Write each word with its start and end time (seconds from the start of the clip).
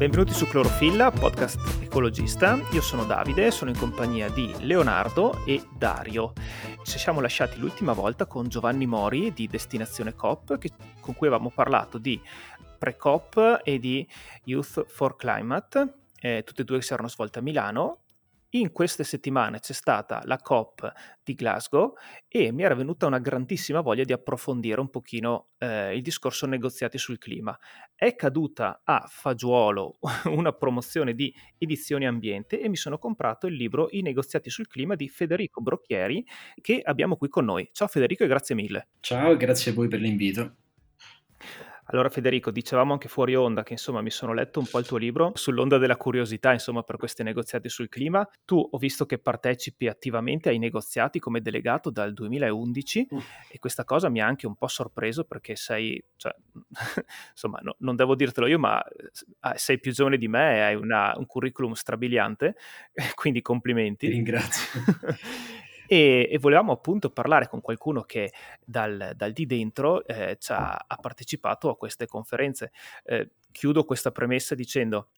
Benvenuti 0.00 0.32
su 0.32 0.46
Clorofilla, 0.46 1.10
podcast 1.10 1.82
ecologista. 1.82 2.58
Io 2.72 2.80
sono 2.80 3.04
Davide, 3.04 3.50
sono 3.50 3.68
in 3.68 3.76
compagnia 3.76 4.30
di 4.30 4.50
Leonardo 4.60 5.44
e 5.44 5.62
Dario. 5.76 6.32
Ci 6.82 6.98
siamo 6.98 7.20
lasciati 7.20 7.58
l'ultima 7.58 7.92
volta 7.92 8.24
con 8.24 8.48
Giovanni 8.48 8.86
Mori 8.86 9.30
di 9.34 9.46
Destinazione 9.46 10.14
COP, 10.14 10.56
che, 10.56 10.70
con 11.00 11.14
cui 11.14 11.26
avevamo 11.26 11.52
parlato 11.54 11.98
di 11.98 12.18
pre-COP 12.78 13.60
e 13.62 13.78
di 13.78 14.08
Youth 14.44 14.86
for 14.86 15.16
Climate, 15.16 15.92
eh, 16.18 16.44
tutte 16.46 16.62
e 16.62 16.64
due 16.64 16.80
si 16.80 16.94
erano 16.94 17.08
svolte 17.08 17.40
a 17.40 17.42
Milano 17.42 17.98
in 18.50 18.72
queste 18.72 19.04
settimane 19.04 19.60
c'è 19.60 19.72
stata 19.72 20.22
la 20.24 20.38
COP 20.38 20.90
di 21.22 21.34
Glasgow 21.34 21.94
e 22.26 22.50
mi 22.50 22.62
era 22.62 22.74
venuta 22.74 23.06
una 23.06 23.18
grandissima 23.18 23.80
voglia 23.80 24.04
di 24.04 24.12
approfondire 24.12 24.80
un 24.80 24.90
pochino 24.90 25.50
eh, 25.58 25.94
il 25.94 26.02
discorso 26.02 26.46
negoziati 26.46 26.98
sul 26.98 27.18
clima. 27.18 27.56
È 27.94 28.14
caduta 28.16 28.80
a 28.84 29.06
fagiolo 29.08 29.98
una 30.26 30.52
promozione 30.52 31.14
di 31.14 31.32
edizioni 31.58 32.06
ambiente 32.06 32.60
e 32.60 32.68
mi 32.68 32.76
sono 32.76 32.98
comprato 32.98 33.46
il 33.46 33.54
libro 33.54 33.88
I 33.90 34.02
negoziati 34.02 34.50
sul 34.50 34.66
clima 34.66 34.96
di 34.96 35.08
Federico 35.08 35.60
Brocchieri 35.60 36.24
che 36.60 36.80
abbiamo 36.82 37.16
qui 37.16 37.28
con 37.28 37.44
noi. 37.44 37.68
Ciao 37.72 37.86
Federico 37.86 38.24
e 38.24 38.26
grazie 38.26 38.54
mille. 38.54 38.88
Ciao 39.00 39.32
e 39.32 39.36
grazie 39.36 39.70
a 39.70 39.74
voi 39.74 39.88
per 39.88 40.00
l'invito. 40.00 40.54
Allora 41.92 42.08
Federico, 42.08 42.52
dicevamo 42.52 42.92
anche 42.92 43.08
fuori 43.08 43.34
onda 43.34 43.64
che 43.64 43.72
insomma 43.72 44.00
mi 44.00 44.10
sono 44.10 44.32
letto 44.32 44.60
un 44.60 44.66
po' 44.66 44.78
il 44.78 44.86
tuo 44.86 44.96
libro 44.96 45.32
sull'onda 45.34 45.76
della 45.76 45.96
curiosità 45.96 46.52
insomma 46.52 46.82
per 46.82 46.96
questi 46.96 47.24
negoziati 47.24 47.68
sul 47.68 47.88
clima. 47.88 48.26
Tu 48.44 48.68
ho 48.70 48.78
visto 48.78 49.06
che 49.06 49.18
partecipi 49.18 49.88
attivamente 49.88 50.48
ai 50.50 50.58
negoziati 50.58 51.18
come 51.18 51.40
delegato 51.40 51.90
dal 51.90 52.12
2011 52.12 53.06
uh. 53.10 53.20
e 53.50 53.58
questa 53.58 53.84
cosa 53.84 54.08
mi 54.08 54.20
ha 54.20 54.26
anche 54.26 54.46
un 54.46 54.54
po' 54.54 54.68
sorpreso 54.68 55.24
perché 55.24 55.56
sei, 55.56 56.00
cioè, 56.16 56.32
insomma 57.32 57.58
no, 57.62 57.74
non 57.78 57.96
devo 57.96 58.14
dirtelo 58.14 58.46
io 58.46 58.58
ma 58.60 58.80
eh, 58.84 59.56
sei 59.56 59.80
più 59.80 59.92
giovane 59.92 60.16
di 60.16 60.28
me 60.28 60.56
e 60.56 60.60
hai 60.60 60.74
una, 60.76 61.12
un 61.16 61.26
curriculum 61.26 61.72
strabiliante, 61.72 62.54
quindi 63.16 63.42
complimenti. 63.42 64.06
Ti 64.06 64.12
ringrazio. 64.12 64.80
e, 65.92 66.28
e, 66.30 66.38
volevamo 66.38 66.70
appunto 66.70 67.10
parlare 67.10 67.48
con 67.48 67.60
qualcuno 67.60 68.02
che 68.02 68.32
dal, 68.64 69.10
dal 69.16 69.32
di 69.32 69.44
dentro 69.44 70.06
eh, 70.06 70.38
ha, 70.46 70.84
ha, 70.86 70.96
partecipato 70.98 71.68
a 71.68 71.76
queste 71.76 72.06
conferenze. 72.06 72.70
Eh, 73.02 73.30
chiudo 73.50 73.82
questa 73.82 74.12
premessa 74.12 74.54
dicendo 74.54 75.08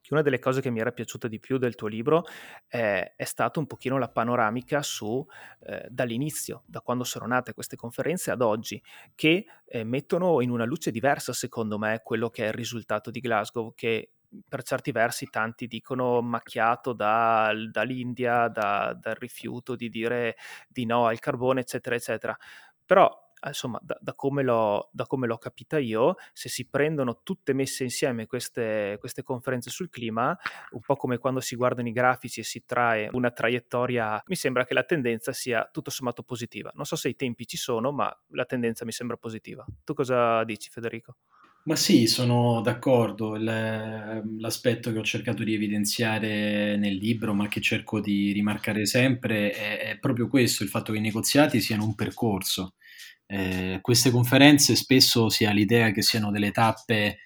che 0.00 0.12
una 0.12 0.22
delle 0.22 0.38
cose 0.38 0.60
che 0.60 0.70
mi 0.70 0.78
era 0.78 0.92
piaciuta 0.92 1.26
di 1.26 1.40
più 1.40 1.58
del 1.58 1.74
tuo 1.74 1.88
libro 1.88 2.24
eh, 2.68 3.16
è 3.16 3.24
stata 3.24 3.58
un 3.58 3.66
pochino 3.66 3.98
la 3.98 4.08
panoramica 4.08 4.80
su 4.80 5.26
eh, 5.64 5.84
dall'inizio, 5.90 6.62
da 6.66 6.80
quando 6.82 7.02
sono 7.02 7.26
nate 7.26 7.52
queste 7.52 7.74
conferenze 7.74 8.30
ad 8.30 8.42
oggi, 8.42 8.80
che 9.16 9.44
eh, 9.66 9.82
mettono 9.82 10.40
in 10.40 10.50
una 10.50 10.64
luce 10.64 10.92
diversa, 10.92 11.32
secondo 11.32 11.78
me, 11.78 12.00
quello 12.04 12.30
che 12.30 12.44
è 12.44 12.46
il 12.46 12.54
risultato 12.54 13.10
di 13.10 13.18
Glasgow, 13.18 13.74
che 13.74 14.10
per 14.48 14.62
certi 14.62 14.92
versi 14.92 15.26
tanti 15.26 15.66
dicono 15.66 16.20
macchiato 16.22 16.92
da, 16.92 17.52
dall'India, 17.70 18.48
da, 18.48 18.96
dal 18.98 19.14
rifiuto 19.14 19.74
di 19.76 19.88
dire 19.88 20.36
di 20.68 20.84
no 20.86 21.06
al 21.06 21.18
carbone, 21.18 21.60
eccetera, 21.60 21.96
eccetera. 21.96 22.36
Però 22.84 23.24
insomma, 23.44 23.78
da, 23.82 23.96
da, 24.00 24.14
come 24.14 24.42
da, 24.42 25.06
come 25.06 25.26
l'ho, 25.26 25.38
capita 25.38 25.78
io, 25.78 26.16
se 26.32 26.48
si 26.48 26.68
prendono 26.68 27.20
tutte 27.22 27.52
messe 27.52 27.84
insieme 27.84 28.26
queste, 28.26 28.96
queste, 28.98 29.22
conferenze 29.22 29.70
sul 29.70 29.88
clima, 29.88 30.36
un 30.70 30.80
po' 30.80 30.96
come 30.96 31.18
quando 31.18 31.40
si 31.40 31.56
guardano 31.56 31.88
i 31.88 31.92
grafici 31.92 32.40
e 32.40 32.44
si 32.44 32.64
trae 32.64 33.08
una 33.12 33.30
traiettoria, 33.30 34.22
mi 34.26 34.36
sembra 34.36 34.64
che 34.64 34.74
la 34.74 34.84
tendenza 34.84 35.32
sia 35.32 35.68
tutto 35.70 35.90
sommato 35.90 36.22
positiva. 36.22 36.70
Non 36.74 36.84
so 36.84 36.96
se 36.96 37.08
i 37.08 37.16
tempi 37.16 37.46
ci 37.46 37.56
sono, 37.56 37.92
ma 37.92 38.14
la 38.30 38.44
tendenza 38.44 38.84
mi 38.84 38.92
sembra 38.92 39.16
positiva. 39.16 39.64
Tu 39.84 39.94
cosa 39.94 40.44
dici, 40.44 40.70
Federico? 40.70 41.16
Ma 41.66 41.74
sì, 41.74 42.06
sono 42.06 42.60
d'accordo. 42.60 43.34
L- 43.36 44.22
l'aspetto 44.38 44.92
che 44.92 44.98
ho 44.98 45.02
cercato 45.02 45.42
di 45.42 45.52
evidenziare 45.54 46.76
nel 46.76 46.94
libro, 46.94 47.34
ma 47.34 47.48
che 47.48 47.60
cerco 47.60 48.00
di 48.00 48.30
rimarcare 48.32 48.86
sempre, 48.86 49.50
è, 49.50 49.98
proprio 49.98 50.28
questo, 50.28 50.62
il 50.62 50.68
fatto 50.68 50.92
che 50.92 50.98
i 50.98 51.00
negoziati 51.00 51.60
siano 51.60 51.84
un 51.84 51.94
percorso. 51.96 52.74
Eh, 53.26 53.78
queste 53.82 54.10
conferenze 54.12 54.76
spesso 54.76 55.28
si 55.28 55.44
ha 55.44 55.50
l'idea 55.50 55.90
che 55.90 56.02
siano 56.02 56.30
delle 56.30 56.52
tappe 56.52 57.18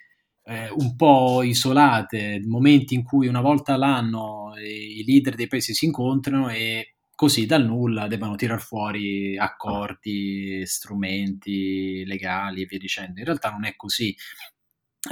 eh, 0.44 0.70
un 0.70 0.96
po' 0.96 1.42
isolate, 1.42 2.40
momenti 2.46 2.94
in 2.94 3.02
cui 3.04 3.26
una 3.28 3.42
volta 3.42 3.74
all'anno 3.74 4.54
i 4.58 5.04
leader 5.04 5.34
dei 5.34 5.48
paesi 5.48 5.74
si 5.74 5.84
incontrano 5.84 6.48
e 6.48 6.94
così 7.20 7.44
dal 7.44 7.66
nulla 7.66 8.06
debbano 8.06 8.34
tirar 8.34 8.62
fuori 8.62 9.36
accordi, 9.36 10.64
strumenti 10.64 12.02
legali 12.06 12.62
e 12.62 12.64
via 12.64 12.78
dicendo. 12.78 13.18
In 13.18 13.26
realtà 13.26 13.50
non 13.50 13.66
è 13.66 13.76
così. 13.76 14.16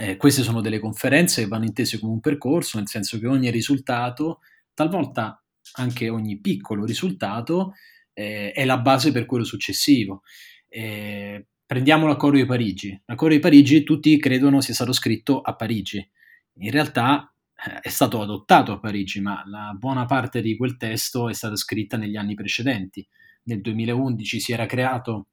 Eh, 0.00 0.16
queste 0.16 0.42
sono 0.42 0.62
delle 0.62 0.78
conferenze 0.78 1.42
che 1.42 1.48
vanno 1.48 1.66
intese 1.66 1.98
come 1.98 2.12
un 2.12 2.20
percorso, 2.20 2.78
nel 2.78 2.88
senso 2.88 3.18
che 3.18 3.26
ogni 3.26 3.50
risultato, 3.50 4.38
talvolta 4.72 5.44
anche 5.74 6.08
ogni 6.08 6.40
piccolo 6.40 6.86
risultato, 6.86 7.74
eh, 8.14 8.52
è 8.52 8.64
la 8.64 8.78
base 8.78 9.12
per 9.12 9.26
quello 9.26 9.44
successivo. 9.44 10.22
Eh, 10.66 11.46
prendiamo 11.66 12.06
l'accordo 12.06 12.38
di 12.38 12.46
Parigi. 12.46 12.98
L'accordo 13.04 13.34
di 13.34 13.40
Parigi 13.42 13.82
tutti 13.82 14.18
credono 14.18 14.62
sia 14.62 14.72
stato 14.72 14.94
scritto 14.94 15.42
a 15.42 15.54
Parigi. 15.54 16.10
In 16.60 16.70
realtà 16.70 17.30
è 17.80 17.88
stato 17.88 18.20
adottato 18.22 18.70
a 18.70 18.78
Parigi, 18.78 19.20
ma 19.20 19.42
la 19.46 19.74
buona 19.76 20.04
parte 20.04 20.40
di 20.40 20.56
quel 20.56 20.76
testo 20.76 21.28
è 21.28 21.34
stata 21.34 21.56
scritta 21.56 21.96
negli 21.96 22.16
anni 22.16 22.34
precedenti. 22.34 23.06
Nel 23.44 23.60
2011 23.60 24.38
si 24.38 24.52
era 24.52 24.66
creato 24.66 25.28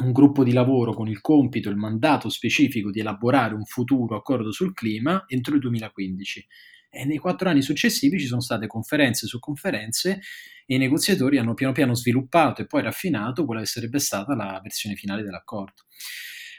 un 0.00 0.12
gruppo 0.12 0.42
di 0.42 0.52
lavoro 0.52 0.94
con 0.94 1.08
il 1.08 1.20
compito, 1.20 1.68
il 1.68 1.76
mandato 1.76 2.30
specifico 2.30 2.90
di 2.90 3.00
elaborare 3.00 3.54
un 3.54 3.64
futuro 3.64 4.16
accordo 4.16 4.52
sul 4.52 4.72
clima 4.72 5.24
entro 5.26 5.54
il 5.54 5.60
2015. 5.60 6.46
E 6.88 7.04
nei 7.04 7.18
quattro 7.18 7.50
anni 7.50 7.60
successivi 7.60 8.18
ci 8.18 8.26
sono 8.26 8.40
state 8.40 8.66
conferenze 8.66 9.26
su 9.26 9.38
conferenze 9.38 10.20
e 10.64 10.74
i 10.74 10.78
negoziatori 10.78 11.36
hanno 11.36 11.52
piano 11.52 11.72
piano 11.72 11.94
sviluppato 11.94 12.62
e 12.62 12.66
poi 12.66 12.82
raffinato 12.82 13.44
quella 13.44 13.60
che 13.60 13.66
sarebbe 13.66 13.98
stata 13.98 14.34
la 14.34 14.60
versione 14.62 14.96
finale 14.96 15.22
dell'accordo. 15.22 15.82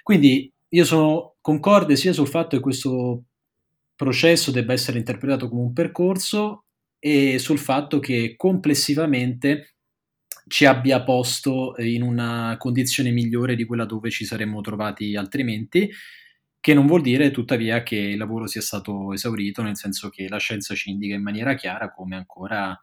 Quindi 0.04 0.52
io 0.70 0.86
sono 0.86 1.38
concorde 1.42 1.96
sia 1.96 2.14
sul 2.14 2.28
fatto 2.28 2.56
che 2.56 2.62
questo 2.62 3.24
processo 3.98 4.52
debba 4.52 4.74
essere 4.74 5.00
interpretato 5.00 5.50
come 5.50 5.64
un 5.64 5.74
percorso 5.74 6.66
e 7.00 7.40
sul 7.40 7.58
fatto 7.58 8.00
che 8.00 8.36
complessivamente 8.38 9.74
ci 10.48 10.66
abbia 10.66 11.04
posto 11.04 11.76
in 11.80 12.04
una 12.04 12.56
condizione 12.58 13.12
migliore 13.12 13.56
di 13.56 13.66
quella 13.66 13.86
dove 13.86 14.10
ci 14.10 14.24
saremmo 14.24 14.62
trovati 14.62 15.16
altrimenti, 15.16 15.90
che 16.60 16.74
non 16.74 16.86
vuol 16.86 17.02
dire 17.02 17.32
tuttavia 17.32 17.84
che 17.84 17.96
il 17.96 18.18
lavoro 18.18 18.48
sia 18.48 18.62
stato 18.62 19.12
esaurito, 19.14 19.62
nel 19.62 19.76
senso 19.76 20.10
che 20.10 20.28
la 20.30 20.38
scienza 20.38 20.76
ci 20.76 20.92
indica 20.92 21.16
in 21.16 21.24
maniera 21.24 21.56
chiara 21.56 21.92
come 21.92 22.16
ancora 22.16 22.80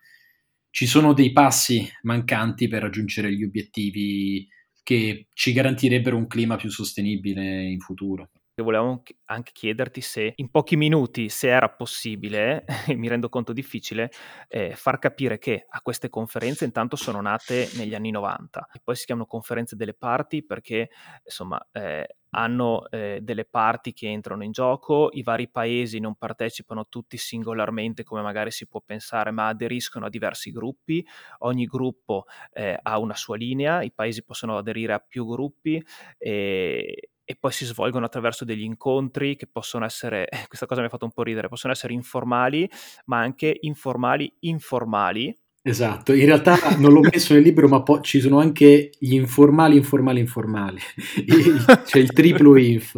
ci 0.71 0.87
sono 0.87 1.13
dei 1.13 1.33
passi 1.33 1.89
mancanti 2.03 2.67
per 2.67 2.83
raggiungere 2.83 3.33
gli 3.33 3.45
obiettivi 3.45 4.49
che 4.83 5.29
ci 5.33 5.53
garantirebbero 5.53 6.17
un 6.17 6.27
clima 6.27 6.57
più 6.57 6.69
sostenibile 6.71 7.63
in 7.63 7.79
futuro 7.79 8.31
volevamo 8.63 9.03
anche 9.27 9.53
chiederti 9.53 10.01
se 10.01 10.33
in 10.37 10.51
pochi 10.51 10.77
minuti, 10.77 11.29
se 11.29 11.49
era 11.49 11.69
possibile, 11.69 12.65
e 12.87 12.95
mi 12.95 13.09
rendo 13.09 13.29
conto 13.29 13.53
difficile, 13.53 14.11
eh, 14.49 14.75
far 14.75 14.99
capire 14.99 15.39
che 15.39 15.67
a 15.69 15.81
queste 15.81 16.09
conferenze 16.09 16.65
intanto 16.65 16.97
sono 16.97 17.21
nate 17.21 17.69
negli 17.77 17.95
anni 17.95 18.11
90 18.11 18.69
e 18.73 18.81
poi 18.83 18.97
si 18.97 19.07
chiamano 19.07 19.27
conferenze 19.27 19.77
delle 19.77 19.95
parti 19.95 20.45
perché 20.45 20.91
insomma 21.25 21.61
eh, 21.73 22.17
hanno 22.35 22.89
eh, 22.91 23.21
delle 23.23 23.45
parti 23.45 23.93
che 23.93 24.09
entrano 24.11 24.45
in 24.45 24.53
gioco, 24.53 25.09
i 25.13 25.23
vari 25.23 25.49
paesi 25.49 25.99
non 26.01 26.17
partecipano 26.17 26.87
tutti 26.89 27.17
singolarmente 27.17 28.03
come 28.05 28.23
magari 28.23 28.51
si 28.51 28.67
può 28.67 28.81
pensare, 28.85 29.31
ma 29.31 29.49
aderiscono 29.49 30.07
a 30.07 30.09
diversi 30.11 30.51
gruppi, 30.51 31.05
ogni 31.39 31.65
gruppo 31.67 32.25
eh, 32.53 32.79
ha 32.81 32.99
una 32.99 33.15
sua 33.15 33.37
linea, 33.37 33.83
i 33.83 33.93
paesi 33.93 34.25
possono 34.25 34.57
aderire 34.57 34.93
a 34.93 34.99
più 34.99 35.27
gruppi 35.27 35.83
e, 36.19 37.11
e 37.25 37.37
poi 37.39 37.53
si 37.53 37.65
svolgono 37.65 38.05
attraverso 38.07 38.45
degli 38.45 38.63
incontri 38.63 39.37
che 39.37 39.47
possono 39.47 39.85
essere, 39.85 40.29
questa 40.49 40.67
cosa 40.67 40.81
mi 40.81 40.87
ha 40.87 40.91
fatto 40.91 41.05
un 41.07 41.13
po' 41.13 41.23
ridere, 41.23 41.49
possono 41.49 41.73
essere 41.73 41.93
informali, 41.93 42.69
ma 43.07 43.19
anche 43.21 43.57
informali 43.61 44.33
informali. 44.41 45.37
Esatto, 45.67 46.13
in 46.13 46.27
realtà 46.27 46.77
non 46.77 46.93
l'ho 46.93 47.01
messo 47.01 47.33
nel 47.33 47.43
libro, 47.43 47.67
ma 47.69 47.83
poi 47.83 48.03
ci 48.03 48.21
sono 48.21 48.39
anche 48.39 48.91
gli 48.99 49.15
informali, 49.15 49.77
informali, 49.77 50.21
informali, 50.21 50.79
c'è 51.87 51.99
il 51.99 52.13
triplo 52.13 52.55
inf 52.59 52.95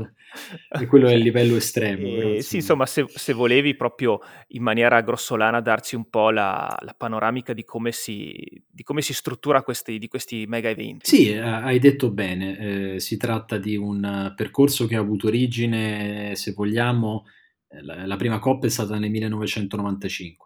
e 0.69 0.87
quello 0.87 1.07
è 1.07 1.15
il 1.15 1.23
livello 1.23 1.55
estremo. 1.55 2.09
Eh, 2.09 2.43
sì, 2.43 2.57
insomma, 2.57 2.85
se, 2.85 3.05
se, 3.07 3.33
volevi 3.33 3.77
proprio 3.77 4.19
in 4.49 4.65
maniera 4.65 5.01
grossolana 5.01 5.61
darci 5.61 5.95
un 5.95 6.11
po' 6.11 6.31
la, 6.31 6.77
la 6.81 6.93
panoramica 6.99 7.53
di 7.53 7.65
come, 7.65 7.93
si, 7.93 8.35
di 8.69 8.83
come 8.83 9.01
si 9.01 9.15
struttura 9.15 9.63
questi, 9.63 9.99
di 9.99 10.09
questi 10.09 10.45
mega 10.49 10.69
eventi. 10.69 11.07
Sì, 11.07 11.31
eh, 11.31 11.39
hai 11.39 11.79
detto 11.79 12.11
bene, 12.11 12.95
eh, 12.95 13.01
si 13.01 13.17
tratta 13.17 13.59
di 13.59 13.77
un 13.77 14.33
percorso 14.35 14.87
che 14.87 14.97
ha 14.97 15.01
avuto 15.01 15.29
origine, 15.29 16.35
se 16.35 16.53
vogliamo, 16.53 17.27
eh, 17.69 17.85
la, 17.85 18.07
la 18.07 18.17
prima 18.17 18.41
COP 18.41 18.65
è 18.65 18.71
stata 18.71 18.99
nel 18.99 19.11
1995 19.11 20.46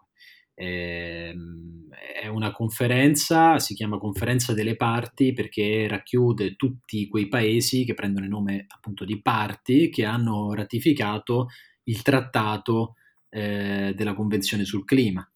è 0.53 2.27
una 2.27 2.51
conferenza, 2.51 3.57
si 3.59 3.73
chiama 3.73 3.97
Conferenza 3.97 4.53
delle 4.53 4.75
Parti 4.75 5.33
perché 5.33 5.87
racchiude 5.87 6.55
tutti 6.55 7.07
quei 7.07 7.27
paesi 7.27 7.83
che 7.85 7.93
prendono 7.93 8.25
il 8.25 8.31
nome 8.31 8.65
appunto 8.67 9.05
di 9.05 9.21
parti 9.21 9.89
che 9.89 10.05
hanno 10.05 10.53
ratificato 10.53 11.47
il 11.83 12.01
trattato 12.01 12.95
eh, 13.29 13.93
della 13.95 14.13
Convenzione 14.13 14.65
sul 14.65 14.85
clima. 14.85 15.27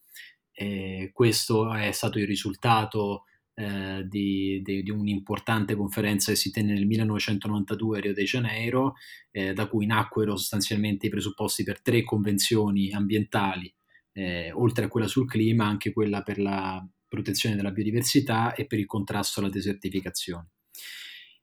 Eh, 0.52 1.10
questo 1.14 1.74
è 1.74 1.92
stato 1.92 2.20
il 2.20 2.28
risultato 2.28 3.24
eh, 3.56 4.06
di, 4.08 4.62
di, 4.64 4.84
di, 4.84 4.90
un'importante 4.90 5.76
conferenza 5.76 6.32
che 6.32 6.38
si 6.38 6.52
tenne 6.52 6.74
nel 6.74 6.86
1992 6.86 7.98
a 7.98 8.02
Rio 8.02 8.14
de 8.14 8.24
Janeiro, 8.24 8.94
eh, 9.32 9.54
da 9.54 9.68
cui 9.68 9.86
nacquero 9.86 10.36
sostanzialmente 10.36 11.08
i 11.08 11.10
presupposti 11.10 11.64
per 11.64 11.82
tre 11.82 12.04
convenzioni 12.04 12.92
ambientali, 12.92 13.74
eh, 14.16 14.52
oltre 14.54 14.86
a 14.86 14.88
quella 14.88 15.08
sul 15.08 15.28
clima, 15.28 15.66
anche 15.66 15.92
quella 15.92 16.22
per 16.22 16.40
la 16.40 16.84
protezione 17.08 17.56
della 17.56 17.72
biodiversità 17.72 18.54
e 18.54 18.66
per 18.66 18.80
il 18.80 18.86
contrasto 18.86 19.40
alla 19.40 19.50
desertificazione. 19.50 20.50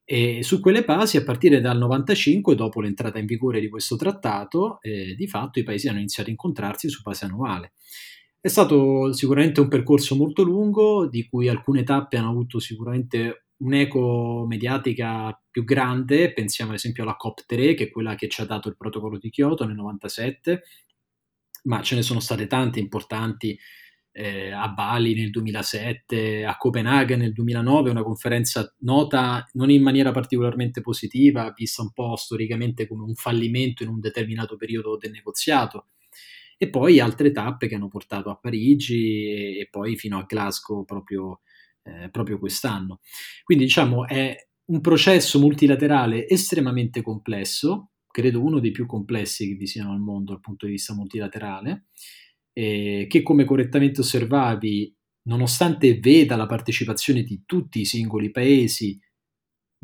E 0.05 0.43
su 0.43 0.61
quelle 0.61 0.85
basi, 0.85 1.17
a 1.17 1.23
partire 1.23 1.61
dal 1.61 1.79
95, 1.79 2.55
dopo 2.55 2.81
l'entrata 2.81 3.19
in 3.19 3.27
vigore 3.27 3.61
di 3.61 3.69
questo 3.69 3.97
trattato, 3.97 4.81
eh, 4.81 5.15
di 5.15 5.27
fatto 5.29 5.59
i 5.59 5.63
paesi 5.63 5.89
hanno 5.89 5.99
iniziato 5.99 6.29
a 6.29 6.33
incontrarsi 6.33 6.89
su 6.89 7.03
base 7.03 7.25
annuale. 7.25 7.75
È 8.41 8.49
stato 8.49 9.13
sicuramente 9.13 9.61
un 9.61 9.69
percorso 9.69 10.17
molto 10.17 10.43
lungo, 10.43 11.07
di 11.07 11.29
cui 11.29 11.49
alcune 11.49 11.85
tappe 11.85 12.17
hanno 12.17 12.31
avuto 12.31 12.59
sicuramente 12.59 13.45
un'eco 13.59 14.45
mediatica 14.49 15.41
più 15.49 15.63
grande, 15.63 16.33
pensiamo 16.33 16.73
ad 16.73 16.79
esempio 16.79 17.05
alla 17.05 17.17
COP3, 17.17 17.75
che 17.75 17.85
è 17.85 17.91
quella 17.91 18.17
che 18.17 18.29
ci 18.29 18.41
ha 18.41 18.45
dato 18.45 18.69
il 18.69 18.77
protocollo 18.77 19.19
di 19.19 19.31
Kyoto 19.31 19.65
nel 19.65 19.77
97, 19.77 20.63
ma 21.63 21.83
ce 21.83 21.95
ne 21.95 22.03
sono 22.03 22.21
state 22.21 22.47
tante 22.47 22.81
importanti 22.81 23.59
eh, 24.13 24.51
a 24.51 24.69
Bali 24.69 25.15
nel 25.15 25.31
2007, 25.31 26.45
a 26.45 26.57
Copenaghen 26.57 27.21
nel 27.21 27.33
2009, 27.33 27.91
una 27.91 28.03
conferenza 28.03 28.75
nota 28.81 29.49
non 29.53 29.71
in 29.71 29.83
maniera 29.83 30.13
particolarmente 30.13 30.81
positiva, 30.81 31.53
vista 31.57 31.83
un 31.83 31.93
po' 31.93 32.17
storicamente 32.17 32.87
come 32.87 33.05
un 33.05 33.15
fallimento 33.15 33.83
in 33.83 33.89
un 33.89 34.01
determinato 34.01 34.57
periodo 34.57 34.97
del 34.97 35.13
negoziato 35.13 35.87
e 36.59 36.69
poi 36.69 37.01
altre 37.01 37.33
tappe 37.33 37.67
che 37.67 37.75
hanno 37.75 37.89
portato 37.89 38.31
a 38.31 38.37
Parigi 38.37 39.59
e, 39.59 39.69
poi 39.71 39.97
fino 39.97 40.19
a 40.19 40.25
Glasgow 40.25 40.85
proprio, 40.85 41.41
eh, 41.83 42.09
proprio 42.11 42.39
quest'anno. 42.39 43.01
Quindi 43.43 43.65
diciamo 43.65 44.07
è 44.07 44.37
un 44.67 44.81
processo 44.81 45.41
multilaterale 45.41 46.29
estremamente 46.29 47.03
complesso, 47.03 47.92
credo 48.13 48.41
uno 48.41 48.61
dei 48.61 48.71
più 48.71 48.87
complessi 48.87 49.49
che 49.49 49.55
vi 49.55 49.67
siano 49.67 49.93
al 49.93 49.99
mondo 49.99 50.33
dal 50.33 50.41
punto 50.41 50.67
di 50.67 50.73
vista 50.73 50.95
multilaterale, 50.95 51.87
eh, 52.53 53.07
che 53.09 53.23
come 53.23 53.45
correttamente 53.45 54.03
osservavi, 54.03 54.95
nonostante 55.23 55.99
veda 55.99 56.37
la 56.37 56.47
partecipazione 56.47 57.23
di 57.23 57.43
tutti 57.45 57.81
i 57.81 57.85
singoli 57.85 58.31
paesi, 58.31 59.01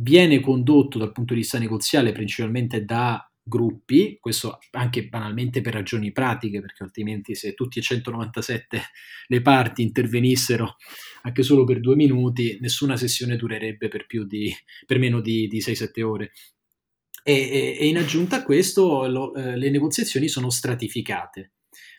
viene 0.01 0.41
condotto 0.41 0.99
dal 0.99 1.11
punto 1.11 1.35
di 1.35 1.41
vista 1.41 1.59
negoziale 1.59 2.13
principalmente 2.13 2.85
da 2.85 3.29
gruppi, 3.49 4.19
questo 4.21 4.59
anche 4.73 5.09
banalmente 5.09 5.61
per 5.63 5.73
ragioni 5.73 6.13
pratiche, 6.13 6.61
perché 6.61 6.85
altrimenti 6.85 7.35
se 7.35 7.55
tutti 7.55 7.79
e 7.79 7.83
197 7.83 8.81
le 9.27 9.43
parti 9.43 9.83
intervenissero 9.83 10.77
anche 11.23 11.43
solo 11.43 11.65
per 11.65 11.81
due 11.81 11.97
minuti, 11.97 12.59
nessuna 12.61 12.97
sessione 12.97 13.37
durerebbe 13.37 13.89
per, 13.89 14.07
di, 14.27 14.55
per 14.87 14.99
meno 14.99 15.21
di, 15.21 15.49
di 15.49 15.59
6-7 15.59 16.03
ore. 16.03 16.33
E, 17.29 17.77
e, 17.79 17.87
in 17.87 17.99
aggiunta 17.99 18.37
a 18.37 18.43
questo 18.43 19.07
lo, 19.07 19.35
eh, 19.35 19.55
le 19.59 19.69
negoziazioni 19.69 20.29
sono 20.29 20.49
stratificate, 20.49 21.57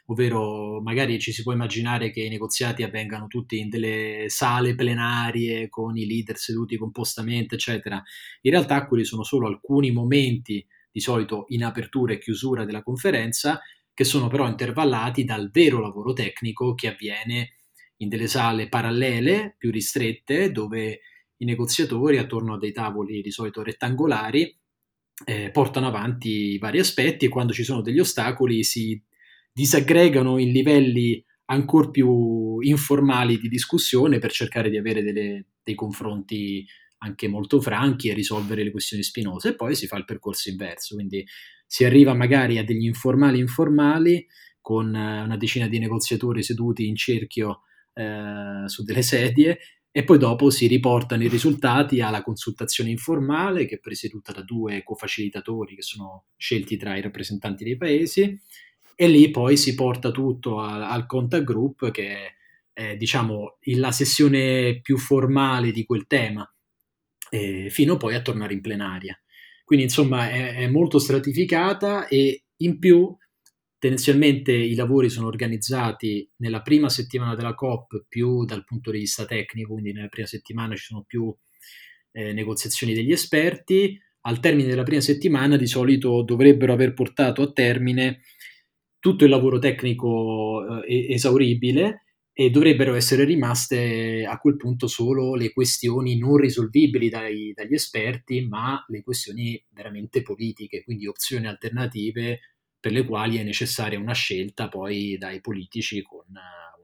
ovvero 0.07 0.81
magari 0.81 1.19
ci 1.19 1.31
si 1.31 1.43
può 1.43 1.51
immaginare 1.51 2.09
che 2.09 2.23
i 2.23 2.29
negoziati 2.29 2.81
avvengano 2.81 3.27
tutti 3.27 3.59
in 3.59 3.69
delle 3.69 4.25
sale 4.25 4.73
plenarie 4.73 5.69
con 5.69 5.95
i 5.97 6.07
leader 6.07 6.35
seduti 6.35 6.77
compostamente, 6.77 7.53
eccetera. 7.53 8.01
In 8.41 8.49
realtà 8.49 8.87
quelli 8.87 9.05
sono 9.05 9.21
solo 9.21 9.45
alcuni 9.45 9.91
momenti 9.91 10.65
di 10.91 10.99
solito 10.99 11.45
in 11.49 11.63
apertura 11.63 12.13
e 12.13 12.17
chiusura 12.17 12.65
della 12.65 12.81
conferenza, 12.81 13.61
che 13.93 14.05
sono 14.05 14.29
però 14.29 14.47
intervallati 14.47 15.25
dal 15.25 15.51
vero 15.51 15.79
lavoro 15.79 16.11
tecnico 16.11 16.73
che 16.73 16.87
avviene 16.87 17.57
in 17.97 18.09
delle 18.09 18.25
sale 18.25 18.67
parallele, 18.67 19.53
più 19.59 19.69
ristrette, 19.69 20.51
dove 20.51 21.01
i 21.37 21.45
negoziatori, 21.45 22.17
attorno 22.17 22.55
a 22.55 22.57
dei 22.57 22.71
tavoli 22.71 23.21
di 23.21 23.29
solito 23.29 23.61
rettangolari, 23.61 24.58
eh, 25.25 25.49
portano 25.51 25.87
avanti 25.87 26.57
vari 26.57 26.79
aspetti 26.79 27.25
e 27.25 27.29
quando 27.29 27.53
ci 27.53 27.63
sono 27.63 27.81
degli 27.81 27.99
ostacoli 27.99 28.63
si 28.63 29.01
disaggregano 29.51 30.37
in 30.37 30.51
livelli 30.51 31.23
ancora 31.45 31.89
più 31.89 32.59
informali 32.59 33.37
di 33.37 33.49
discussione 33.49 34.19
per 34.19 34.31
cercare 34.31 34.69
di 34.69 34.77
avere 34.77 35.01
delle, 35.01 35.45
dei 35.63 35.75
confronti 35.75 36.65
anche 36.99 37.27
molto 37.27 37.59
franchi 37.61 38.09
e 38.09 38.13
risolvere 38.13 38.63
le 38.63 38.71
questioni 38.71 39.03
spinose 39.03 39.49
e 39.49 39.55
poi 39.55 39.75
si 39.75 39.87
fa 39.87 39.97
il 39.97 40.05
percorso 40.05 40.49
inverso, 40.49 40.95
quindi 40.95 41.25
si 41.65 41.85
arriva 41.85 42.13
magari 42.13 42.57
a 42.57 42.63
degli 42.63 42.85
informali 42.85 43.39
informali 43.39 44.25
con 44.61 44.93
eh, 44.93 45.21
una 45.21 45.37
decina 45.37 45.67
di 45.67 45.79
negoziatori 45.79 46.43
seduti 46.43 46.87
in 46.87 46.95
cerchio 46.95 47.61
eh, 47.93 48.63
su 48.65 48.83
delle 48.83 49.01
sedie 49.01 49.59
e 49.91 50.03
poi 50.03 50.17
dopo 50.17 50.49
si 50.49 50.67
riportano 50.67 51.23
i 51.23 51.27
risultati 51.27 52.01
alla 52.01 52.21
consultazione 52.21 52.91
informale 52.91 53.65
che 53.65 53.75
è 53.75 53.79
presieduta 53.79 54.31
da 54.31 54.43
due 54.43 54.83
cofacilitatori 54.83 55.75
che 55.75 55.81
sono 55.81 56.25
scelti 56.37 56.77
tra 56.77 56.95
i 56.95 57.01
rappresentanti 57.01 57.63
dei 57.63 57.75
paesi 57.75 58.39
e 58.95 59.07
lì 59.07 59.31
poi 59.31 59.57
si 59.57 59.73
porta 59.75 60.11
tutto 60.11 60.59
al, 60.59 60.83
al 60.83 61.05
contact 61.05 61.43
group 61.43 61.89
che 61.89 62.07
è, 62.07 62.33
è 62.73 62.97
diciamo 62.97 63.57
la 63.75 63.91
sessione 63.91 64.79
più 64.81 64.97
formale 64.97 65.71
di 65.71 65.85
quel 65.85 66.05
tema 66.05 66.47
eh, 67.29 67.69
fino 67.69 67.97
poi 67.97 68.15
a 68.15 68.21
tornare 68.21 68.53
in 68.53 68.61
plenaria. 68.61 69.19
Quindi 69.63 69.85
insomma 69.85 70.29
è, 70.29 70.55
è, 70.55 70.67
molto 70.67 70.99
stratificata 70.99 72.07
e 72.07 72.45
in 72.57 72.79
più 72.79 73.15
tendenzialmente 73.79 74.51
i 74.51 74.75
lavori 74.75 75.09
sono 75.09 75.27
organizzati 75.27 76.29
nella 76.37 76.61
prima 76.61 76.89
settimana 76.89 77.33
della 77.33 77.55
COP 77.55 78.05
più 78.07 78.45
dal 78.45 78.65
punto 78.65 78.91
di 78.91 78.99
vista 78.99 79.25
tecnico, 79.25 79.71
quindi 79.71 79.93
nella 79.93 80.09
prima 80.09 80.27
settimana 80.27 80.75
ci 80.75 80.83
sono 80.83 81.03
più 81.07 81.33
eh, 82.11 82.33
negoziazioni 82.33 82.93
degli 82.93 83.11
esperti, 83.11 83.97
al 84.21 84.41
termine 84.41 84.67
della 84.67 84.83
prima 84.83 85.01
settimana 85.01 85.55
di 85.55 85.65
solito 85.65 86.21
dovrebbero 86.23 86.73
aver 86.73 86.93
portato 86.93 87.41
a 87.41 87.51
termine 87.51 88.21
tutto 88.99 89.23
il 89.23 89.29
lavoro 89.29 89.59
tecnico 89.59 90.83
eh, 90.83 91.13
esauribile 91.13 92.03
e 92.33 92.49
dovrebbero 92.49 92.95
essere 92.95 93.23
rimaste 93.23 94.25
a 94.25 94.37
quel 94.37 94.57
punto 94.57 94.87
solo 94.87 95.35
le 95.35 95.51
questioni 95.51 96.17
non 96.17 96.37
risolvibili 96.37 97.09
dai, 97.09 97.53
dagli 97.53 97.73
esperti, 97.73 98.45
ma 98.45 98.83
le 98.87 99.01
questioni 99.03 99.61
veramente 99.71 100.21
politiche, 100.21 100.83
quindi 100.83 101.07
opzioni 101.07 101.47
alternative 101.47 102.39
per 102.79 102.91
le 102.91 103.05
quali 103.05 103.37
è 103.37 103.43
necessaria 103.43 103.99
una 103.99 104.13
scelta 104.13 104.69
poi 104.69 105.17
dai 105.17 105.41
politici 105.41 106.01
con 106.01 106.25
un 106.27 106.35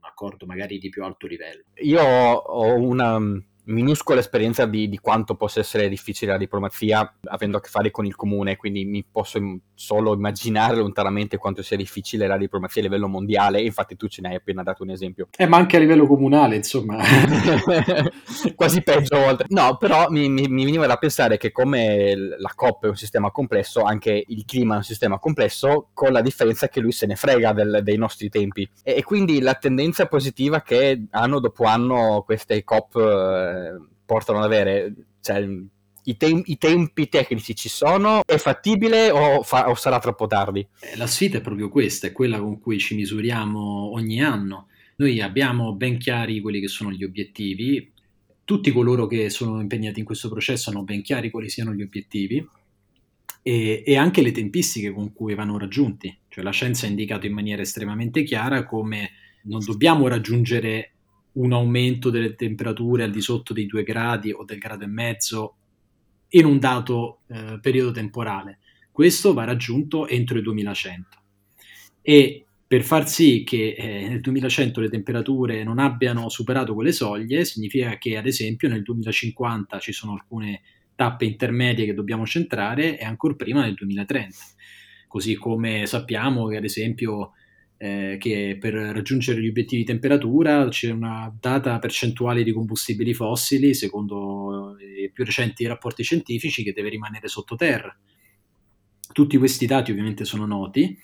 accordo 0.01 0.45
magari 0.45 0.77
di 0.77 0.89
più 0.89 1.03
alto 1.03 1.27
livello. 1.27 1.63
Io 1.75 2.03
ho 2.03 2.73
una 2.75 3.17
minuscola 3.65 4.19
esperienza 4.19 4.65
di, 4.65 4.89
di, 4.89 4.99
quanto 4.99 5.35
possa 5.35 5.59
essere 5.59 5.89
difficile 5.89 6.31
la 6.31 6.37
diplomazia 6.37 7.15
avendo 7.25 7.57
a 7.57 7.61
che 7.61 7.69
fare 7.69 7.91
con 7.91 8.05
il 8.05 8.15
comune, 8.15 8.55
quindi 8.55 8.85
mi 8.85 9.05
posso 9.09 9.39
solo 9.73 10.13
immaginare 10.13 10.77
lontanamente 10.77 11.37
quanto 11.37 11.61
sia 11.61 11.77
difficile 11.77 12.27
la 12.27 12.37
diplomazia 12.37 12.81
a 12.81 12.85
livello 12.85 13.07
mondiale, 13.07 13.61
infatti 13.61 13.95
tu 13.95 14.07
ce 14.07 14.21
ne 14.21 14.29
hai 14.29 14.35
appena 14.35 14.63
dato 14.63 14.83
un 14.83 14.89
esempio. 14.91 15.27
Eh, 15.37 15.47
ma 15.47 15.57
anche 15.57 15.77
a 15.77 15.79
livello 15.79 16.07
comunale, 16.07 16.55
insomma. 16.55 16.97
Quasi 18.55 18.81
peggio 18.81 19.15
a 19.15 19.19
volte. 19.19 19.45
No, 19.49 19.77
però 19.77 20.09
mi, 20.09 20.29
mi, 20.29 20.47
mi, 20.47 20.65
veniva 20.65 20.85
da 20.85 20.97
pensare 20.97 21.37
che 21.37 21.51
come 21.51 22.15
la 22.15 22.51
COP 22.55 22.85
è 22.85 22.89
un 22.89 22.95
sistema 22.95 23.31
complesso, 23.31 23.81
anche 23.81 24.23
il 24.27 24.45
clima 24.45 24.75
è 24.75 24.77
un 24.77 24.83
sistema 24.83 25.19
complesso, 25.19 25.89
con 25.93 26.11
la 26.11 26.21
differenza 26.21 26.67
che 26.67 26.79
lui 26.79 26.91
se 26.91 27.05
ne 27.05 27.15
frega 27.15 27.53
del, 27.53 27.79
dei 27.83 27.97
nostri 27.97 28.29
tempi. 28.29 28.69
E, 28.83 28.95
e, 28.97 29.03
quindi 29.03 29.41
la 29.41 29.55
tendenza 29.55 30.05
positiva 30.07 30.61
che 30.61 31.05
anno 31.11 31.39
dopo 31.39 31.65
anno 31.65 32.23
queste 32.25 32.63
COP 32.63 32.95
portano 34.05 34.39
ad 34.39 34.45
avere... 34.45 34.93
Cioè, 35.21 35.47
i, 36.07 36.17
te- 36.17 36.43
i, 36.45 36.57
tempi 36.57 37.09
tecnici 37.09 37.55
ci 37.55 37.69
sono? 37.69 38.21
È 38.25 38.37
fattibile 38.37 39.09
o, 39.09 39.41
fa- 39.41 39.69
o 39.69 39.75
sarà 39.75 39.99
troppo 39.99 40.27
tardi? 40.27 40.65
Eh, 40.79 40.97
la 40.97 41.07
sfida 41.07 41.39
è 41.39 41.41
proprio 41.41 41.69
questa, 41.69 42.07
è 42.07 42.11
quella 42.11 42.39
con 42.39 42.59
cui 42.59 42.77
ci 42.77 42.95
misuriamo 42.95 43.91
ogni 43.91 44.21
anno. 44.21 44.67
Noi 44.97 45.19
abbiamo 45.19 45.73
ben 45.73 45.97
chiari 45.97 46.41
quelli 46.41 46.59
che 46.59 46.67
sono 46.67 46.91
gli 46.91 47.03
obiettivi, 47.03 47.91
tutti 48.45 48.71
coloro 48.71 49.07
che 49.07 49.29
sono 49.31 49.59
impegnati 49.59 49.99
in 49.99 50.05
questo 50.05 50.29
processo 50.29 50.69
hanno 50.69 50.83
ben 50.83 51.01
chiari 51.01 51.31
quali 51.31 51.49
siano 51.49 51.73
gli 51.73 51.81
obiettivi 51.81 52.47
e, 53.41 53.83
e 53.85 53.97
anche 53.97 54.21
le 54.21 54.31
tempistiche 54.31 54.91
con 54.91 55.11
cui 55.11 55.33
vanno 55.33 55.57
raggiunti. 55.57 56.15
Cioè 56.29 56.43
la 56.43 56.51
scienza 56.51 56.85
ha 56.85 56.89
indicato 56.89 57.25
in 57.25 57.33
maniera 57.33 57.63
estremamente 57.63 58.23
chiara 58.23 58.65
come 58.65 59.11
non 59.43 59.63
dobbiamo 59.65 60.07
raggiungere 60.07 60.94
un 61.35 61.53
aumento 61.53 62.09
delle 62.09 62.35
temperature 62.35 63.03
al 63.03 63.11
di 63.11 63.21
sotto 63.21 63.53
dei 63.53 63.65
due 63.65 63.83
gradi 63.83 64.31
o 64.31 64.43
del 64.43 64.57
grado 64.57 64.83
e 64.83 64.87
mezzo 64.87 65.55
in 66.29 66.45
un 66.45 66.59
dato 66.59 67.21
eh, 67.27 67.59
periodo 67.61 67.91
temporale. 67.91 68.59
Questo 68.91 69.33
va 69.33 69.43
raggiunto 69.43 70.07
entro 70.07 70.37
il 70.37 70.43
2100 70.43 71.23
e 72.01 72.45
per 72.67 72.83
far 72.83 73.07
sì 73.07 73.43
che 73.45 73.75
eh, 73.77 74.07
nel 74.07 74.21
2100 74.21 74.81
le 74.81 74.89
temperature 74.89 75.63
non 75.63 75.79
abbiano 75.79 76.29
superato 76.29 76.73
quelle 76.73 76.91
soglie, 76.91 77.45
significa 77.45 77.97
che 77.97 78.17
ad 78.17 78.25
esempio 78.25 78.69
nel 78.69 78.81
2050 78.81 79.79
ci 79.79 79.91
sono 79.91 80.13
alcune 80.13 80.61
tappe 80.95 81.25
intermedie 81.25 81.85
che 81.85 81.93
dobbiamo 81.93 82.25
centrare 82.25 82.97
e 82.97 83.03
ancora 83.03 83.35
prima 83.35 83.61
nel 83.61 83.75
2030. 83.75 84.37
Così 85.07 85.35
come 85.35 85.85
sappiamo 85.85 86.47
che 86.47 86.57
ad 86.57 86.63
esempio 86.63 87.31
eh, 87.77 88.17
che 88.19 88.57
per 88.59 88.73
raggiungere 88.73 89.41
gli 89.41 89.47
obiettivi 89.47 89.81
di 89.83 89.87
temperatura 89.87 90.67
c'è 90.69 90.91
una 90.91 91.33
data 91.39 91.77
percentuale 91.79 92.43
di 92.43 92.51
combustibili 92.51 93.13
fossili, 93.13 93.73
secondo 93.73 94.77
i 94.79 95.09
più 95.11 95.23
recenti 95.23 95.65
rapporti 95.65 96.03
scientifici, 96.03 96.63
che 96.63 96.73
deve 96.73 96.89
rimanere 96.89 97.27
sottoterra. 97.27 97.95
Tutti 99.11 99.37
questi 99.37 99.65
dati 99.65 99.91
ovviamente 99.91 100.25
sono 100.25 100.45
noti, 100.45 100.97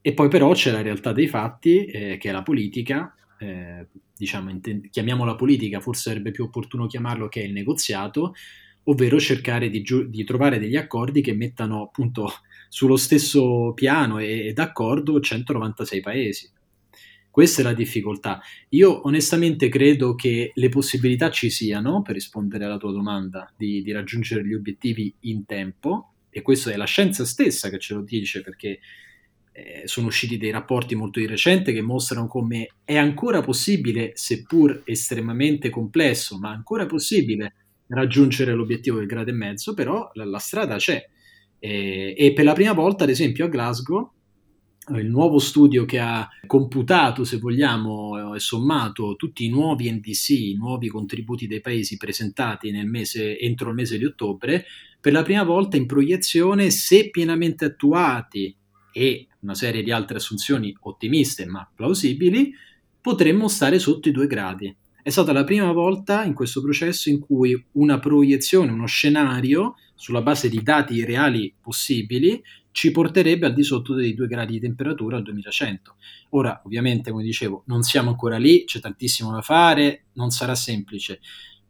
e 0.00 0.12
poi 0.14 0.28
però 0.28 0.52
c'è 0.52 0.70
la 0.72 0.82
realtà 0.82 1.12
dei 1.12 1.28
fatti, 1.28 1.84
eh, 1.84 2.16
che 2.18 2.28
è 2.28 2.32
la 2.32 2.42
politica, 2.42 3.14
eh, 3.38 3.86
diciamo, 4.16 4.50
inten- 4.50 4.88
chiamiamola 4.90 5.36
politica, 5.36 5.80
forse 5.80 6.10
sarebbe 6.10 6.30
più 6.30 6.44
opportuno 6.44 6.86
chiamarlo 6.86 7.28
che 7.28 7.42
è 7.42 7.44
il 7.44 7.52
negoziato, 7.52 8.34
ovvero 8.84 9.20
cercare 9.20 9.70
di, 9.70 9.82
giu- 9.82 10.06
di 10.06 10.24
trovare 10.24 10.58
degli 10.58 10.76
accordi 10.76 11.20
che 11.20 11.34
mettano 11.34 11.82
appunto 11.82 12.28
sullo 12.72 12.96
stesso 12.96 13.74
piano 13.74 14.18
e, 14.18 14.46
e 14.46 14.52
d'accordo 14.54 15.20
196 15.20 16.00
paesi. 16.00 16.50
Questa 17.30 17.60
è 17.60 17.64
la 17.64 17.74
difficoltà. 17.74 18.40
Io 18.70 19.06
onestamente 19.06 19.68
credo 19.68 20.14
che 20.14 20.52
le 20.54 20.68
possibilità 20.70 21.30
ci 21.30 21.50
siano, 21.50 22.00
per 22.00 22.14
rispondere 22.14 22.64
alla 22.64 22.78
tua 22.78 22.90
domanda, 22.90 23.52
di, 23.54 23.82
di 23.82 23.92
raggiungere 23.92 24.46
gli 24.46 24.54
obiettivi 24.54 25.14
in 25.20 25.44
tempo, 25.44 26.14
e 26.30 26.40
questa 26.40 26.70
è 26.70 26.76
la 26.76 26.86
scienza 26.86 27.26
stessa 27.26 27.68
che 27.68 27.78
ce 27.78 27.92
lo 27.92 28.00
dice, 28.00 28.40
perché 28.40 28.80
eh, 29.52 29.82
sono 29.84 30.06
usciti 30.06 30.38
dei 30.38 30.50
rapporti 30.50 30.94
molto 30.94 31.20
di 31.20 31.26
recente 31.26 31.74
che 31.74 31.82
mostrano 31.82 32.26
come 32.26 32.68
è 32.84 32.96
ancora 32.96 33.42
possibile, 33.42 34.12
seppur 34.14 34.80
estremamente 34.86 35.68
complesso, 35.68 36.38
ma 36.38 36.48
ancora 36.48 36.86
possibile 36.86 37.54
raggiungere 37.88 38.54
l'obiettivo 38.54 38.96
del 38.96 39.06
grado 39.06 39.28
e 39.28 39.34
mezzo, 39.34 39.74
però 39.74 40.10
la, 40.14 40.24
la 40.24 40.38
strada 40.38 40.76
c'è. 40.76 41.06
E, 41.64 42.16
e 42.18 42.32
per 42.32 42.44
la 42.44 42.54
prima 42.54 42.72
volta, 42.72 43.04
ad 43.04 43.10
esempio, 43.10 43.44
a 43.44 43.48
Glasgow, 43.48 44.10
eh, 44.92 44.98
il 44.98 45.08
nuovo 45.08 45.38
studio 45.38 45.84
che 45.84 46.00
ha 46.00 46.28
computato, 46.44 47.22
se 47.22 47.38
vogliamo, 47.38 48.34
e 48.34 48.40
sommato 48.40 49.14
tutti 49.14 49.44
i 49.44 49.48
nuovi 49.48 49.88
NDC, 49.88 50.28
i 50.30 50.56
nuovi 50.56 50.88
contributi 50.88 51.46
dei 51.46 51.60
paesi 51.60 51.96
presentati 51.96 52.72
mese, 52.84 53.38
entro 53.38 53.68
il 53.68 53.76
mese 53.76 53.96
di 53.96 54.04
ottobre, 54.04 54.64
per 55.00 55.12
la 55.12 55.22
prima 55.22 55.44
volta 55.44 55.76
in 55.76 55.86
proiezione, 55.86 56.70
se 56.70 57.10
pienamente 57.10 57.66
attuati 57.66 58.52
e 58.92 59.28
una 59.42 59.54
serie 59.54 59.84
di 59.84 59.92
altre 59.92 60.16
assunzioni 60.16 60.76
ottimiste 60.80 61.46
ma 61.46 61.68
plausibili, 61.72 62.52
potremmo 63.00 63.46
stare 63.46 63.78
sotto 63.78 64.08
i 64.08 64.12
due 64.12 64.26
gradi. 64.26 64.74
È 65.00 65.10
stata 65.10 65.32
la 65.32 65.44
prima 65.44 65.70
volta 65.70 66.24
in 66.24 66.34
questo 66.34 66.60
processo 66.60 67.08
in 67.08 67.20
cui 67.20 67.66
una 67.72 68.00
proiezione, 68.00 68.72
uno 68.72 68.86
scenario, 68.86 69.76
sulla 70.02 70.20
base 70.20 70.48
di 70.48 70.60
dati 70.64 71.04
reali 71.04 71.54
possibili, 71.60 72.42
ci 72.72 72.90
porterebbe 72.90 73.46
al 73.46 73.54
di 73.54 73.62
sotto 73.62 73.94
dei 73.94 74.14
due 74.14 74.26
gradi 74.26 74.54
di 74.54 74.58
temperatura 74.58 75.16
al 75.16 75.22
2100. 75.22 75.94
Ora, 76.30 76.60
ovviamente, 76.64 77.12
come 77.12 77.22
dicevo, 77.22 77.62
non 77.66 77.82
siamo 77.82 78.10
ancora 78.10 78.36
lì, 78.36 78.64
c'è 78.64 78.80
tantissimo 78.80 79.30
da 79.30 79.42
fare, 79.42 80.06
non 80.14 80.30
sarà 80.30 80.56
semplice. 80.56 81.20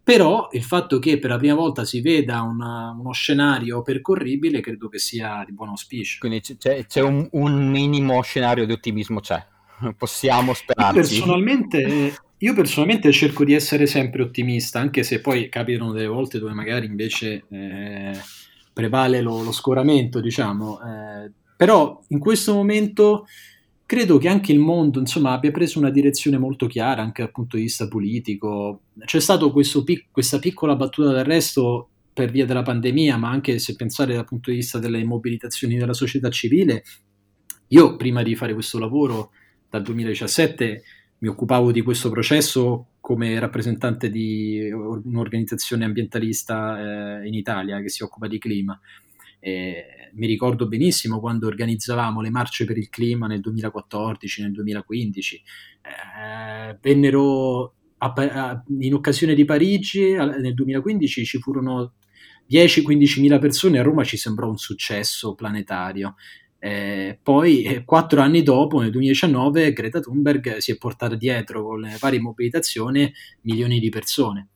Però 0.03 0.49
il 0.53 0.63
fatto 0.63 0.99
che 0.99 1.19
per 1.19 1.29
la 1.29 1.37
prima 1.37 1.57
volta 1.57 1.85
si 1.85 2.01
veda 2.01 2.41
una, 2.41 2.97
uno 2.99 3.13
scenario 3.13 3.83
percorribile 3.83 4.61
credo 4.61 4.89
che 4.89 4.99
sia 4.99 5.45
di 5.45 5.53
buon 5.53 5.69
auspicio. 5.69 6.17
Quindi 6.19 6.41
c'è, 6.41 6.87
c'è 6.87 7.03
un, 7.03 7.29
un, 7.33 7.69
minimo 7.69 8.23
scenario 8.23 8.65
di 8.65 8.73
ottimismo, 8.73 9.21
c'è. 9.21 9.45
Possiamo 9.95 10.55
sperarci. 10.55 10.95
Personalmente 10.95 12.15
io 12.43 12.55
personalmente 12.55 13.13
cerco 13.13 13.45
di 13.45 13.55
essere 13.55 13.87
sempre 13.87 14.23
ottimista, 14.23 14.81
anche 14.81 15.05
se 15.05 15.21
poi 15.21 15.49
capitano 15.49 15.93
delle 15.93 16.09
volte 16.09 16.41
dove 16.41 16.53
magari 16.53 16.87
invece 16.87 17.45
eh, 17.49 18.19
prevale 18.73 19.21
lo, 19.21 19.45
lo, 19.45 19.53
scoramento, 19.53 20.21
diciamo. 20.21 20.81
Eh, 20.81 21.31
però 21.57 22.03
in 22.09 22.19
questo 22.19 22.53
momento 22.53 23.27
credo 23.87 24.19
che 24.19 24.27
anche 24.27 24.51
il 24.51 24.59
mondo 24.59 24.99
insomma, 24.99 25.33
abbia 25.33 25.53
preso 25.53 25.79
una 25.79 25.91
direzione 25.91 26.37
molto 26.37 26.67
chiara 26.67 27.01
anche 27.01 27.23
dal 27.23 27.31
punto 27.31 27.57
di 27.57 27.63
vista 27.63 27.87
politico. 27.87 28.83
C'è 29.05 29.21
stata 29.21 29.49
pic- 29.85 30.07
questa 30.11 30.41
piccola 30.41 30.75
battuta 30.75 31.13
d'arresto 31.13 31.91
per 32.13 32.33
via 32.33 32.45
della 32.45 32.63
pandemia, 32.63 33.19
ma 33.19 33.31
anche 33.31 33.61
se 33.61 33.77
pensare 33.77 34.15
dal 34.15 34.25
punto 34.25 34.51
di 34.51 34.57
vista 34.57 34.81
delle 34.81 35.05
mobilitazioni 35.05 35.77
della 35.77 35.95
società 35.95 36.29
civile, 36.29 36.83
io 37.69 37.95
prima 37.95 38.25
di 38.25 38.35
fare 38.35 38.53
questo 38.53 38.81
lavoro 38.81 39.31
dal 39.71 39.83
2017 39.83 40.83
mi 41.23 41.29
occupavo 41.29 41.71
di 41.71 41.83
questo 41.83 42.11
processo 42.11 42.89
come 43.01 43.39
rappresentante 43.39 44.11
di 44.11 44.69
un'organizzazione 44.71 45.85
ambientalista 45.85 47.21
eh, 47.21 47.29
in 47.29 47.35
Italia 47.35 47.81
che 47.81 47.89
si 47.89 48.03
occupa 48.03 48.27
di 48.27 48.39
clima. 48.39 48.79
E 49.39 50.11
mi 50.15 50.27
ricordo 50.27 50.67
benissimo 50.67 51.21
quando 51.21 51.47
organizzavamo 51.47 52.21
le 52.21 52.31
marce 52.31 52.65
per 52.65 52.77
il 52.77 52.89
clima 52.89 53.29
nel 53.29 53.41
2014, 53.41 54.43
nel 54.43 54.53
2015. 54.53 55.37
Eh, 55.37 56.79
vennero 56.81 57.75
a, 57.99 58.13
a, 58.15 58.65
in 58.81 58.95
occasione 58.95 59.35
di 59.35 59.45
Parigi 59.45 60.13
nel 60.15 60.55
2015 60.55 61.25
ci 61.25 61.39
furono 61.39 61.95
10-15 62.51 63.21
mila 63.21 63.39
persone, 63.39 63.79
a 63.79 63.83
Roma 63.83 64.03
ci 64.03 64.17
sembrò 64.17 64.49
un 64.49 64.59
successo 64.59 65.35
planetario. 65.35 66.17
Eh, 66.65 67.19
poi, 67.21 67.65
eh, 67.65 67.85
quattro 67.85 68.21
anni 68.21 68.45
dopo, 68.45 68.79
nel 68.79 68.93
2019, 68.93 69.73
Greta 69.73 69.99
Thunberg 69.99 70.59
si 70.59 70.71
è 70.71 70.77
portata 70.77 71.17
dietro 71.17 71.65
con 71.65 71.81
le 71.81 71.97
varie 71.99 72.21
mobilitazioni 72.21 73.13
milioni 73.41 73.81
di 73.81 73.89
persone. 73.89 74.51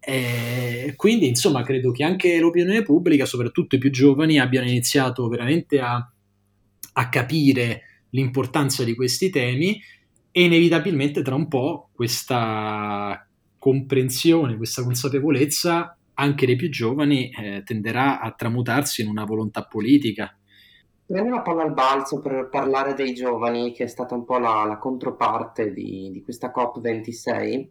Eh, 0.00 0.94
quindi, 0.96 1.28
insomma, 1.28 1.62
credo 1.62 1.92
che 1.92 2.02
anche 2.02 2.36
l'opinione 2.40 2.82
pubblica, 2.82 3.26
soprattutto 3.26 3.76
i 3.76 3.78
più 3.78 3.92
giovani, 3.92 4.40
abbiano 4.40 4.66
iniziato 4.68 5.28
veramente 5.28 5.78
a, 5.78 6.12
a 6.94 7.08
capire 7.08 7.82
l'importanza 8.10 8.82
di 8.82 8.96
questi 8.96 9.30
temi 9.30 9.80
e 10.32 10.42
inevitabilmente 10.42 11.22
tra 11.22 11.36
un 11.36 11.46
po' 11.46 11.90
questa 11.92 13.24
comprensione, 13.56 14.56
questa 14.56 14.82
consapevolezza 14.82 15.96
anche 16.14 16.44
dei 16.44 16.56
più 16.56 16.70
giovani 16.70 17.30
eh, 17.30 17.62
tenderà 17.64 18.18
a 18.18 18.32
tramutarsi 18.32 19.02
in 19.02 19.08
una 19.08 19.24
volontà 19.24 19.62
politica 19.62 20.36
Prendo 21.06 21.36
la 21.36 21.42
palla 21.42 21.62
al 21.62 21.72
balzo 21.72 22.18
per 22.18 22.48
parlare 22.50 22.94
dei 22.94 23.14
giovani, 23.14 23.72
che 23.72 23.84
è 23.84 23.86
stata 23.86 24.16
un 24.16 24.24
po' 24.24 24.38
la, 24.38 24.64
la 24.64 24.76
controparte 24.76 25.72
di, 25.72 26.10
di, 26.10 26.20
questa 26.20 26.50
COP26, 26.50 27.68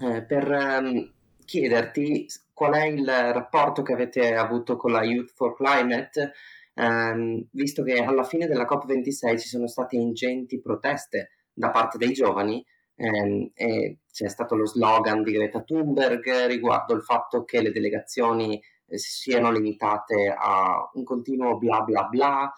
eh, 0.00 0.22
per 0.22 0.50
ehm, 0.50 1.12
chiederti 1.44 2.26
qual 2.54 2.72
è 2.72 2.86
il 2.86 3.06
rapporto 3.06 3.82
che 3.82 3.92
avete 3.92 4.34
avuto 4.34 4.76
con 4.76 4.90
la 4.90 5.02
Youth 5.02 5.32
for 5.34 5.54
Climate, 5.54 6.32
ehm, 6.72 7.46
visto 7.50 7.82
che 7.82 8.02
alla 8.02 8.24
fine 8.24 8.46
della 8.46 8.64
COP26 8.64 9.38
ci 9.38 9.48
sono 9.48 9.66
state 9.66 9.96
ingenti 9.96 10.58
proteste 10.58 11.32
da 11.52 11.68
parte 11.68 11.98
dei 11.98 12.12
giovani 12.12 12.64
ehm, 12.94 13.50
e 13.52 13.98
c'è 14.10 14.28
stato 14.28 14.54
lo 14.54 14.64
slogan 14.64 15.22
di 15.22 15.32
Greta 15.32 15.60
Thunberg 15.60 16.46
riguardo 16.46 16.94
il 16.94 17.02
fatto 17.02 17.44
che 17.44 17.60
le 17.60 17.70
delegazioni 17.70 18.58
siano 18.98 19.50
limitate 19.50 20.34
a 20.36 20.90
un 20.94 21.04
continuo 21.04 21.58
bla 21.58 21.80
bla 21.82 22.04
bla. 22.04 22.52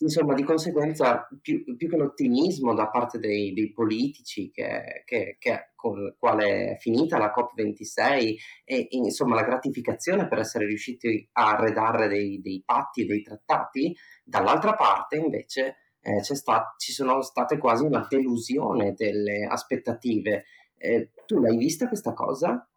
Insomma, 0.00 0.34
di 0.34 0.42
conseguenza, 0.42 1.26
più, 1.40 1.64
più 1.76 1.88
che 1.88 1.96
l'ottimismo 1.96 2.74
da 2.74 2.88
parte 2.88 3.18
dei, 3.18 3.54
dei 3.54 3.72
politici 3.72 4.50
che, 4.50 5.02
che, 5.04 5.36
che, 5.38 5.70
con 5.74 5.98
il 5.98 6.16
quale 6.18 6.72
è 6.72 6.76
finita 6.78 7.16
la 7.16 7.32
COP26 7.34 8.34
e 8.64 8.88
insomma 8.90 9.36
la 9.36 9.44
gratificazione 9.44 10.26
per 10.26 10.40
essere 10.40 10.66
riusciti 10.66 11.28
a 11.32 11.56
redare 11.58 12.08
dei, 12.08 12.40
dei 12.40 12.62
patti 12.66 13.02
e 13.02 13.06
dei 13.06 13.22
trattati, 13.22 13.96
dall'altra 14.24 14.74
parte 14.74 15.16
invece 15.16 15.76
eh, 16.04 16.22
sta, 16.22 16.74
ci 16.76 16.92
sono 16.92 17.22
state 17.22 17.56
quasi 17.56 17.84
una 17.84 18.06
delusione 18.08 18.94
delle 18.94 19.46
aspettative. 19.46 20.44
Eh, 20.76 21.10
tu 21.24 21.40
l'hai 21.40 21.56
vista 21.56 21.88
questa 21.88 22.12
cosa? 22.12 22.68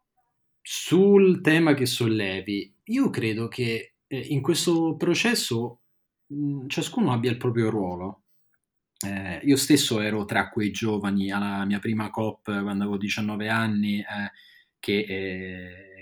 Sul 0.62 1.40
tema 1.40 1.74
che 1.74 1.86
sollevi, 1.86 2.77
io 2.88 3.10
credo 3.10 3.48
che 3.48 3.94
eh, 4.06 4.18
in 4.18 4.40
questo 4.40 4.96
processo 4.96 5.82
mh, 6.26 6.36
mhmm, 6.36 6.68
ciascuno 6.68 7.12
abbia 7.12 7.30
il 7.30 7.36
proprio 7.36 7.70
ruolo. 7.70 8.24
Eh, 9.06 9.40
io 9.44 9.56
stesso 9.56 10.00
ero 10.00 10.24
tra 10.24 10.48
quei 10.48 10.72
giovani 10.72 11.30
alla 11.30 11.64
mia 11.64 11.78
prima 11.78 12.10
COP 12.10 12.44
quando 12.44 12.82
avevo 12.82 12.96
19 12.96 13.48
anni 13.48 14.00
eh, 14.00 14.32
che 14.80 15.04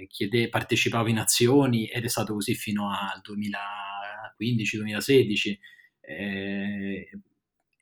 eh, 0.01 0.07
chiede, 0.09 0.49
partecipavo 0.49 1.09
in 1.09 1.19
azioni 1.19 1.87
ed 1.89 2.05
è 2.05 2.09
stato 2.09 2.35
così 2.35 2.55
fino 2.55 2.91
al 2.91 3.21
2015-2016 4.41 5.57
eh, 6.01 7.11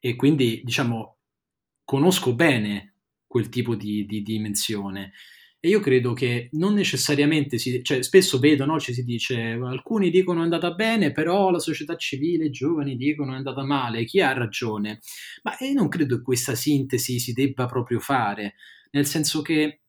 e 0.00 0.16
quindi 0.16 0.62
diciamo 0.64 1.18
conosco 1.84 2.34
bene 2.34 2.94
quel 3.26 3.48
tipo 3.48 3.74
di, 3.74 4.06
di 4.06 4.22
dimensione. 4.22 5.12
E 5.64 5.68
io 5.68 5.80
credo 5.80 6.12
che 6.12 6.50
non 6.52 6.74
necessariamente 6.74 7.56
si, 7.56 7.82
cioè 7.82 8.02
spesso 8.02 8.38
vedo, 8.38 8.66
no, 8.66 8.78
ci 8.78 8.92
si 8.92 9.02
dice, 9.02 9.52
alcuni 9.52 10.10
dicono 10.10 10.40
è 10.40 10.42
andata 10.42 10.72
bene, 10.72 11.10
però 11.10 11.48
la 11.48 11.58
società 11.58 11.96
civile, 11.96 12.44
i 12.44 12.50
giovani 12.50 12.96
dicono 12.96 13.32
è 13.32 13.36
andata 13.36 13.64
male, 13.64 14.04
chi 14.04 14.20
ha 14.20 14.34
ragione? 14.34 15.00
Ma 15.42 15.56
io 15.60 15.72
non 15.72 15.88
credo 15.88 16.16
che 16.16 16.22
questa 16.22 16.54
sintesi 16.54 17.18
si 17.18 17.32
debba 17.32 17.64
proprio 17.64 17.98
fare, 17.98 18.56
nel 18.90 19.06
senso 19.06 19.40
che 19.40 19.80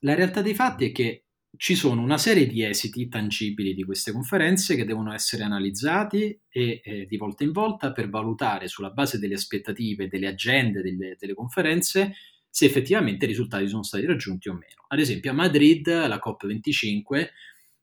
la 0.00 0.12
realtà 0.14 0.42
dei 0.42 0.52
fatti 0.52 0.84
è 0.84 0.92
che 0.92 1.24
ci 1.56 1.74
sono 1.74 2.02
una 2.02 2.18
serie 2.18 2.46
di 2.46 2.62
esiti 2.62 3.08
tangibili 3.08 3.72
di 3.72 3.84
queste 3.84 4.12
conferenze 4.12 4.76
che 4.76 4.84
devono 4.84 5.14
essere 5.14 5.42
analizzati 5.42 6.38
e 6.50 6.82
eh, 6.84 7.06
di 7.06 7.16
volta 7.16 7.44
in 7.44 7.52
volta 7.52 7.92
per 7.92 8.10
valutare 8.10 8.68
sulla 8.68 8.90
base 8.90 9.18
delle 9.18 9.36
aspettative, 9.36 10.06
delle 10.06 10.26
agende 10.26 10.82
delle, 10.82 11.16
delle, 11.18 11.32
conferenze 11.32 12.12
se 12.50 12.64
effettivamente 12.64 13.24
i 13.24 13.28
risultati 13.28 13.68
sono 13.68 13.82
stati 13.82 14.06
raggiunti 14.06 14.48
o 14.48 14.52
meno. 14.52 14.84
Ad 14.88 14.98
esempio 14.98 15.30
a 15.30 15.34
Madrid 15.34 15.86
la 15.86 16.20
COP25 16.24 17.28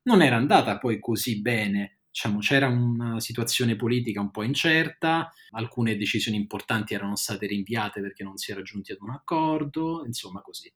non 0.03 0.21
era 0.21 0.35
andata 0.35 0.77
poi 0.77 0.99
così 0.99 1.41
bene, 1.41 1.99
diciamo, 2.09 2.39
c'era 2.39 2.67
una 2.67 3.19
situazione 3.19 3.75
politica 3.75 4.21
un 4.21 4.31
po' 4.31 4.43
incerta, 4.43 5.31
alcune 5.51 5.97
decisioni 5.97 6.37
importanti 6.37 6.93
erano 6.93 7.15
state 7.15 7.47
rinviate 7.47 8.01
perché 8.01 8.23
non 8.23 8.37
si 8.37 8.51
era 8.51 8.61
giunti 8.61 8.91
ad 8.91 8.99
un 9.01 9.11
accordo, 9.11 10.03
insomma 10.05 10.41
così. 10.41 10.71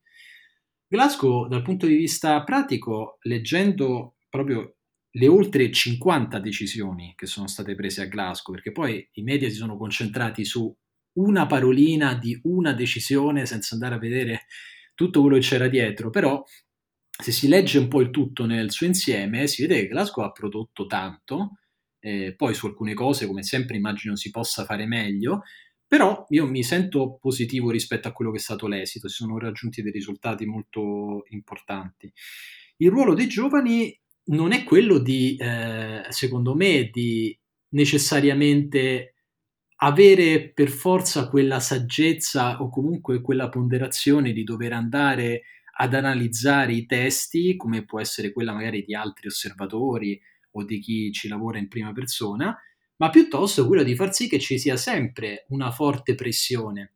Glasgow, 0.88 1.48
dal 1.48 1.62
punto 1.62 1.86
di 1.86 1.96
vista 1.96 2.44
pratico, 2.44 3.20
leggendo 3.22 4.16
proprio 4.28 4.78
le 5.12 5.28
oltre 5.28 5.72
50 5.72 6.40
decisioni 6.40 7.14
che 7.16 7.26
sono 7.26 7.48
state 7.48 7.76
prese 7.76 8.02
a 8.02 8.06
Glasgow, 8.06 8.54
perché 8.54 8.72
poi 8.72 9.08
i 9.14 9.22
media 9.22 9.50
si 9.50 9.56
sono 9.56 9.78
concentrati 9.78 10.44
su 10.44 10.76
una 11.14 11.46
parolina 11.46 12.16
di 12.16 12.40
una 12.44 12.74
decisione 12.74 13.46
senza 13.46 13.74
andare 13.74 13.96
a 13.96 14.00
vedere 14.00 14.46
tutto 14.96 15.22
quello 15.22 15.36
che 15.36 15.42
c'era 15.42 15.68
dietro, 15.68 16.10
però 16.10 16.44
se 17.22 17.32
si 17.32 17.48
legge 17.48 17.80
un 17.80 17.88
po' 17.88 18.02
il 18.02 18.12
tutto 18.12 18.46
nel 18.46 18.72
suo 18.72 18.86
insieme, 18.86 19.48
si 19.48 19.66
vede 19.66 19.82
che 19.82 19.88
Glasgow 19.88 20.24
ha 20.24 20.32
prodotto 20.32 20.86
tanto, 20.86 21.58
eh, 22.00 22.34
poi 22.36 22.54
su 22.54 22.66
alcune 22.66 22.94
cose, 22.94 23.26
come 23.26 23.44
sempre, 23.44 23.76
immagino 23.76 24.16
si 24.16 24.30
possa 24.30 24.64
fare 24.64 24.86
meglio, 24.86 25.44
però 25.86 26.26
io 26.30 26.48
mi 26.48 26.64
sento 26.64 27.18
positivo 27.20 27.72
rispetto 27.72 28.08
a 28.08 28.12
quello 28.12 28.32
che 28.32 28.38
è 28.38 28.42
stato 28.42 28.68
l'esito, 28.68 29.08
si 29.08 29.16
sono 29.16 29.38
raggiunti 29.38 29.82
dei 29.82 29.92
risultati 29.92 30.46
molto 30.46 31.24
importanti. 31.30 32.12
Il 32.78 32.90
ruolo 32.90 33.14
dei 33.14 33.28
giovani 33.28 34.00
non 34.26 34.52
è 34.52 34.64
quello 34.64 35.00
di, 35.00 35.36
eh, 35.38 36.06
secondo 36.10 36.56
me, 36.56 36.90
di 36.92 37.38
necessariamente 37.70 39.16
avere 39.82 40.52
per 40.54 40.70
forza 40.70 41.30
quella 41.30 41.60
saggezza 41.60 42.62
o 42.62 42.70
comunque 42.70 43.22
quella 43.22 43.50
ponderazione 43.50 44.34
di 44.34 44.44
dover 44.44 44.74
andare 44.74 45.44
ad 45.78 45.94
analizzare 45.94 46.74
i 46.74 46.86
testi, 46.86 47.56
come 47.56 47.86
può 47.86 48.02
essere 48.02 48.34
quella 48.34 48.52
magari 48.52 48.84
di 48.84 48.94
altri 48.94 49.28
osservatori 49.28 50.20
o 50.52 50.66
di 50.66 50.80
chi 50.80 51.12
ci 51.14 51.30
lavora 51.30 51.58
in 51.58 51.70
prima 51.70 51.94
persona, 51.94 52.58
ma 52.98 53.10
piuttosto 53.10 53.66
quello 53.66 53.84
di 53.84 53.96
far 53.96 54.14
sì 54.14 54.28
che 54.28 54.40
ci 54.40 54.60
sia 54.60 54.76
sempre 54.76 55.46
una 55.50 55.72
forte 55.72 56.16
pressione. 56.16 56.96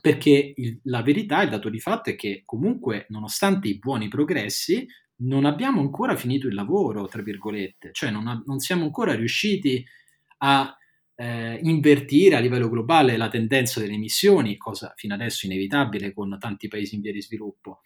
Perché 0.00 0.54
il, 0.56 0.78
la 0.84 1.02
verità, 1.02 1.42
il 1.42 1.50
dato 1.50 1.68
di 1.68 1.80
fatto 1.80 2.10
è 2.10 2.14
che 2.14 2.42
comunque, 2.44 3.06
nonostante 3.08 3.66
i 3.66 3.78
buoni 3.78 4.06
progressi, 4.08 4.86
non 5.16 5.44
abbiamo 5.44 5.80
ancora 5.80 6.16
finito 6.16 6.46
il 6.46 6.54
lavoro, 6.54 7.08
tra 7.08 7.22
virgolette, 7.22 7.90
cioè 7.92 8.10
non, 8.10 8.42
non 8.46 8.58
siamo 8.60 8.84
ancora 8.84 9.14
riusciti 9.14 9.84
a 10.38 10.76
eh, 11.14 11.58
invertire 11.62 12.36
a 12.36 12.40
livello 12.40 12.68
globale 12.68 13.16
la 13.16 13.28
tendenza 13.28 13.80
delle 13.80 13.94
emissioni, 13.94 14.56
cosa 14.56 14.92
fino 14.96 15.14
adesso 15.14 15.46
inevitabile 15.46 16.12
con 16.12 16.36
tanti 16.38 16.68
paesi 16.68 16.94
in 16.94 17.00
via 17.00 17.12
di 17.12 17.22
sviluppo. 17.22 17.80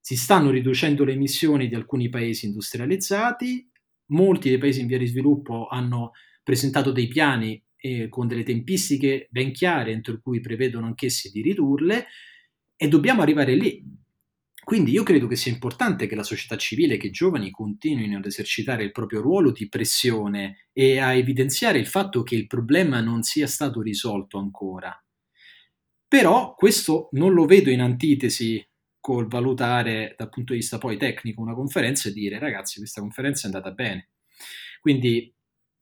Si 0.00 0.16
stanno 0.16 0.50
riducendo 0.50 1.04
le 1.04 1.12
emissioni 1.12 1.68
di 1.68 1.74
alcuni 1.74 2.08
paesi 2.08 2.46
industrializzati, 2.46 3.68
molti 4.10 4.48
dei 4.48 4.58
paesi 4.58 4.80
in 4.80 4.86
via 4.86 4.98
di 4.98 5.06
sviluppo 5.06 5.66
hanno 5.66 6.12
presentato 6.42 6.92
dei 6.92 7.08
piani 7.08 7.60
eh, 7.76 8.08
con 8.08 8.28
delle 8.28 8.44
tempistiche 8.44 9.26
ben 9.30 9.52
chiare 9.52 9.90
entro 9.90 10.20
cui 10.22 10.40
prevedono 10.40 10.86
anch'essi 10.86 11.30
di 11.30 11.42
ridurle 11.42 12.06
e 12.76 12.88
dobbiamo 12.88 13.22
arrivare 13.22 13.54
lì. 13.54 13.82
Quindi 14.66 14.90
io 14.90 15.04
credo 15.04 15.28
che 15.28 15.36
sia 15.36 15.52
importante 15.52 16.08
che 16.08 16.16
la 16.16 16.24
società 16.24 16.56
civile, 16.56 16.96
che 16.96 17.06
i 17.06 17.12
giovani 17.12 17.52
continuino 17.52 18.16
ad 18.16 18.26
esercitare 18.26 18.82
il 18.82 18.90
proprio 18.90 19.20
ruolo 19.20 19.52
di 19.52 19.68
pressione 19.68 20.70
e 20.72 20.98
a 20.98 21.14
evidenziare 21.14 21.78
il 21.78 21.86
fatto 21.86 22.24
che 22.24 22.34
il 22.34 22.48
problema 22.48 23.00
non 23.00 23.22
sia 23.22 23.46
stato 23.46 23.80
risolto 23.80 24.38
ancora. 24.38 24.92
Però 26.08 26.56
questo 26.56 27.10
non 27.12 27.32
lo 27.32 27.44
vedo 27.44 27.70
in 27.70 27.80
antitesi 27.80 28.60
col 28.98 29.28
valutare 29.28 30.16
dal 30.18 30.30
punto 30.30 30.52
di 30.52 30.58
vista 30.58 30.78
poi 30.78 30.96
tecnico 30.96 31.42
una 31.42 31.54
conferenza 31.54 32.08
e 32.08 32.12
dire 32.12 32.40
ragazzi 32.40 32.78
questa 32.80 33.00
conferenza 33.00 33.42
è 33.42 33.52
andata 33.52 33.70
bene. 33.70 34.08
Quindi 34.80 35.32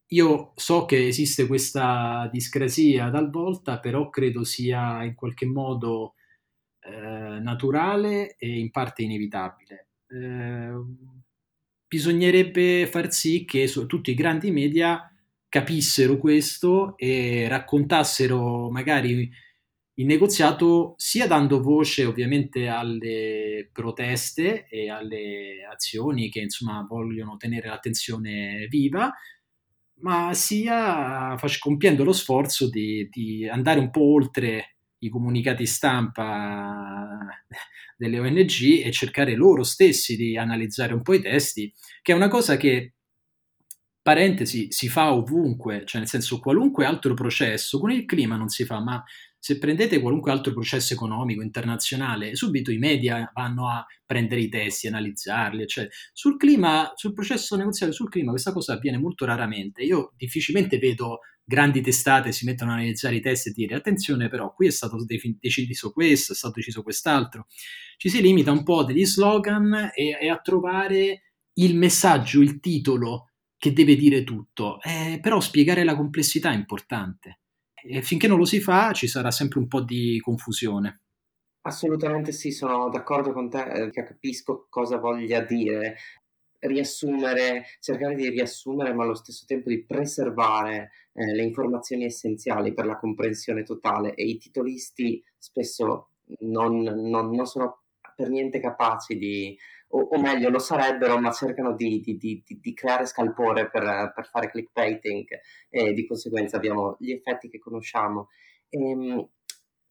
io 0.08 0.52
so 0.56 0.84
che 0.84 1.06
esiste 1.06 1.46
questa 1.46 2.28
discrasia 2.30 3.10
talvolta, 3.10 3.80
però 3.80 4.10
credo 4.10 4.44
sia 4.44 5.02
in 5.04 5.14
qualche 5.14 5.46
modo 5.46 6.16
eh, 6.84 7.40
naturale 7.40 8.36
e 8.36 8.58
in 8.58 8.70
parte 8.70 9.02
inevitabile. 9.02 9.88
Eh, 10.06 10.72
bisognerebbe 11.86 12.86
far 12.86 13.12
sì 13.12 13.44
che 13.44 13.70
tutti 13.86 14.10
i 14.10 14.14
grandi 14.14 14.50
media 14.50 15.08
capissero 15.48 16.18
questo 16.18 16.96
e 16.96 17.46
raccontassero 17.48 18.68
magari 18.70 19.30
il 19.96 20.06
negoziato 20.06 20.94
sia 20.96 21.28
dando 21.28 21.62
voce 21.62 22.04
ovviamente 22.04 22.66
alle 22.66 23.68
proteste 23.72 24.66
e 24.68 24.90
alle 24.90 25.64
azioni 25.70 26.28
che 26.30 26.40
insomma 26.40 26.84
vogliono 26.88 27.36
tenere 27.36 27.68
l'attenzione 27.68 28.66
viva, 28.68 29.12
ma 30.00 30.34
sia 30.34 31.36
compiendo 31.60 32.02
lo 32.02 32.12
sforzo 32.12 32.68
di, 32.68 33.08
di 33.08 33.48
andare 33.48 33.78
un 33.78 33.90
po' 33.90 34.14
oltre 34.14 34.73
i 35.04 35.08
comunicati 35.08 35.66
stampa 35.66 37.26
delle 37.96 38.18
ONG 38.18 38.82
e 38.84 38.90
cercare 38.90 39.34
loro 39.34 39.62
stessi 39.62 40.16
di 40.16 40.36
analizzare 40.36 40.94
un 40.94 41.02
po' 41.02 41.14
i 41.14 41.20
testi, 41.20 41.72
che 42.02 42.12
è 42.12 42.14
una 42.14 42.28
cosa 42.28 42.56
che, 42.56 42.94
parentesi, 44.02 44.70
si 44.70 44.88
fa 44.88 45.12
ovunque, 45.14 45.84
cioè 45.86 46.00
nel 46.00 46.08
senso 46.10 46.38
qualunque 46.38 46.84
altro 46.84 47.14
processo, 47.14 47.78
con 47.78 47.90
il 47.90 48.04
clima 48.04 48.36
non 48.36 48.48
si 48.48 48.64
fa, 48.64 48.80
ma 48.80 49.02
se 49.44 49.58
prendete 49.58 50.00
qualunque 50.00 50.30
altro 50.32 50.54
processo 50.54 50.94
economico 50.94 51.42
internazionale, 51.42 52.34
subito 52.34 52.70
i 52.70 52.78
media 52.78 53.30
vanno 53.34 53.68
a 53.68 53.84
prendere 54.06 54.40
i 54.40 54.48
testi, 54.48 54.86
analizzarli, 54.86 55.66
cioè 55.66 55.86
sul 56.14 56.38
clima, 56.38 56.92
sul 56.94 57.12
processo 57.12 57.54
negoziale 57.54 57.92
sul 57.92 58.08
clima 58.08 58.30
questa 58.30 58.54
cosa 58.54 58.72
avviene 58.72 58.96
molto 58.96 59.26
raramente. 59.26 59.82
Io 59.82 60.14
difficilmente 60.16 60.78
vedo 60.78 61.18
grandi 61.44 61.82
testate 61.82 62.32
si 62.32 62.46
mettono 62.46 62.70
a 62.70 62.76
analizzare 62.76 63.16
i 63.16 63.20
testi 63.20 63.50
e 63.50 63.52
dire 63.52 63.74
attenzione 63.74 64.30
però 64.30 64.54
qui 64.54 64.68
è 64.68 64.70
stato 64.70 64.96
deciso 65.04 65.92
questo, 65.92 66.32
è 66.32 66.36
stato 66.36 66.54
deciso 66.56 66.82
quest'altro. 66.82 67.46
Ci 67.98 68.08
si 68.08 68.22
limita 68.22 68.50
un 68.50 68.62
po' 68.62 68.82
degli 68.82 69.04
slogan 69.04 69.90
e, 69.94 70.16
e 70.22 70.30
a 70.30 70.38
trovare 70.38 71.34
il 71.58 71.76
messaggio, 71.76 72.40
il 72.40 72.60
titolo 72.60 73.28
che 73.58 73.74
deve 73.74 73.94
dire 73.94 74.24
tutto, 74.24 74.80
eh, 74.80 75.18
però 75.20 75.38
spiegare 75.38 75.84
la 75.84 75.96
complessità 75.96 76.50
è 76.50 76.54
importante 76.54 77.40
e 77.86 78.02
finché 78.02 78.26
non 78.26 78.38
lo 78.38 78.44
si 78.44 78.60
fa 78.60 78.92
ci 78.92 79.06
sarà 79.06 79.30
sempre 79.30 79.58
un 79.58 79.68
po' 79.68 79.82
di 79.82 80.18
confusione. 80.20 81.00
Assolutamente 81.66 82.32
sì, 82.32 82.50
sono 82.50 82.90
d'accordo 82.90 83.32
con 83.32 83.48
te, 83.48 83.62
eh, 83.62 83.90
capisco 83.90 84.66
cosa 84.68 84.98
voglia 84.98 85.40
dire. 85.40 85.96
Riassumere, 86.58 87.64
cercare 87.80 88.14
di 88.14 88.28
riassumere, 88.30 88.94
ma 88.94 89.04
allo 89.04 89.14
stesso 89.14 89.44
tempo 89.46 89.68
di 89.68 89.84
preservare 89.84 90.90
eh, 91.12 91.34
le 91.34 91.42
informazioni 91.42 92.04
essenziali 92.04 92.72
per 92.72 92.86
la 92.86 92.96
comprensione 92.96 93.64
totale 93.64 94.14
e 94.14 94.24
i 94.24 94.38
titolisti 94.38 95.22
spesso 95.36 96.08
non, 96.40 96.80
non, 96.80 97.30
non 97.30 97.46
sono 97.46 97.82
per 98.14 98.30
niente 98.30 98.60
capaci 98.60 99.18
di, 99.18 99.56
o, 99.94 100.08
o, 100.10 100.20
meglio 100.20 100.50
lo 100.50 100.58
sarebbero, 100.58 101.18
ma 101.18 101.30
cercano 101.30 101.74
di, 101.74 102.00
di, 102.00 102.16
di, 102.16 102.42
di 102.44 102.74
creare 102.74 103.06
scalpore 103.06 103.70
per, 103.70 104.12
per, 104.14 104.26
fare 104.26 104.50
clickbaiting 104.50 105.26
e 105.70 105.92
di 105.92 106.06
conseguenza 106.06 106.56
abbiamo 106.56 106.96
gli 106.98 107.12
effetti 107.12 107.48
che 107.48 107.58
conosciamo. 107.58 108.28
Ehm, 108.70 109.28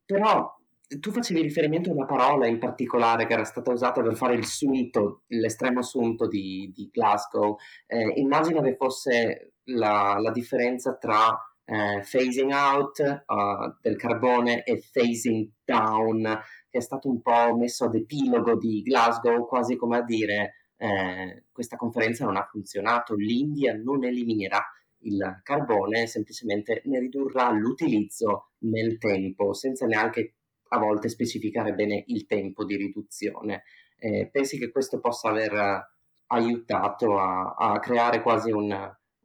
però 0.06 0.54
tu 1.00 1.12
facevi 1.12 1.42
riferimento 1.42 1.90
a 1.90 1.94
una 1.94 2.06
parola 2.06 2.48
in 2.48 2.60
particolare 2.60 3.26
che 3.26 3.34
era 3.34 3.46
stata 3.46 3.72
usata 3.72 4.02
per 4.02 4.16
fare 4.16 4.36
il 4.36 4.46
sunto, 4.46 5.24
l'estremo 5.28 5.82
sunto 5.82 6.28
di, 6.28 6.70
di 6.76 6.90
Glasgow. 6.92 7.56
Eh, 7.88 8.20
immagino 8.20 8.62
che 8.62 8.76
fosse 8.76 9.54
la, 9.66 10.18
la 10.20 10.32
differenza 10.32 10.98
tra 10.98 11.34
eh, 11.66 12.04
phasing 12.10 12.52
out 12.52 13.24
uh, 13.26 13.74
del 13.80 13.96
carbone 13.96 14.64
e 14.64 14.84
phasing 14.92 15.50
down 15.64 16.28
che 16.74 16.80
è 16.80 16.82
stato 16.82 17.08
un 17.08 17.22
po' 17.22 17.56
messo 17.56 17.86
ad 17.86 17.94
epilogo 17.94 18.58
di 18.58 18.82
Glasgow, 18.82 19.46
quasi 19.46 19.76
come 19.76 19.98
a 19.98 20.02
dire 20.02 20.72
eh, 20.78 21.44
questa 21.52 21.76
conferenza 21.76 22.26
non 22.26 22.36
ha 22.36 22.48
funzionato, 22.50 23.14
l'India 23.14 23.76
non 23.76 24.04
eliminerà 24.04 24.60
il 25.02 25.42
carbone, 25.44 26.08
semplicemente 26.08 26.82
ne 26.86 26.98
ridurrà 26.98 27.52
l'utilizzo 27.52 28.54
nel 28.62 28.98
tempo, 28.98 29.54
senza 29.54 29.86
neanche 29.86 30.38
a 30.70 30.80
volte 30.80 31.10
specificare 31.10 31.76
bene 31.76 32.06
il 32.08 32.26
tempo 32.26 32.66
di 32.66 32.76
riduzione. 32.76 33.66
Eh, 33.96 34.30
pensi 34.32 34.58
che 34.58 34.72
questo 34.72 35.00
possa 35.00 35.30
aver 35.30 35.92
aiutato 36.32 37.20
a, 37.20 37.54
a 37.56 37.78
creare 37.78 38.24
quasi 38.24 38.50
un, 38.50 38.72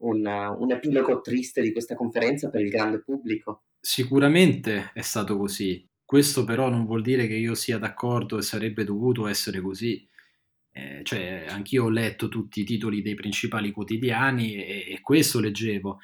un, 0.00 0.54
un 0.58 0.70
epilogo 0.70 1.22
triste 1.22 1.62
di 1.62 1.72
questa 1.72 1.94
conferenza 1.94 2.50
per 2.50 2.60
il 2.60 2.68
grande 2.68 3.00
pubblico? 3.00 3.62
Sicuramente 3.80 4.90
è 4.92 5.00
stato 5.00 5.38
così. 5.38 5.87
Questo 6.08 6.44
però 6.44 6.70
non 6.70 6.86
vuol 6.86 7.02
dire 7.02 7.26
che 7.26 7.34
io 7.34 7.54
sia 7.54 7.76
d'accordo 7.76 8.38
e 8.38 8.42
sarebbe 8.42 8.82
dovuto 8.82 9.26
essere 9.26 9.60
così. 9.60 10.08
eh, 10.72 11.02
cioè 11.04 11.44
anch'io 11.50 11.84
ho 11.84 11.90
letto 11.90 12.28
tutti 12.28 12.62
i 12.62 12.64
titoli 12.64 13.02
dei 13.02 13.14
principali 13.14 13.72
quotidiani 13.72 14.54
e, 14.54 14.86
e 14.88 15.00
questo 15.02 15.38
leggevo. 15.38 15.98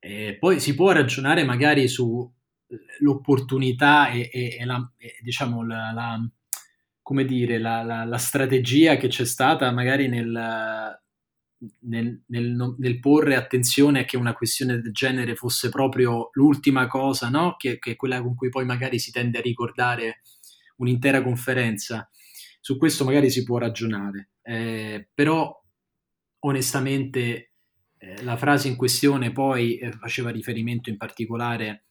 Eh, 0.00 0.38
poi 0.40 0.58
si 0.58 0.74
può 0.74 0.90
ragionare 0.90 1.44
magari 1.44 1.86
sull'opportunità 1.86 4.10
e, 4.10 4.28
e, 4.32 4.56
e 4.58 4.64
la, 4.64 4.92
diciamo 5.22 5.64
la, 5.64 5.92
la, 5.92 6.18
come 7.00 7.24
dire, 7.24 7.58
la, 7.58 8.04
la, 8.04 8.18
strategia 8.18 8.96
che 8.96 9.06
c'è 9.06 9.24
stata 9.24 9.70
magari 9.70 10.08
nel, 10.08 10.32
nel, 11.80 12.22
nel, 12.26 12.74
nel, 12.78 13.00
porre 13.00 13.36
attenzione 13.36 14.00
a 14.00 14.04
che 14.04 14.16
una 14.16 14.34
questione 14.34 14.80
del 14.80 14.92
genere 14.92 15.34
fosse 15.34 15.68
proprio 15.68 16.30
l'ultima 16.32 16.86
cosa, 16.86 17.28
no? 17.28 17.54
che, 17.56 17.78
che, 17.78 17.92
è 17.92 17.96
quella 17.96 18.20
con 18.22 18.34
cui 18.34 18.48
poi 18.48 18.64
magari 18.64 18.98
si 18.98 19.10
tende 19.10 19.38
a 19.38 19.42
ricordare 19.42 20.20
un'intera 20.76 21.22
conferenza. 21.22 22.08
Su 22.60 22.78
questo 22.78 23.04
magari 23.04 23.30
si 23.30 23.44
può 23.44 23.58
ragionare, 23.58 24.30
eh, 24.42 25.08
però 25.12 25.54
onestamente 26.40 27.52
eh, 27.98 28.22
la 28.22 28.36
frase 28.36 28.68
in 28.68 28.76
questione 28.76 29.32
poi 29.32 29.76
eh, 29.76 29.92
faceva 29.92 30.30
riferimento 30.30 30.90
in 30.90 30.96
particolare 30.96 31.84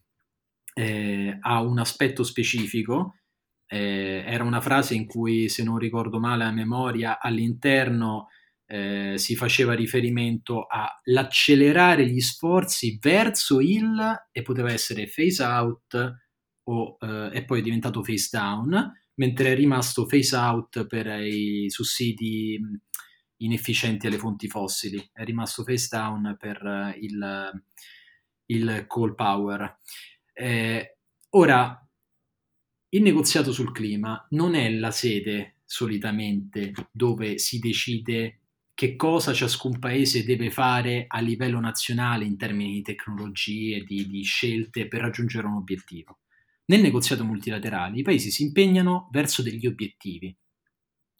eh, 0.73 1.37
a 1.39 1.61
un 1.61 1.79
aspetto 1.79 2.23
specifico. 2.23 3.15
Eh, 3.65 4.23
era 4.25 4.43
una 4.43 4.61
frase 4.61 4.93
in 4.93 5.05
cui, 5.05 5.49
se 5.49 5.63
non 5.63 5.77
ricordo 5.77 6.19
male 6.19 6.43
a 6.43 6.51
memoria, 6.51 7.19
all'interno 7.19 8.27
eh, 8.65 9.13
si 9.17 9.35
faceva 9.35 9.73
riferimento 9.73 10.65
all'accelerare 10.67 12.07
gli 12.07 12.21
sforzi 12.21 12.97
verso 12.99 13.59
il, 13.59 14.27
e 14.31 14.41
poteva 14.41 14.71
essere 14.71 15.09
phase 15.13 15.43
out 15.43 16.17
o, 16.63 16.97
eh, 16.99 17.29
e 17.33 17.45
poi 17.45 17.59
è 17.59 17.63
diventato 17.63 18.03
face 18.03 18.29
down, 18.31 18.91
mentre 19.15 19.51
è 19.51 19.55
rimasto 19.55 20.07
face 20.07 20.35
out 20.35 20.87
per 20.87 21.07
i 21.21 21.69
sussidi 21.69 22.59
inefficienti 23.37 24.07
alle 24.07 24.17
fonti 24.17 24.47
fossili, 24.47 25.09
è 25.11 25.23
rimasto 25.23 25.63
face 25.63 25.87
down 25.91 26.35
per 26.39 26.95
il, 26.99 27.63
il 28.45 28.85
coal 28.87 29.15
power. 29.15 29.79
Eh, 30.33 30.97
ora, 31.31 31.77
il 32.89 33.01
negoziato 33.01 33.51
sul 33.51 33.71
clima 33.71 34.25
non 34.31 34.55
è 34.55 34.69
la 34.71 34.91
sede 34.91 35.57
solitamente 35.65 36.71
dove 36.91 37.37
si 37.39 37.59
decide 37.59 38.42
che 38.75 38.95
cosa 38.95 39.33
ciascun 39.33 39.77
paese 39.77 40.23
deve 40.23 40.49
fare 40.49 41.05
a 41.07 41.19
livello 41.19 41.59
nazionale 41.59 42.25
in 42.25 42.37
termini 42.37 42.73
di 42.73 42.81
tecnologie, 42.81 43.83
di, 43.83 44.07
di 44.07 44.23
scelte 44.23 44.87
per 44.87 45.01
raggiungere 45.01 45.47
un 45.47 45.55
obiettivo. 45.55 46.19
Nel 46.65 46.81
negoziato 46.81 47.23
multilaterale 47.23 47.99
i 47.99 48.03
paesi 48.03 48.31
si 48.31 48.43
impegnano 48.43 49.09
verso 49.11 49.41
degli 49.41 49.67
obiettivi. 49.67 50.35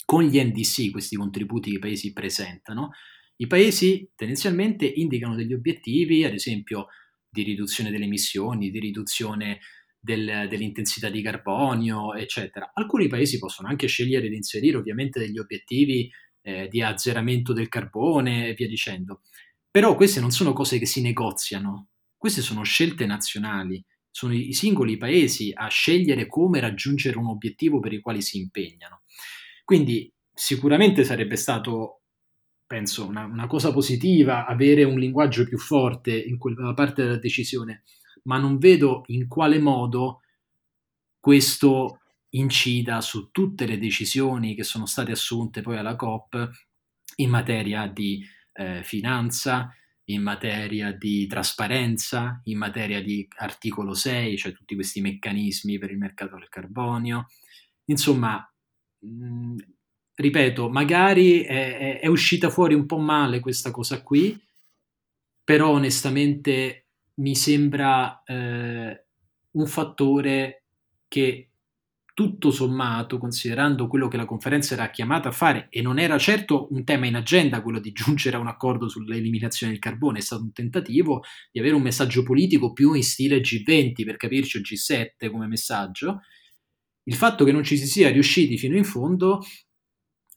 Con 0.06 0.24
gli 0.24 0.40
NDC, 0.40 0.92
questi 0.92 1.16
contributi 1.16 1.70
che 1.70 1.78
i 1.78 1.80
paesi 1.80 2.12
presentano, 2.12 2.92
i 3.38 3.48
paesi 3.48 4.10
tendenzialmente 4.16 4.86
indicano 4.86 5.36
degli 5.36 5.54
obiettivi, 5.54 6.24
ad 6.24 6.34
esempio 6.34 6.88
di 7.30 7.44
riduzione 7.44 7.92
delle 7.92 8.06
emissioni, 8.06 8.70
di 8.70 8.80
riduzione 8.80 9.60
del, 10.00 10.48
dell'intensità 10.50 11.10
di 11.10 11.22
carbonio, 11.22 12.14
eccetera. 12.14 12.72
Alcuni 12.74 13.08
paesi 13.08 13.38
possono 13.38 13.70
anche 13.70 13.88
scegliere 13.88 14.30
di 14.30 14.36
inserire 14.36 14.78
ovviamente 14.78 15.20
degli 15.20 15.40
obiettivi 15.40 16.10
eh, 16.44 16.68
di 16.70 16.82
azzeramento 16.82 17.52
del 17.54 17.70
carbone 17.70 18.50
e 18.50 18.54
via 18.54 18.68
dicendo. 18.68 19.22
Però 19.72 19.96
queste 19.96 20.20
non 20.20 20.30
sono 20.30 20.54
cose 20.54 20.78
che 20.78 20.86
si 20.86 21.02
negoziano, 21.02 21.88
queste 22.16 22.42
sono 22.42 22.62
scelte 22.64 23.08
nazionali 23.08 23.84
sono 24.14 24.36
i 24.36 24.54
singoli 24.54 24.96
paesi 24.96 25.52
a 25.56 25.68
scegliere 25.70 26.28
come 26.28 26.60
raggiungere 26.60 27.18
un 27.18 27.26
obiettivo 27.26 27.80
per 27.80 27.94
i 27.94 28.00
quali 28.00 28.22
si 28.22 28.38
impegnano. 28.38 29.02
Quindi 29.66 30.14
sicuramente 30.32 31.04
sarebbe 31.04 31.36
stato, 31.36 32.02
penso, 32.68 33.08
una, 33.08 33.26
una 33.26 33.48
cosa 33.48 33.74
positiva 33.74 34.46
avere 34.46 34.84
un 34.84 35.00
linguaggio 35.00 35.46
più 35.46 35.58
forte 35.58 36.16
in 36.16 36.38
quella 36.38 36.76
parte 36.76 37.02
della 37.02 37.18
decisione, 37.18 37.82
ma 38.26 38.38
non 38.38 38.60
vedo 38.60 39.02
in 39.08 39.28
quale 39.28 39.58
modo 39.58 40.22
questo 41.20 42.02
incida 42.36 43.02
su 43.02 43.30
tutte 43.32 43.66
le 43.66 43.78
decisioni 43.78 44.56
che 44.56 44.64
sono 44.64 44.86
state 44.86 45.12
assunte 45.12 45.62
poi 45.62 45.78
alla 45.78 45.96
COP 45.96 46.50
in 47.18 47.30
materia 47.30 47.88
di 47.88 48.26
eh, 48.54 48.82
finanza, 48.84 49.74
in 50.06 50.22
materia 50.22 50.92
di 50.92 51.28
trasparenza, 51.28 52.42
in 52.46 52.58
materia 52.58 53.02
di 53.02 53.28
articolo 53.38 53.94
6, 53.94 54.38
cioè 54.38 54.54
tutti 54.54 54.76
questi 54.76 55.02
meccanismi 55.02 55.78
per 55.78 55.92
il 55.92 55.98
mercato 55.98 56.36
del 56.36 56.50
carbonio. 56.50 57.28
Insomma, 57.86 58.46
ripeto, 60.16 60.70
magari 60.70 61.42
è, 61.42 61.78
è, 61.78 62.00
è, 62.00 62.08
uscita 62.08 62.50
fuori 62.50 62.74
un 62.74 62.86
po' 62.86 62.98
male 62.98 63.40
questa 63.40 63.72
cosa 63.72 64.02
qui, 64.02 64.40
però 65.44 65.72
onestamente 65.72 66.88
mi 67.16 67.36
sembra 67.36 68.24
eh, 68.24 69.06
un 69.52 69.68
fattore 69.68 70.64
che 71.08 71.53
tutto 72.14 72.52
sommato, 72.52 73.18
considerando 73.18 73.88
quello 73.88 74.08
che 74.08 74.18
la 74.18 74.26
conferenza 74.26 74.76
era 74.76 74.90
chiamata 74.90 75.30
a 75.30 75.32
fare, 75.32 75.68
e 75.70 75.82
non 75.82 75.98
era 75.98 76.18
certo 76.18 76.68
un 76.72 76.84
tema 76.84 77.08
in 77.08 77.16
agenda 77.16 77.62
quello 77.62 77.80
di 77.80 77.92
giungere 77.92 78.38
a 78.38 78.40
un 78.40 78.48
accordo 78.48 78.88
sull'eliminazione 78.88 79.74
del 79.74 79.82
carbone, 79.82 80.20
è 80.20 80.22
stato 80.22 80.44
un 80.44 80.52
tentativo 80.52 81.24
di 81.52 81.60
avere 81.60 81.76
un 81.76 81.82
messaggio 81.82 82.24
politico 82.24 82.72
più 82.72 82.94
in 82.94 83.04
stile 83.04 83.42
G20, 83.42 84.06
per 84.06 84.18
capirci, 84.18 84.58
o 84.58 84.62
G7 84.62 85.32
come 85.32 85.48
messaggio. 85.48 86.22
Il 87.06 87.16
fatto 87.16 87.44
che 87.44 87.52
non 87.52 87.64
ci 87.64 87.78
si 87.78 87.88
sia 87.88 88.10
riusciti 88.10 88.58
fino 88.58 88.78
in 88.78 88.86
fondo 88.86 89.42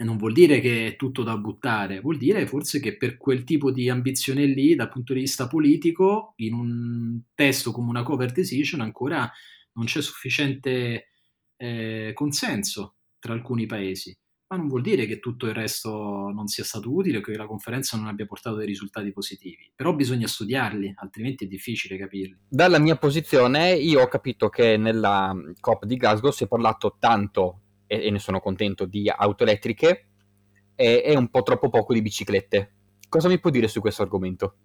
non 0.05 0.19
vuol 0.19 0.33
dire 0.33 0.61
che 0.61 0.89
è 0.89 0.97
tutto 0.97 1.23
da 1.23 1.39
buttare, 1.39 2.01
vuol 2.01 2.19
dire 2.19 2.47
forse 2.47 2.81
che 2.81 2.97
per 2.99 3.17
quel 3.17 3.45
tipo 3.45 3.71
di 3.71 3.89
ambizione 3.89 4.45
lì, 4.45 4.75
dal 4.75 4.91
punto 4.91 5.15
di 5.15 5.21
vista 5.21 5.47
politico, 5.47 6.35
in 6.37 6.53
un 6.53 7.21
testo 7.35 7.73
come 7.73 7.89
una 7.89 8.03
cover 8.03 8.31
decision 8.31 8.81
ancora 8.81 9.31
non 9.73 9.87
c'è 9.87 10.03
sufficiente 10.03 11.13
eh, 11.57 12.13
consenso 12.15 12.97
tra 13.19 13.33
alcuni 13.33 13.67
paesi, 13.67 14.17
ma 14.49 14.57
non 14.57 14.69
vuol 14.69 14.83
dire 14.83 15.07
che 15.07 15.19
tutto 15.19 15.47
il 15.47 15.55
resto 15.55 15.91
non 16.33 16.47
sia 16.47 16.63
stato 16.63 16.93
utile 16.95 17.19
o 17.19 17.21
che 17.21 17.37
la 17.37 17.47
conferenza 17.47 17.97
non 17.97 18.07
abbia 18.07 18.27
portato 18.27 18.57
dei 18.57 18.67
risultati 18.67 19.11
positivi. 19.11 19.71
Però 19.75 19.93
bisogna 19.93 20.29
studiarli, 20.29 20.93
altrimenti 20.97 21.45
è 21.45 21.49
difficile 21.49 21.99
capirli. 21.99 22.39
Dalla 22.49 22.79
mia 22.79 22.97
posizione, 22.97 23.73
io 23.75 24.03
ho 24.03 24.07
capito 24.07 24.49
che 24.49 24.77
nella 24.77 25.35
COP 25.59 25.85
di 25.85 25.97
Glasgow 25.97 26.31
si 26.31 26.45
è 26.45 26.49
parlato 26.49 26.97
tanto, 27.01 27.61
e, 27.87 28.05
e 28.07 28.11
ne 28.11 28.21
sono 28.21 28.39
contento, 28.39 28.85
di 28.85 29.09
auto 29.09 29.43
elettriche 29.43 30.09
e, 30.77 31.03
e 31.05 31.17
un 31.17 31.29
po' 31.29 31.43
troppo 31.43 31.69
poco 31.69 31.93
di 31.93 32.03
biciclette. 32.03 32.75
Cosa 33.09 33.27
mi 33.29 33.41
può 33.41 33.51
dire 33.51 33.67
su 33.67 33.81
questo 33.81 34.03
argomento? 34.03 34.57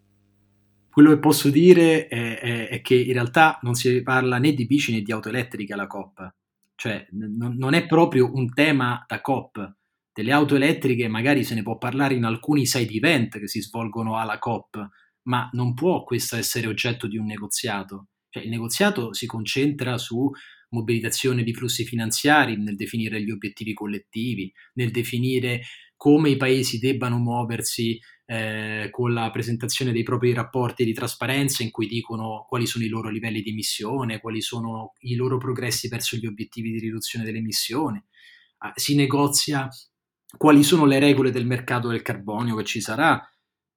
Quello 0.91 1.09
che 1.09 1.19
posso 1.19 1.49
dire 1.49 2.07
è, 2.07 2.39
è, 2.39 2.67
è, 2.67 2.81
che 2.81 2.95
in 2.95 3.13
realtà 3.13 3.57
non 3.63 3.73
si 3.73 4.03
parla 4.03 4.37
né 4.37 4.53
di 4.53 4.67
bici 4.67 4.91
né 4.91 5.01
di 5.01 5.11
auto 5.11 5.29
elettriche 5.29 5.73
alla 5.73 5.87
COP 5.87 6.33
cioè 6.81 7.05
n- 7.11 7.57
non 7.59 7.75
è 7.75 7.85
proprio 7.85 8.33
un 8.33 8.51
tema 8.55 9.05
da 9.07 9.21
COP. 9.21 9.75
Delle 10.11 10.31
auto 10.31 10.55
elettriche 10.55 11.07
magari 11.07 11.43
se 11.43 11.53
ne 11.53 11.61
può 11.61 11.77
parlare 11.77 12.15
in 12.15 12.23
alcuni 12.23 12.65
side 12.65 12.91
event 12.91 13.37
che 13.37 13.47
si 13.47 13.61
svolgono 13.61 14.17
alla 14.17 14.39
COP, 14.39 14.83
ma 15.27 15.47
non 15.53 15.75
può 15.75 16.03
questo 16.03 16.37
essere 16.37 16.65
oggetto 16.65 17.05
di 17.05 17.17
un 17.17 17.27
negoziato. 17.27 18.07
Cioè, 18.27 18.41
il 18.41 18.49
negoziato 18.49 19.13
si 19.13 19.27
concentra 19.27 19.99
su 19.99 20.27
mobilitazione 20.69 21.43
di 21.43 21.53
flussi 21.53 21.85
finanziari, 21.85 22.57
nel 22.57 22.75
definire 22.75 23.21
gli 23.21 23.29
obiettivi 23.29 23.73
collettivi, 23.73 24.51
nel 24.73 24.89
definire 24.89 25.61
come 25.95 26.31
i 26.31 26.37
paesi 26.37 26.79
debbano 26.79 27.19
muoversi 27.19 27.99
eh, 28.31 28.87
con 28.91 29.11
la 29.11 29.29
presentazione 29.29 29.91
dei 29.91 30.03
propri 30.03 30.31
rapporti 30.31 30.85
di 30.85 30.93
trasparenza 30.93 31.63
in 31.63 31.69
cui 31.69 31.85
dicono 31.85 32.45
quali 32.47 32.65
sono 32.65 32.85
i 32.85 32.87
loro 32.87 33.09
livelli 33.09 33.41
di 33.41 33.49
emissione, 33.49 34.21
quali 34.21 34.39
sono 34.39 34.93
i 34.99 35.15
loro 35.15 35.37
progressi 35.37 35.89
verso 35.89 36.15
gli 36.15 36.25
obiettivi 36.25 36.71
di 36.71 36.79
riduzione 36.79 37.25
delle 37.25 37.39
emissioni. 37.39 38.01
Ah, 38.59 38.71
si 38.73 38.95
negozia 38.95 39.67
quali 40.37 40.63
sono 40.63 40.85
le 40.85 40.99
regole 40.99 41.29
del 41.29 41.45
mercato 41.45 41.89
del 41.89 42.03
carbonio 42.03 42.55
che 42.55 42.63
ci 42.63 42.79
sarà, 42.79 43.21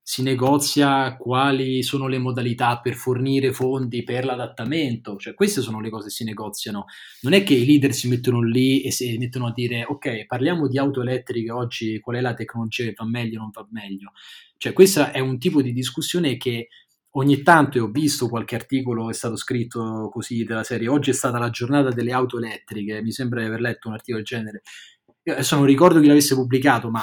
si 0.06 0.20
negozia 0.20 1.16
quali 1.16 1.82
sono 1.82 2.08
le 2.08 2.18
modalità 2.18 2.78
per 2.78 2.92
fornire 2.92 3.54
fondi 3.54 4.02
per 4.02 4.26
l'adattamento, 4.26 5.16
cioè 5.16 5.32
queste 5.32 5.62
sono 5.62 5.80
le 5.80 5.88
cose 5.88 6.08
che 6.08 6.12
si 6.12 6.24
negoziano. 6.24 6.84
Non 7.22 7.32
è 7.32 7.42
che 7.42 7.54
i 7.54 7.64
leader 7.64 7.94
si 7.94 8.08
mettono 8.08 8.42
lì 8.42 8.82
e 8.82 8.90
si 8.90 9.16
mettono 9.16 9.46
a 9.46 9.52
dire 9.54 9.86
ok, 9.88 10.26
parliamo 10.26 10.68
di 10.68 10.76
auto 10.76 11.00
elettriche 11.00 11.50
oggi, 11.50 12.00
qual 12.00 12.16
è 12.16 12.20
la 12.20 12.34
tecnologia 12.34 12.84
che 12.84 12.92
va 12.94 13.06
meglio 13.06 13.38
o 13.38 13.40
non 13.40 13.50
va 13.50 13.66
meglio. 13.70 14.12
Cioè 14.58 14.74
questo 14.74 15.10
è 15.10 15.20
un 15.20 15.38
tipo 15.38 15.62
di 15.62 15.72
discussione 15.72 16.36
che 16.36 16.68
ogni 17.12 17.42
tanto, 17.42 17.82
ho 17.82 17.90
visto 17.90 18.28
qualche 18.28 18.56
articolo 18.56 19.08
è 19.08 19.14
stato 19.14 19.36
scritto 19.36 20.10
così 20.12 20.44
della 20.44 20.64
serie, 20.64 20.88
oggi 20.88 21.10
è 21.10 21.14
stata 21.14 21.38
la 21.38 21.48
giornata 21.48 21.88
delle 21.88 22.12
auto 22.12 22.36
elettriche, 22.36 23.00
mi 23.00 23.10
sembra 23.10 23.40
di 23.40 23.46
aver 23.46 23.62
letto 23.62 23.88
un 23.88 23.94
articolo 23.94 24.22
del 24.22 24.26
genere. 24.26 24.62
Io 25.22 25.32
adesso 25.32 25.56
non 25.56 25.64
ricordo 25.64 25.98
chi 25.98 26.08
l'avesse 26.08 26.34
pubblicato, 26.34 26.90
ma 26.90 27.02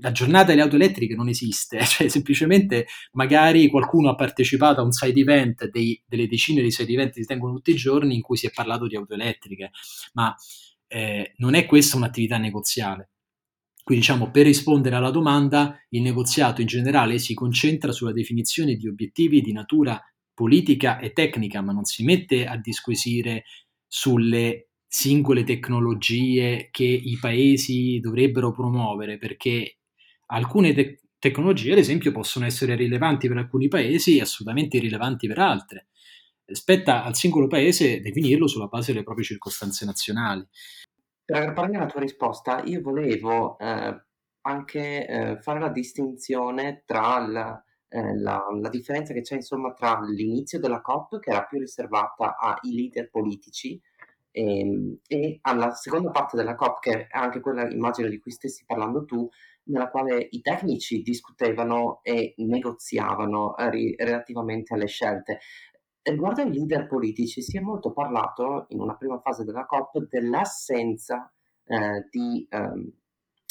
la 0.00 0.12
giornata 0.12 0.46
delle 0.46 0.62
auto 0.62 0.76
elettriche 0.76 1.14
non 1.14 1.28
esiste, 1.28 1.80
cioè 1.84 2.08
semplicemente 2.08 2.86
magari 3.12 3.68
qualcuno 3.68 4.10
ha 4.10 4.14
partecipato 4.14 4.80
a 4.80 4.84
un 4.84 4.92
side 4.92 5.20
event, 5.20 5.68
dei, 5.68 6.00
delle 6.06 6.26
decine 6.26 6.62
di 6.62 6.70
side 6.70 6.92
event 6.92 7.12
che 7.12 7.20
si 7.20 7.26
tengono 7.26 7.54
tutti 7.54 7.70
i 7.70 7.76
giorni 7.76 8.14
in 8.14 8.22
cui 8.22 8.36
si 8.36 8.46
è 8.46 8.50
parlato 8.50 8.86
di 8.86 8.96
auto 8.96 9.14
elettriche, 9.14 9.70
ma 10.14 10.34
eh, 10.88 11.34
non 11.36 11.54
è 11.54 11.66
questa 11.66 11.96
un'attività 11.96 12.38
negoziale. 12.38 13.10
Quindi 13.82 14.04
diciamo, 14.06 14.30
per 14.30 14.44
rispondere 14.44 14.96
alla 14.96 15.10
domanda, 15.10 15.76
il 15.90 16.02
negoziato 16.02 16.60
in 16.60 16.66
generale 16.66 17.18
si 17.18 17.34
concentra 17.34 17.92
sulla 17.92 18.12
definizione 18.12 18.74
di 18.74 18.86
obiettivi 18.86 19.40
di 19.40 19.52
natura 19.52 20.00
politica 20.32 20.98
e 20.98 21.12
tecnica, 21.12 21.60
ma 21.60 21.72
non 21.72 21.84
si 21.84 22.04
mette 22.04 22.46
a 22.46 22.56
disquisire 22.56 23.44
sulle 23.86 24.68
singole 24.86 25.44
tecnologie 25.44 26.68
che 26.70 26.84
i 26.84 27.16
paesi 27.20 28.00
dovrebbero 28.00 28.52
promuovere, 28.52 29.18
perché 29.18 29.79
alcune 30.30 30.72
te- 30.72 31.00
tecnologie, 31.18 31.72
ad 31.72 31.78
esempio, 31.78 32.12
possono 32.12 32.46
essere 32.46 32.74
rilevanti 32.74 33.28
per 33.28 33.36
alcuni 33.36 33.68
paesi 33.68 34.16
e 34.16 34.22
assolutamente 34.22 34.78
irrilevanti 34.78 35.26
per 35.28 35.38
altre. 35.38 35.88
Spetta 36.44 37.04
al 37.04 37.14
singolo 37.14 37.46
paese 37.46 38.00
definirlo 38.00 38.48
sulla 38.48 38.66
base 38.66 38.92
delle 38.92 39.04
proprie 39.04 39.24
circostanze 39.24 39.84
nazionali. 39.84 40.44
Per 41.24 41.36
aggrapparmi 41.36 41.76
alla 41.76 41.86
tua 41.86 42.00
risposta, 42.00 42.62
io 42.64 42.80
volevo 42.80 43.56
eh, 43.58 44.02
anche 44.42 45.06
eh, 45.06 45.38
fare 45.40 45.60
la 45.60 45.68
distinzione 45.68 46.82
tra 46.84 47.24
la, 47.24 47.62
eh, 47.88 48.18
la, 48.18 48.42
la, 48.60 48.68
differenza 48.68 49.12
che 49.12 49.20
c'è 49.20 49.36
insomma 49.36 49.72
tra 49.72 50.00
l'inizio 50.00 50.58
della 50.58 50.80
COP, 50.80 51.20
che 51.20 51.30
era 51.30 51.44
più 51.44 51.60
riservata 51.60 52.36
ai 52.36 52.74
leader 52.74 53.10
politici, 53.10 53.80
e, 54.32 54.60
ehm, 54.60 54.98
e 55.06 55.38
alla 55.42 55.72
seconda 55.72 56.10
parte 56.10 56.36
della 56.36 56.56
COP, 56.56 56.80
che 56.80 57.06
è 57.06 57.18
anche 57.18 57.40
quella, 57.40 57.68
immagino, 57.68 58.08
di 58.08 58.18
cui 58.18 58.30
stessi 58.30 58.64
parlando 58.66 59.04
tu, 59.04 59.28
nella 59.70 59.88
quale 59.88 60.28
i 60.30 60.40
tecnici 60.40 61.02
discutevano 61.02 62.00
e 62.02 62.34
negoziavano 62.38 63.56
eh, 63.56 63.70
ri- 63.70 63.94
relativamente 63.96 64.74
alle 64.74 64.86
scelte. 64.86 65.38
Riguardo 66.02 66.42
ai 66.42 66.52
leader 66.52 66.86
politici, 66.86 67.42
si 67.42 67.56
è 67.56 67.60
molto 67.60 67.92
parlato 67.92 68.66
in 68.70 68.80
una 68.80 68.96
prima 68.96 69.20
fase 69.20 69.44
della 69.44 69.66
COP 69.66 70.08
dell'assenza 70.08 71.32
eh, 71.64 72.06
di, 72.10 72.46
ehm, 72.50 72.92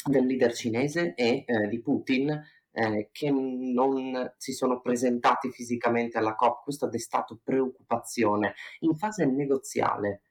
del 0.08 0.26
leader 0.26 0.52
cinese 0.52 1.14
e 1.14 1.44
eh, 1.46 1.68
di 1.68 1.80
Putin 1.80 2.42
eh, 2.72 3.08
che 3.12 3.30
non 3.30 4.32
si 4.36 4.52
sono 4.52 4.80
presentati 4.80 5.50
fisicamente 5.50 6.18
alla 6.18 6.34
COP. 6.34 6.64
Questo 6.64 6.86
ha 6.86 6.88
destato 6.88 7.40
preoccupazione. 7.42 8.54
In 8.80 8.94
fase 8.94 9.26
negoziale 9.26 10.22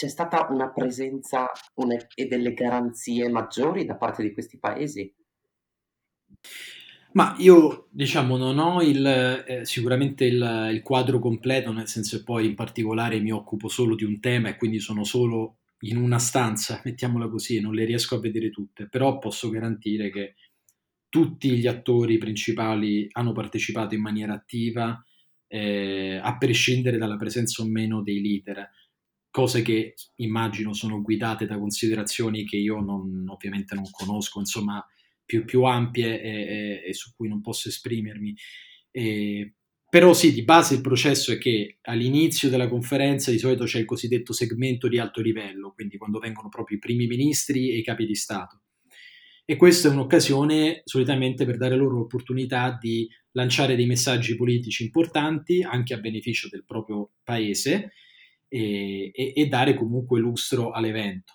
c'è 0.00 0.08
stata 0.08 0.46
una 0.48 0.72
presenza 0.72 1.50
una, 1.74 1.94
e 2.14 2.24
delle 2.24 2.54
garanzie 2.54 3.28
maggiori 3.28 3.84
da 3.84 3.96
parte 3.96 4.22
di 4.22 4.32
questi 4.32 4.58
paesi? 4.58 5.12
Ma 7.12 7.34
io, 7.36 7.88
diciamo, 7.90 8.38
non 8.38 8.58
ho 8.58 8.80
il, 8.80 9.04
eh, 9.04 9.66
sicuramente 9.66 10.24
il, 10.24 10.70
il, 10.72 10.80
quadro 10.80 11.18
completo, 11.18 11.70
nel 11.70 11.86
senso 11.86 12.16
che 12.16 12.22
poi 12.22 12.46
in 12.46 12.54
particolare 12.54 13.20
mi 13.20 13.30
occupo 13.30 13.68
solo 13.68 13.94
di 13.94 14.04
un 14.04 14.20
tema 14.20 14.48
e 14.48 14.56
quindi 14.56 14.78
sono 14.78 15.04
solo 15.04 15.58
in 15.80 15.98
una 15.98 16.18
stanza, 16.18 16.80
mettiamola 16.86 17.28
così, 17.28 17.60
non 17.60 17.74
le 17.74 17.84
riesco 17.84 18.14
a 18.14 18.20
vedere 18.20 18.48
tutte, 18.48 18.88
però 18.88 19.18
posso 19.18 19.50
garantire 19.50 20.08
che 20.08 20.36
tutti 21.10 21.58
gli 21.58 21.66
attori 21.66 22.16
principali 22.16 23.06
hanno 23.12 23.32
partecipato 23.32 23.94
in 23.94 24.00
maniera 24.00 24.32
attiva, 24.32 25.04
eh, 25.46 26.18
a 26.22 26.38
prescindere 26.38 26.96
dalla 26.96 27.18
presenza 27.18 27.62
o 27.62 27.66
meno 27.66 28.00
dei 28.02 28.22
leader, 28.22 28.66
cose 29.30 29.62
che 29.62 29.94
immagino 30.16 30.72
sono 30.72 31.00
guidate 31.00 31.46
da 31.46 31.58
considerazioni 31.58 32.44
che 32.44 32.56
io 32.56 32.80
non, 32.80 33.24
ovviamente 33.28 33.74
non 33.74 33.88
conosco, 33.90 34.40
insomma 34.40 34.84
più, 35.24 35.44
più 35.44 35.62
ampie 35.62 36.20
e, 36.20 36.30
e, 36.30 36.82
e, 36.86 36.94
su 36.94 37.12
cui 37.14 37.28
non 37.28 37.40
posso 37.40 37.68
esprimermi. 37.68 38.34
E, 38.90 39.54
però 39.88 40.12
sì, 40.12 40.32
di 40.32 40.42
base 40.42 40.74
il 40.74 40.80
processo 40.80 41.32
è 41.32 41.38
che 41.38 41.78
all'inizio 41.82 42.48
della 42.48 42.68
conferenza 42.68 43.30
di 43.30 43.38
solito 43.38 43.64
c'è 43.64 43.78
il 43.78 43.84
cosiddetto 43.84 44.32
segmento 44.32 44.88
di 44.88 44.98
alto 44.98 45.20
livello, 45.20 45.72
quindi 45.72 45.96
quando 45.96 46.18
vengono 46.18 46.48
proprio 46.48 46.76
i 46.76 46.80
primi 46.80 47.06
ministri 47.06 47.70
e 47.70 47.78
i 47.78 47.84
capi 47.84 48.06
di 48.06 48.14
Stato. 48.14 48.62
E 49.44 49.56
questa 49.56 49.88
è 49.88 49.90
un'occasione 49.90 50.82
solitamente 50.84 51.44
per 51.44 51.56
dare 51.56 51.76
loro 51.76 51.96
l'opportunità 51.96 52.76
di 52.80 53.08
lanciare 53.32 53.74
dei 53.74 53.86
messaggi 53.86 54.36
politici 54.36 54.84
importanti 54.84 55.62
anche 55.62 55.94
a 55.94 55.98
beneficio 55.98 56.48
del 56.48 56.64
proprio 56.64 57.14
paese 57.24 57.92
e, 58.50 59.10
e, 59.14 59.32
e 59.34 59.46
dare 59.46 59.74
comunque 59.74 60.20
lustro 60.20 60.72
all'evento. 60.72 61.34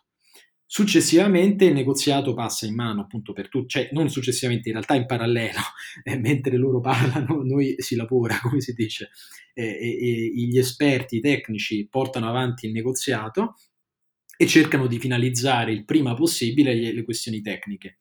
Successivamente 0.67 1.65
il 1.65 1.73
negoziato 1.73 2.33
passa 2.33 2.65
in 2.65 2.75
mano 2.75 3.01
appunto 3.01 3.33
per 3.33 3.49
tutti, 3.49 3.67
cioè 3.69 3.89
non 3.93 4.09
successivamente, 4.09 4.67
in 4.67 4.75
realtà 4.75 4.95
in 4.95 5.05
parallelo, 5.05 5.59
eh, 6.03 6.17
mentre 6.17 6.57
loro 6.57 6.81
parlano 6.81 7.41
noi 7.43 7.75
si 7.77 7.95
lavora, 7.95 8.39
come 8.43 8.59
si 8.59 8.73
dice, 8.73 9.09
eh, 9.53 9.63
e, 9.63 10.31
gli 10.33 10.57
esperti 10.57 11.21
tecnici 11.21 11.87
portano 11.87 12.27
avanti 12.27 12.65
il 12.65 12.73
negoziato 12.73 13.55
e 14.37 14.47
cercano 14.47 14.87
di 14.87 14.99
finalizzare 14.99 15.71
il 15.71 15.85
prima 15.85 16.13
possibile 16.13 16.73
le, 16.73 16.93
le 16.93 17.03
questioni 17.03 17.41
tecniche. 17.41 17.99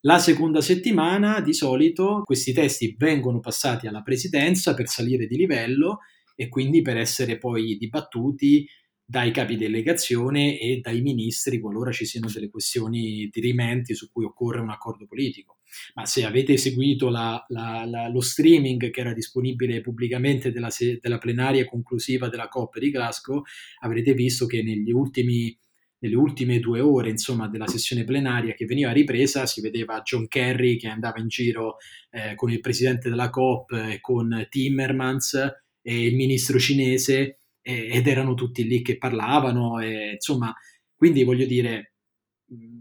La 0.00 0.18
seconda 0.18 0.60
settimana 0.60 1.40
di 1.40 1.54
solito 1.54 2.22
questi 2.24 2.52
testi 2.52 2.96
vengono 2.98 3.38
passati 3.38 3.86
alla 3.86 4.02
presidenza 4.02 4.74
per 4.74 4.88
salire 4.88 5.28
di 5.28 5.36
livello 5.36 6.00
e 6.34 6.48
quindi 6.48 6.82
per 6.82 6.96
essere 6.96 7.38
poi 7.38 7.76
dibattuti 7.76 8.66
dai 9.12 9.30
capi 9.30 9.56
delegazione 9.56 10.58
e 10.58 10.80
dai 10.80 11.02
ministri 11.02 11.60
qualora 11.60 11.92
ci 11.92 12.06
siano 12.06 12.30
delle 12.32 12.48
questioni 12.48 13.28
dirimenti 13.30 13.94
su 13.94 14.10
cui 14.10 14.24
occorre 14.24 14.60
un 14.60 14.70
accordo 14.70 15.06
politico. 15.06 15.58
Ma 15.94 16.06
se 16.06 16.24
avete 16.24 16.56
seguito 16.56 17.10
la, 17.10 17.44
la, 17.48 17.84
la, 17.84 18.08
lo 18.08 18.20
streaming 18.20 18.90
che 18.90 19.00
era 19.00 19.12
disponibile 19.12 19.82
pubblicamente 19.82 20.50
della, 20.50 20.70
della, 21.00 21.18
plenaria 21.18 21.66
conclusiva 21.66 22.28
della 22.28 22.48
COP 22.48 22.78
di 22.78 22.90
Glasgow, 22.90 23.42
avrete 23.80 24.14
visto 24.14 24.46
che 24.46 24.62
ultimi, 24.94 25.54
nelle 25.98 26.16
ultime 26.16 26.58
due 26.58 26.80
ore 26.80 27.10
insomma, 27.10 27.48
della 27.48 27.66
sessione 27.66 28.04
plenaria 28.04 28.54
che 28.54 28.64
veniva 28.64 28.92
ripresa 28.92 29.44
si 29.44 29.60
vedeva 29.60 30.00
John 30.00 30.26
Kerry 30.26 30.76
che 30.76 30.88
andava 30.88 31.20
in 31.20 31.28
giro 31.28 31.76
eh, 32.10 32.34
con 32.34 32.50
il 32.50 32.60
presidente 32.60 33.10
della 33.10 33.28
COP 33.28 33.72
e 33.72 34.00
con 34.00 34.46
Timmermans 34.48 35.38
e 35.82 36.06
il 36.06 36.14
ministro 36.14 36.58
cinese 36.58 37.38
ed 37.60 38.06
erano 38.06 38.34
tutti 38.34 38.64
lì 38.64 38.82
che 38.82 38.98
parlavano, 38.98 39.78
e, 39.80 40.12
insomma, 40.14 40.52
quindi 40.96 41.22
voglio 41.22 41.46
dire, 41.46 41.94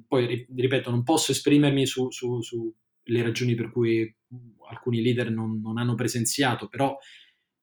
poi 0.07 0.45
ripeto, 0.53 0.89
non 0.89 1.03
posso 1.03 1.31
esprimermi 1.31 1.85
sulle 1.85 2.11
su, 2.11 2.41
su 2.41 2.73
ragioni 3.03 3.55
per 3.55 3.71
cui 3.71 4.15
alcuni 4.69 5.01
leader 5.01 5.31
non, 5.31 5.59
non 5.61 5.77
hanno 5.77 5.95
presenziato, 5.95 6.67
però 6.67 6.97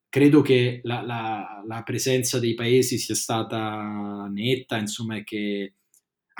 credo 0.09 0.41
che 0.41 0.81
la, 0.85 1.03
la, 1.03 1.63
la, 1.67 1.83
presenza 1.83 2.39
dei 2.39 2.55
paesi 2.55 2.99
sia 2.99 3.15
stata 3.15 4.29
netta, 4.33 4.79
insomma, 4.79 5.17
e 5.17 5.25
che 5.25 5.75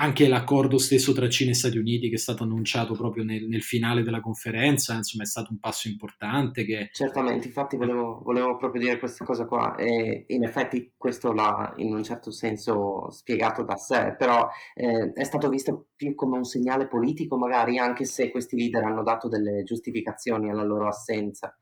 anche 0.01 0.29
l'accordo 0.29 0.79
stesso 0.79 1.13
tra 1.13 1.29
Cina 1.29 1.51
e 1.51 1.55
Stati 1.55 1.77
Uniti 1.77 2.09
che 2.09 2.15
è 2.15 2.19
stato 2.19 2.45
annunciato 2.45 2.95
proprio 2.95 3.25
nel, 3.25 3.49
nel 3.49 3.63
finale 3.63 4.03
della 4.03 4.21
conferenza, 4.21 4.95
insomma 4.95 5.25
è 5.25 5.27
stato 5.27 5.51
un 5.51 5.59
passo 5.59 5.89
importante. 5.89 6.65
Che... 6.65 6.89
Certamente, 6.93 7.47
infatti 7.49 7.77
volevo, 7.77 8.21
volevo, 8.23 8.57
proprio 8.57 8.81
dire 8.81 8.99
questa 8.99 9.25
cosa 9.25 9.45
qua 9.47 9.75
e 9.77 10.25
in 10.29 10.45
effetti 10.45 10.93
questo 10.97 11.33
l'ha 11.33 11.75
in 11.77 11.93
un 11.93 12.05
certo 12.05 12.31
senso 12.31 13.11
spiegato 13.11 13.65
da 13.65 13.77
sé, 13.77 14.15
però 14.17 14.49
eh, 14.75 15.13
è 15.13 15.25
stato 15.25 15.49
visto 15.49 15.87
più 15.97 16.15
come 16.15 16.37
un 16.37 16.45
segnale 16.45 16.87
politico 16.87 17.37
magari 17.37 17.79
anche 17.79 18.05
se 18.05 18.31
questi 18.31 18.57
leader 18.57 18.85
hanno 18.85 19.03
dato 19.03 19.29
delle 19.29 19.65
giustificazioni 19.65 20.49
alla 20.49 20.65
loro 20.65 20.87
assenza. 20.87 21.57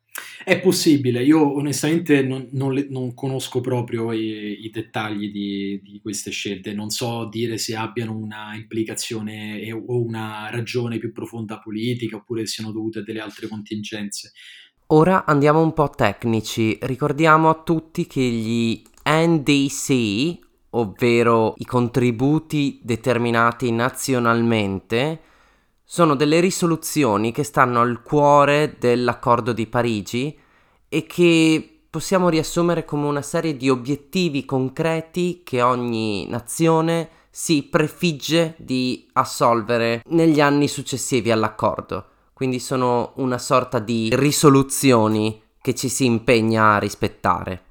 È 0.45 0.61
possibile, 0.61 1.25
io 1.25 1.57
onestamente 1.57 2.23
non, 2.23 2.49
non, 2.53 2.73
le, 2.73 2.87
non 2.89 3.15
conosco 3.15 3.61
proprio 3.61 4.13
i, 4.13 4.65
i 4.65 4.71
dettagli 4.71 5.31
di, 5.31 5.81
di, 5.83 6.01
queste 6.01 6.31
scelte, 6.31 6.73
non 6.73 6.91
so 6.91 7.27
dire 7.29 7.59
se 7.59 7.75
abbiano 7.75 8.15
una 8.17 8.55
implicazione 8.55 9.73
o 9.73 10.01
una 10.01 10.49
ragione 10.51 10.99
più 10.99 11.11
profonda 11.13 11.59
politica 11.59 12.17
oppure 12.17 12.47
siano 12.47 12.71
dovute 12.71 13.01
a 13.01 13.03
delle 13.03 13.21
altre 13.21 13.49
contingenze. 13.49 14.33
Ora 14.91 15.25
andiamo 15.25 15.61
un 15.61 15.73
po' 15.73 15.91
tecnici, 15.91 16.79
ricordiamo 16.83 17.49
a 17.49 17.61
tutti 17.65 18.07
che 18.07 18.21
gli 18.21 18.81
NDC, 19.05 20.39
ovvero 20.71 21.55
i 21.57 21.65
contributi 21.65 22.79
determinati 22.85 23.73
nazionalmente, 23.73 25.21
sono 25.89 26.17
delle 26.17 26.41
risoluzioni 26.41 27.31
che 27.31 27.45
stanno 27.45 27.81
al 27.81 28.03
cuore 28.03 28.75
dell'accordo 28.77 29.53
di 29.53 29.69
Parigi 29.69 30.37
e 30.89 31.07
che 31.07 31.81
possiamo 31.89 32.29
riassumere 32.29 32.85
come 32.85 33.07
una 33.07 33.23
serie 33.23 33.57
di 33.57 33.71
obiettivi 33.71 34.45
concreti 34.45 35.43
che 35.45 35.63
ogni 35.63 36.27
nazione 36.27 37.09
si 37.31 37.63
prefigge 37.63 38.55
di 38.59 39.07
assolvere 39.13 40.03
negli 40.07 40.41
anni 40.41 40.67
successivi 40.67 41.31
all'accordo. 41.31 42.07
Quindi 42.33 42.59
sono 42.59 43.13
una 43.17 43.39
sorta 43.39 43.79
di 43.79 44.11
risoluzioni 44.13 45.41
che 45.63 45.75
ci 45.75 45.89
si 45.89 46.05
impegna 46.05 46.75
a 46.75 46.79
rispettare. 46.79 47.63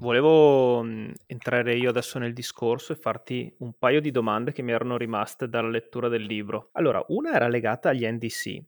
Volevo 0.00 0.84
entrare 1.26 1.74
io 1.74 1.90
adesso 1.90 2.20
nel 2.20 2.32
discorso 2.32 2.92
e 2.92 2.96
farti 2.96 3.52
un 3.58 3.72
paio 3.76 4.00
di 4.00 4.12
domande 4.12 4.52
che 4.52 4.62
mi 4.62 4.70
erano 4.70 4.96
rimaste 4.96 5.48
dalla 5.48 5.68
lettura 5.68 6.08
del 6.08 6.22
libro. 6.22 6.68
Allora, 6.72 7.04
una 7.08 7.32
era 7.34 7.48
legata 7.48 7.88
agli 7.88 8.06
NDC. 8.06 8.62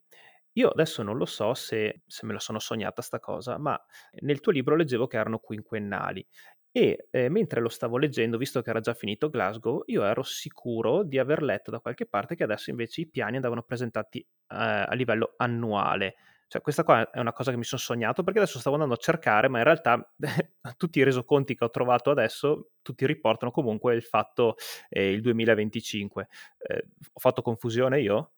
Io 0.55 0.69
adesso 0.69 1.05
non 1.05 1.17
lo 1.17 1.27
so 1.27 1.55
se, 1.55 2.03
se 2.07 2.27
me 2.27 2.33
la 2.33 2.41
sono 2.41 2.59
sognata 2.59 3.01
sta 3.01 3.21
cosa, 3.21 3.59
ma 3.59 3.81
nel 4.23 4.41
tuo 4.41 4.51
libro 4.51 4.75
leggevo 4.75 5.07
che 5.07 5.19
erano 5.19 5.39
quinquennali. 5.39 6.27
E 6.73 7.07
eh, 7.11 7.29
mentre 7.29 7.61
lo 7.61 7.69
stavo 7.69 7.97
leggendo, 7.97 8.37
visto 8.37 8.61
che 8.61 8.71
era 8.71 8.81
già 8.81 8.95
finito 8.95 9.29
Glasgow, 9.31 9.83
io 9.87 10.03
ero 10.05 10.25
sicuro 10.25 11.05
di 11.05 11.19
aver 11.19 11.43
letto 11.43 11.71
da 11.71 11.79
qualche 11.79 12.07
parte 12.07 12.35
che 12.35 12.43
adesso 12.43 12.71
invece 12.71 13.03
i 13.03 13.09
piani 13.09 13.37
andavano 13.37 13.63
presentati 13.63 14.19
eh, 14.19 14.27
a 14.49 14.93
livello 14.95 15.35
annuale. 15.37 16.17
Cioè, 16.51 16.63
questa 16.63 16.83
qua 16.83 17.09
è 17.13 17.21
una 17.21 17.33
cosa 17.33 17.53
che 17.53 17.57
mi 17.57 17.63
sono 17.63 17.81
sognato 17.81 18.25
perché 18.25 18.41
adesso 18.41 18.59
stavo 18.59 18.75
andando 18.75 18.97
a 18.97 19.01
cercare, 19.01 19.49
ma 19.49 19.59
in 19.59 19.65
realtà 19.65 20.13
tutti 20.77 20.99
i 20.99 21.05
resoconti 21.05 21.55
che 21.55 21.65
ho 21.65 21.71
trovato 21.71 22.11
adesso, 22.11 22.71
tutti 22.83 23.07
riportano 23.07 23.53
comunque 23.53 23.95
il 23.95 24.03
fatto 24.03 24.57
eh, 24.89 25.13
il 25.13 25.21
2025. 25.21 26.27
Eh, 26.59 26.89
ho 27.13 27.21
fatto 27.21 27.43
confusione 27.43 28.01
io? 28.01 28.33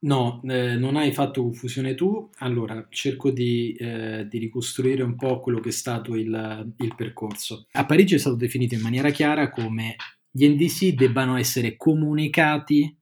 No, 0.00 0.40
eh, 0.48 0.74
non 0.74 0.96
hai 0.96 1.12
fatto 1.12 1.42
confusione 1.42 1.94
tu. 1.94 2.28
Allora, 2.38 2.88
cerco 2.90 3.30
di, 3.30 3.74
eh, 3.74 4.26
di 4.28 4.38
ricostruire 4.38 5.04
un 5.04 5.14
po' 5.14 5.38
quello 5.38 5.60
che 5.60 5.68
è 5.68 5.72
stato 5.72 6.16
il, 6.16 6.74
il 6.76 6.94
percorso. 6.96 7.66
A 7.70 7.86
Parigi 7.86 8.16
è 8.16 8.18
stato 8.18 8.34
definito 8.34 8.74
in 8.74 8.80
maniera 8.80 9.10
chiara 9.10 9.48
come 9.48 9.94
gli 10.28 10.48
NDC 10.48 10.94
debbano 10.94 11.36
essere 11.36 11.76
comunicati 11.76 12.98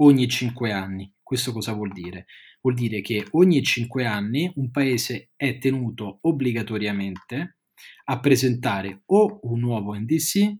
ogni 0.00 0.26
cinque 0.26 0.72
anni. 0.72 1.14
Questo 1.22 1.52
cosa 1.52 1.72
vuol 1.72 1.92
dire? 1.92 2.26
Vuol 2.66 2.78
dire 2.78 3.00
che 3.00 3.24
ogni 3.30 3.62
cinque 3.62 4.06
anni 4.06 4.50
un 4.56 4.72
paese 4.72 5.30
è 5.36 5.56
tenuto 5.58 6.18
obbligatoriamente 6.22 7.58
a 8.06 8.18
presentare 8.18 9.02
o 9.06 9.38
un 9.42 9.60
nuovo 9.60 9.94
NDC 9.94 10.52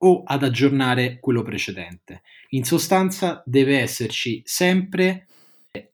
o 0.00 0.24
ad 0.26 0.42
aggiornare 0.42 1.20
quello 1.20 1.40
precedente. 1.40 2.20
In 2.50 2.64
sostanza 2.64 3.42
deve 3.46 3.78
esserci 3.78 4.42
sempre 4.44 5.26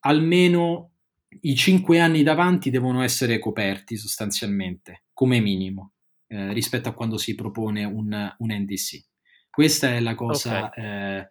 almeno 0.01 0.91
i 1.39 1.55
cinque 1.55 2.01
anni 2.01 2.21
davanti 2.21 2.69
devono 2.69 3.01
essere 3.01 3.39
coperti 3.39 3.95
sostanzialmente, 3.95 5.05
come 5.13 5.39
minimo, 5.39 5.93
eh, 6.27 6.51
rispetto 6.51 6.89
a 6.89 6.93
quando 6.93 7.15
si 7.15 7.33
propone 7.35 7.85
un, 7.85 8.35
un 8.39 8.51
NDC. 8.51 9.05
Questa 9.49 9.95
è 9.95 10.01
la 10.01 10.15
cosa, 10.15 10.65
okay. 10.65 10.83
eh, 10.83 11.29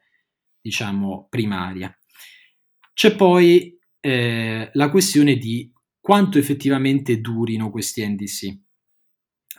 diciamo, 0.63 1.27
primaria. 1.29 1.95
C'è 2.95 3.15
poi 3.15 3.77
eh, 4.09 4.71
la 4.73 4.91
questione 4.91 5.37
di 5.37 5.73
quanto 6.01 6.39
effettivamente 6.39 7.21
durino 7.21 7.71
questi 7.71 8.07
NDC 8.07 8.67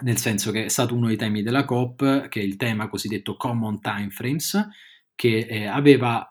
nel 0.01 0.17
senso 0.17 0.51
che 0.51 0.65
è 0.65 0.69
stato 0.69 0.95
uno 0.95 1.07
dei 1.07 1.17
temi 1.17 1.41
della 1.41 1.65
COP, 1.65 2.27
che 2.29 2.39
è 2.39 2.43
il 2.43 2.55
tema 2.55 2.87
cosiddetto 2.87 3.35
Common 3.35 3.81
Time 3.81 4.09
Frames, 4.09 4.67
che 5.15 5.39
eh, 5.39 5.65
aveva 5.65 6.25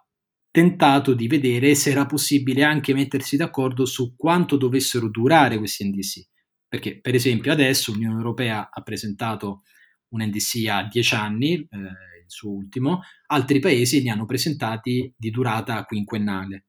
tentato 0.50 1.12
di 1.12 1.26
vedere 1.26 1.74
se 1.74 1.90
era 1.90 2.07
possibile 2.07 2.64
anche 2.64 2.94
mettersi 2.94 3.37
d'accordo 3.37 3.85
su 3.85 4.16
quanto 4.16 4.57
dovessero 4.57 5.11
durare 5.11 5.59
questi 5.59 5.85
NDC. 5.85 6.28
Perché, 6.66 7.00
per 7.00 7.14
esempio, 7.14 7.52
adesso 7.52 7.92
l'Unione 7.92 8.16
Europea 8.16 8.70
ha 8.70 8.83
presentato 8.83 9.62
un 10.09 10.22
NDC 10.22 10.66
a 10.68 10.88
10 10.90 11.14
anni, 11.14 11.52
eh, 11.54 11.76
il 11.76 12.24
suo 12.26 12.50
ultimo, 12.50 13.02
altri 13.26 13.59
paesi 13.59 14.00
li 14.00 14.09
hanno 14.09 14.24
presentati 14.24 15.12
di 15.16 15.31
durata 15.31 15.85
quinquennale. 15.85 16.67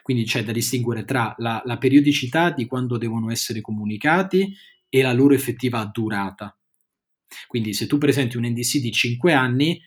Quindi 0.00 0.24
c'è 0.24 0.42
da 0.42 0.52
distinguere 0.52 1.04
tra 1.04 1.34
la, 1.38 1.60
la 1.64 1.78
periodicità 1.78 2.50
di 2.50 2.66
quando 2.66 2.96
devono 2.96 3.30
essere 3.30 3.60
comunicati 3.60 4.54
e 4.88 5.02
la 5.02 5.12
loro 5.12 5.34
effettiva 5.34 5.84
durata. 5.84 6.56
Quindi 7.46 7.72
se 7.72 7.86
tu 7.86 7.98
presenti 7.98 8.36
un 8.36 8.46
NDC 8.46 8.78
di 8.78 8.92
5 8.92 9.32
anni, 9.32 9.80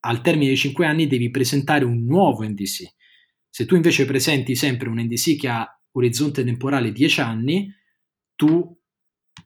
al 0.00 0.20
termine 0.20 0.46
dei 0.46 0.56
5 0.56 0.86
anni 0.86 1.06
devi 1.06 1.30
presentare 1.30 1.84
un 1.84 2.04
nuovo 2.04 2.44
NDC. 2.44 2.84
Se 3.48 3.64
tu 3.64 3.74
invece 3.74 4.06
presenti 4.06 4.54
sempre 4.54 4.88
un 4.88 5.00
NDC 5.00 5.36
che 5.36 5.48
ha 5.48 5.80
orizzonte 5.92 6.44
temporale 6.44 6.92
10 6.92 7.20
anni, 7.20 7.74
tu 8.36 8.76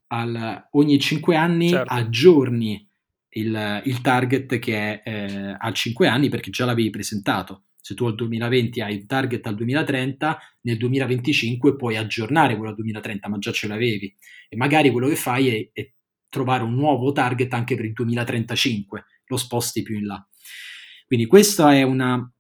al, 0.09 0.69
ogni 0.73 0.99
5 0.99 1.37
anni 1.37 1.69
certo. 1.71 1.93
aggiorni 1.93 2.89
il, 3.35 3.83
il, 3.85 4.01
target 4.03 4.59
che 4.59 5.01
è 5.01 5.03
eh, 5.05 5.57
a 5.59 5.73
5 5.73 6.07
anni 6.07 6.29
perché 6.29 6.51
già 6.51 6.65
l'avevi 6.65 6.91
presentato. 6.91 7.65
Se 7.83 7.95
tu 7.95 8.07
al 8.07 8.15
2020 8.15 8.81
hai 8.81 8.95
un 8.95 9.07
target 9.07 9.45
al 9.45 9.57
2030, 9.57 10.39
nel 10.63 10.77
2025 10.77 11.75
puoi 11.75 11.97
aggiornare 11.97 12.55
quello 12.55 12.71
al 12.71 12.77
2030, 12.77 13.29
ma 13.29 13.39
già 13.39 13.51
ce 13.51 13.67
l'avevi. 13.67 14.17
E 14.49 14.57
magari 14.57 14.91
quello 14.91 15.09
che 15.09 15.17
fai 15.17 15.49
è, 15.49 15.71
è 15.73 15.93
trovare 16.29 16.63
un 16.63 16.75
nuovo 16.75 17.11
target 17.11 17.53
anche 17.53 17.75
per 17.75 17.85
il 17.85 17.93
2035, 17.93 19.05
lo 19.27 19.37
sposti 19.37 19.83
più 19.83 19.99
in 19.99 20.07
là. 20.07 20.27
Quindi 21.05 21.27
questo 21.27 21.67
è 21.69 21.83
una, 21.83 22.33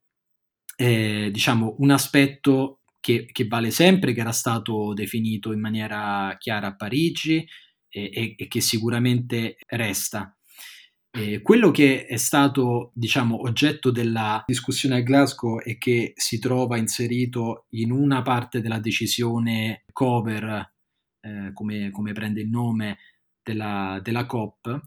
eh, 0.76 1.28
diciamo, 1.32 1.74
un 1.80 1.90
aspetto 1.90 2.82
che, 3.00 3.26
che, 3.26 3.46
vale 3.48 3.72
sempre, 3.72 4.12
che 4.12 4.20
era 4.20 4.30
stato 4.30 4.94
definito 4.94 5.52
in 5.52 5.58
maniera 5.58 6.36
chiara 6.38 6.68
a 6.68 6.76
Parigi 6.76 7.44
e, 7.88 8.10
e, 8.14 8.34
e 8.36 8.46
che 8.46 8.60
sicuramente 8.60 9.56
resta. 9.66 10.36
Eh, 11.14 11.42
quello 11.42 11.70
che 11.70 12.06
è 12.06 12.16
stato, 12.16 12.90
diciamo, 12.94 13.42
oggetto 13.42 13.90
della 13.90 14.42
discussione 14.46 14.96
a 14.96 15.00
Glasgow 15.00 15.60
e 15.62 15.76
che 15.76 16.14
si 16.16 16.38
trova 16.38 16.78
inserito 16.78 17.66
in 17.72 17.92
una 17.92 18.22
parte 18.22 18.62
della 18.62 18.78
decisione 18.78 19.84
cover, 19.92 20.72
eh, 21.20 21.50
come, 21.52 21.90
come, 21.90 22.12
prende 22.12 22.40
il 22.40 22.48
nome 22.48 22.96
della, 23.42 24.00
della 24.02 24.24
COP, 24.24 24.80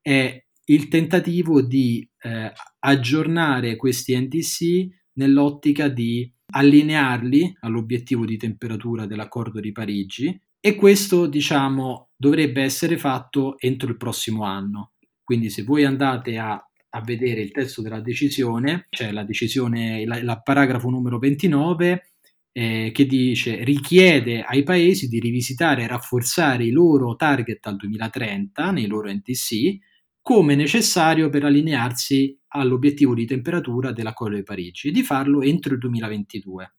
è 0.00 0.42
il 0.64 0.88
tentativo 0.88 1.60
di 1.60 2.08
eh, 2.22 2.52
aggiornare 2.78 3.76
questi 3.76 4.16
NDC 4.16 4.88
nell'ottica 5.18 5.88
di 5.88 6.32
allinearli 6.54 7.58
all'obiettivo 7.60 8.24
di 8.24 8.38
temperatura 8.38 9.04
dell'accordo 9.04 9.60
di 9.60 9.72
Parigi 9.72 10.40
e 10.58 10.74
questo, 10.74 11.26
diciamo, 11.26 12.08
dovrebbe 12.16 12.62
essere 12.62 12.96
fatto 12.96 13.58
entro 13.58 13.90
il 13.90 13.98
prossimo 13.98 14.44
anno. 14.44 14.92
Quindi 15.26 15.50
se 15.50 15.64
voi 15.64 15.84
andate 15.84 16.38
a, 16.38 16.52
a 16.52 17.00
vedere 17.00 17.40
il 17.40 17.50
testo 17.50 17.82
della 17.82 17.98
decisione, 17.98 18.86
c'è 18.90 19.10
la 19.10 19.24
decisione, 19.24 20.02
il 20.02 20.40
paragrafo 20.44 20.88
numero 20.88 21.18
29 21.18 22.10
eh, 22.52 22.92
che 22.94 23.06
dice 23.06 23.64
richiede 23.64 24.42
ai 24.42 24.62
paesi 24.62 25.08
di 25.08 25.18
rivisitare 25.18 25.82
e 25.82 25.88
rafforzare 25.88 26.62
i 26.62 26.70
loro 26.70 27.16
target 27.16 27.66
al 27.66 27.74
2030 27.74 28.70
nei 28.70 28.86
loro 28.86 29.10
NTC 29.10 29.78
come 30.22 30.54
necessario 30.54 31.28
per 31.28 31.42
allinearsi 31.42 32.38
all'obiettivo 32.50 33.12
di 33.12 33.26
temperatura 33.26 33.90
dell'accordo 33.90 34.36
di 34.36 34.44
Parigi 34.44 34.88
e 34.88 34.92
di 34.92 35.02
farlo 35.02 35.42
entro 35.42 35.72
il 35.72 35.80
2022. 35.80 36.74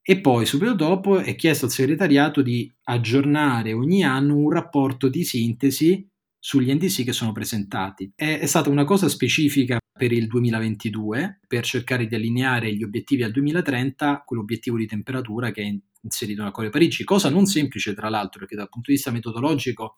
E 0.00 0.20
poi 0.22 0.46
subito 0.46 0.72
dopo 0.72 1.18
è 1.18 1.34
chiesto 1.34 1.66
al 1.66 1.72
segretariato 1.72 2.40
di 2.40 2.72
aggiornare 2.84 3.74
ogni 3.74 4.02
anno 4.02 4.34
un 4.34 4.50
rapporto 4.50 5.10
di 5.10 5.24
sintesi 5.24 6.08
sugli 6.46 6.72
NDC 6.72 7.02
che 7.02 7.12
sono 7.12 7.32
presentati. 7.32 8.12
È, 8.14 8.38
è, 8.38 8.46
stata 8.46 8.70
una 8.70 8.84
cosa 8.84 9.08
specifica 9.08 9.80
per 9.92 10.12
il 10.12 10.28
2022 10.28 11.40
per 11.44 11.64
cercare 11.64 12.06
di 12.06 12.14
allineare 12.14 12.72
gli 12.72 12.84
obiettivi 12.84 13.24
al 13.24 13.32
2030 13.32 14.22
con 14.24 14.36
l'obiettivo 14.36 14.76
di 14.76 14.86
temperatura 14.86 15.50
che 15.50 15.62
è 15.62 15.76
inserito 16.02 16.42
nell'accordo 16.42 16.70
di 16.70 16.78
Parigi, 16.78 17.02
cosa 17.02 17.30
non 17.30 17.46
semplice 17.46 17.94
tra 17.94 18.08
l'altro 18.08 18.38
perché 18.38 18.54
dal 18.54 18.68
punto 18.68 18.90
di 18.90 18.94
vista 18.94 19.10
metodologico 19.10 19.96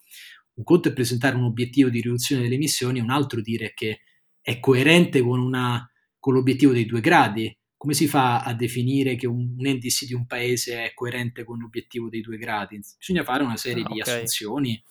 un 0.55 0.65
conto 0.65 0.89
è 0.89 0.95
presentare 0.95 1.37
un 1.37 1.45
obiettivo 1.45 1.91
di 1.91 2.01
riduzione 2.01 2.41
delle 2.41 2.55
emissioni, 2.55 2.99
un 2.99 3.11
altro 3.11 3.43
dire 3.43 3.75
che 3.75 4.01
è 4.41 4.59
coerente 4.59 5.21
con, 5.21 5.41
una, 5.41 5.87
con 6.19 6.33
l'obiettivo 6.33 6.73
dei 6.73 6.87
due 6.87 7.03
gradi. 7.03 7.55
Come 7.77 7.93
si 7.93 8.09
fa 8.09 8.41
a 8.41 8.55
definire 8.55 9.17
che 9.17 9.27
un, 9.27 9.55
un 9.59 9.69
NDC 9.69 10.07
di 10.07 10.15
un 10.15 10.27
paese 10.27 10.83
è 10.83 10.95
coerente 10.95 11.45
con 11.45 11.59
l'obiettivo 11.59 12.09
dei 12.09 12.23
due 12.23 12.39
gradi? 12.39 12.81
Bisogna 12.99 13.23
fare 13.23 13.43
una 13.43 13.59
serie 13.59 13.85
ah, 13.85 13.89
di 13.93 14.01
assunzioni 14.01 14.83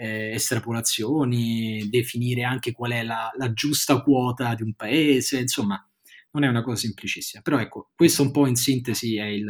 eh, 0.00 0.32
estrapolazioni, 0.32 1.88
definire 1.90 2.42
anche 2.42 2.72
qual 2.72 2.92
è 2.92 3.02
la, 3.02 3.30
la, 3.36 3.52
giusta 3.52 4.00
quota 4.00 4.54
di 4.54 4.62
un 4.62 4.72
paese, 4.72 5.40
insomma, 5.40 5.86
non 6.30 6.44
è 6.44 6.48
una 6.48 6.62
cosa 6.62 6.86
semplicissima. 6.86 7.42
Però 7.42 7.58
ecco, 7.58 7.90
questo 7.94 8.22
un 8.22 8.30
po' 8.30 8.46
in 8.46 8.56
sintesi 8.56 9.18
è 9.18 9.26
il, 9.26 9.46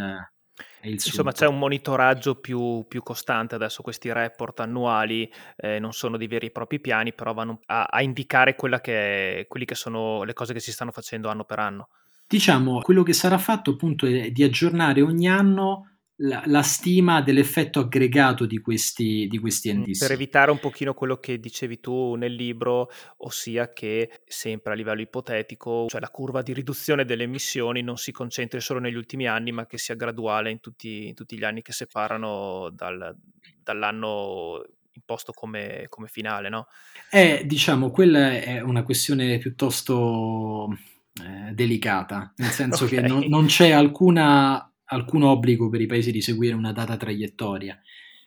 è 0.80 0.88
il 0.88 0.94
Insomma, 0.94 1.30
c'è 1.30 1.46
un 1.46 1.56
monitoraggio 1.56 2.34
più, 2.40 2.84
più, 2.88 3.00
costante 3.04 3.54
adesso, 3.54 3.82
questi 3.82 4.12
report 4.12 4.58
annuali 4.58 5.30
eh, 5.56 5.78
non 5.78 5.92
sono 5.92 6.16
dei 6.16 6.26
veri 6.26 6.46
e 6.46 6.50
propri 6.50 6.80
piani, 6.80 7.14
però 7.14 7.32
vanno 7.32 7.60
a, 7.66 7.84
a 7.84 8.02
indicare 8.02 8.56
che 8.56 9.38
è, 9.38 9.46
quelli 9.46 9.64
che 9.64 9.76
sono 9.76 10.24
le 10.24 10.32
cose 10.32 10.52
che 10.52 10.60
si 10.60 10.72
stanno 10.72 10.90
facendo 10.90 11.28
anno 11.28 11.44
per 11.44 11.60
anno. 11.60 11.90
Diciamo, 12.26 12.80
quello 12.80 13.04
che 13.04 13.12
sarà 13.12 13.38
fatto 13.38 13.70
appunto 13.70 14.04
è 14.06 14.32
di 14.32 14.42
aggiornare 14.42 15.00
ogni 15.00 15.28
anno 15.28 15.99
la, 16.22 16.42
la, 16.46 16.62
stima 16.62 17.22
dell'effetto 17.22 17.80
aggregato 17.80 18.44
di 18.46 18.58
questi, 18.58 19.26
di 19.28 19.38
questi 19.38 19.72
NDC. 19.72 19.98
Per 19.98 20.12
evitare 20.12 20.50
un 20.50 20.58
pochino 20.58 20.92
quello 20.94 21.16
che 21.16 21.38
dicevi 21.38 21.80
tu 21.80 22.14
nel 22.14 22.34
libro, 22.34 22.90
ossia 23.18 23.72
che 23.72 24.20
sempre 24.26 24.72
a 24.72 24.76
livello 24.76 25.00
ipotetico, 25.00 25.86
cioè 25.88 26.00
la 26.00 26.10
curva 26.10 26.42
di 26.42 26.52
riduzione 26.52 27.04
delle 27.04 27.22
emissioni 27.22 27.82
non 27.82 27.96
si 27.96 28.12
concentri 28.12 28.60
solo 28.60 28.80
negli 28.80 28.96
ultimi 28.96 29.26
anni, 29.26 29.52
ma 29.52 29.66
che 29.66 29.78
sia 29.78 29.94
graduale 29.94 30.50
in 30.50 30.60
tutti, 30.60 31.08
in 31.08 31.14
tutti 31.14 31.38
gli 31.38 31.44
anni 31.44 31.62
che 31.62 31.72
separano 31.72 32.70
dal, 32.72 33.16
dall'anno 33.62 34.62
imposto 34.92 35.32
come, 35.32 35.86
come 35.88 36.08
finale, 36.08 36.50
no? 36.50 36.66
Eh, 37.10 37.44
diciamo, 37.46 37.90
quella 37.90 38.32
è 38.38 38.60
una 38.60 38.82
questione 38.82 39.38
piuttosto 39.38 40.68
eh, 41.14 41.52
delicata, 41.52 42.34
nel 42.36 42.50
senso 42.50 42.84
okay. 42.84 43.00
che 43.00 43.08
non, 43.08 43.24
non 43.26 43.46
c'è 43.46 43.70
alcuna 43.70 44.69
alcun 44.90 45.22
obbligo 45.22 45.68
per 45.68 45.80
i 45.80 45.86
paesi 45.86 46.12
di 46.12 46.20
seguire 46.20 46.54
una 46.54 46.72
data 46.72 46.96
traiettoria, 46.96 47.80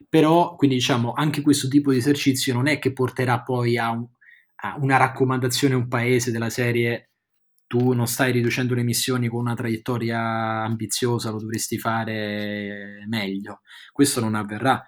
però 0.10 0.56
quindi 0.56 0.78
diciamo 0.78 1.14
anche 1.14 1.42
questo 1.42 1.68
tipo 1.68 1.92
di 1.92 1.98
esercizio 1.98 2.54
non 2.54 2.68
è 2.68 2.80
che 2.80 2.94
porterà 2.94 3.42
poi 3.42 3.78
a, 3.78 3.92
un, 3.92 4.06
a 4.62 4.78
una 4.80 4.98
raccomandazione 4.98 5.74
a 5.74 5.78
un 5.78 5.88
paese 5.88 6.32
della 6.32 6.50
serie 6.50 7.10
tu 7.74 7.94
non 7.94 8.06
stai 8.06 8.32
riducendo 8.32 8.76
le 8.76 8.82
emissioni 8.82 9.28
con 9.28 9.40
una 9.40 9.56
traiettoria 9.56 10.20
ambiziosa, 10.62 11.32
lo 11.32 11.40
dovresti 11.40 11.80
fare 11.80 13.04
meglio. 13.08 13.62
Questo 13.92 14.20
non 14.20 14.36
avverrà. 14.36 14.84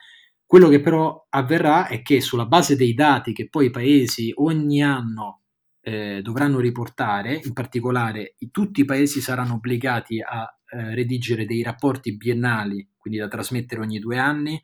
Quello 0.45 0.69
che 0.69 0.79
però 0.81 1.25
avverrà 1.29 1.87
è 1.87 2.03
che 2.03 2.21
sulla 2.21 2.45
base 2.45 2.75
dei 2.75 2.93
dati 2.93 3.33
che 3.33 3.49
poi 3.49 3.67
i 3.67 3.71
paesi 3.71 4.31
ogni 4.35 4.83
anno 4.83 5.45
eh, 5.81 6.21
dovranno 6.21 6.59
riportare, 6.59 7.41
in 7.43 7.53
particolare 7.53 8.35
tutti 8.51 8.81
i 8.81 8.85
paesi 8.85 9.19
saranno 9.19 9.55
obbligati 9.55 10.21
a 10.21 10.54
eh, 10.67 10.95
redigere 10.95 11.45
dei 11.45 11.63
rapporti 11.63 12.15
biennali, 12.15 12.89
quindi 12.97 13.19
da 13.19 13.27
trasmettere 13.27 13.81
ogni 13.81 13.99
due 13.99 14.17
anni, 14.17 14.61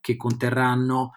che 0.00 0.16
conterranno 0.16 1.12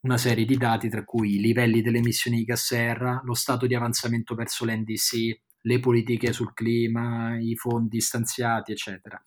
una 0.00 0.18
serie 0.18 0.44
di 0.44 0.56
dati 0.56 0.88
tra 0.88 1.04
cui 1.04 1.34
i 1.36 1.40
livelli 1.40 1.82
delle 1.82 1.98
emissioni 1.98 2.38
di 2.38 2.44
gas 2.44 2.66
serra, 2.66 3.20
lo 3.24 3.34
stato 3.34 3.66
di 3.66 3.74
avanzamento 3.74 4.34
verso 4.34 4.64
l'NDC, 4.64 5.40
le 5.62 5.80
politiche 5.80 6.32
sul 6.32 6.54
clima, 6.54 7.36
i 7.38 7.56
fondi 7.56 8.00
stanziati, 8.00 8.72
eccetera. 8.72 9.20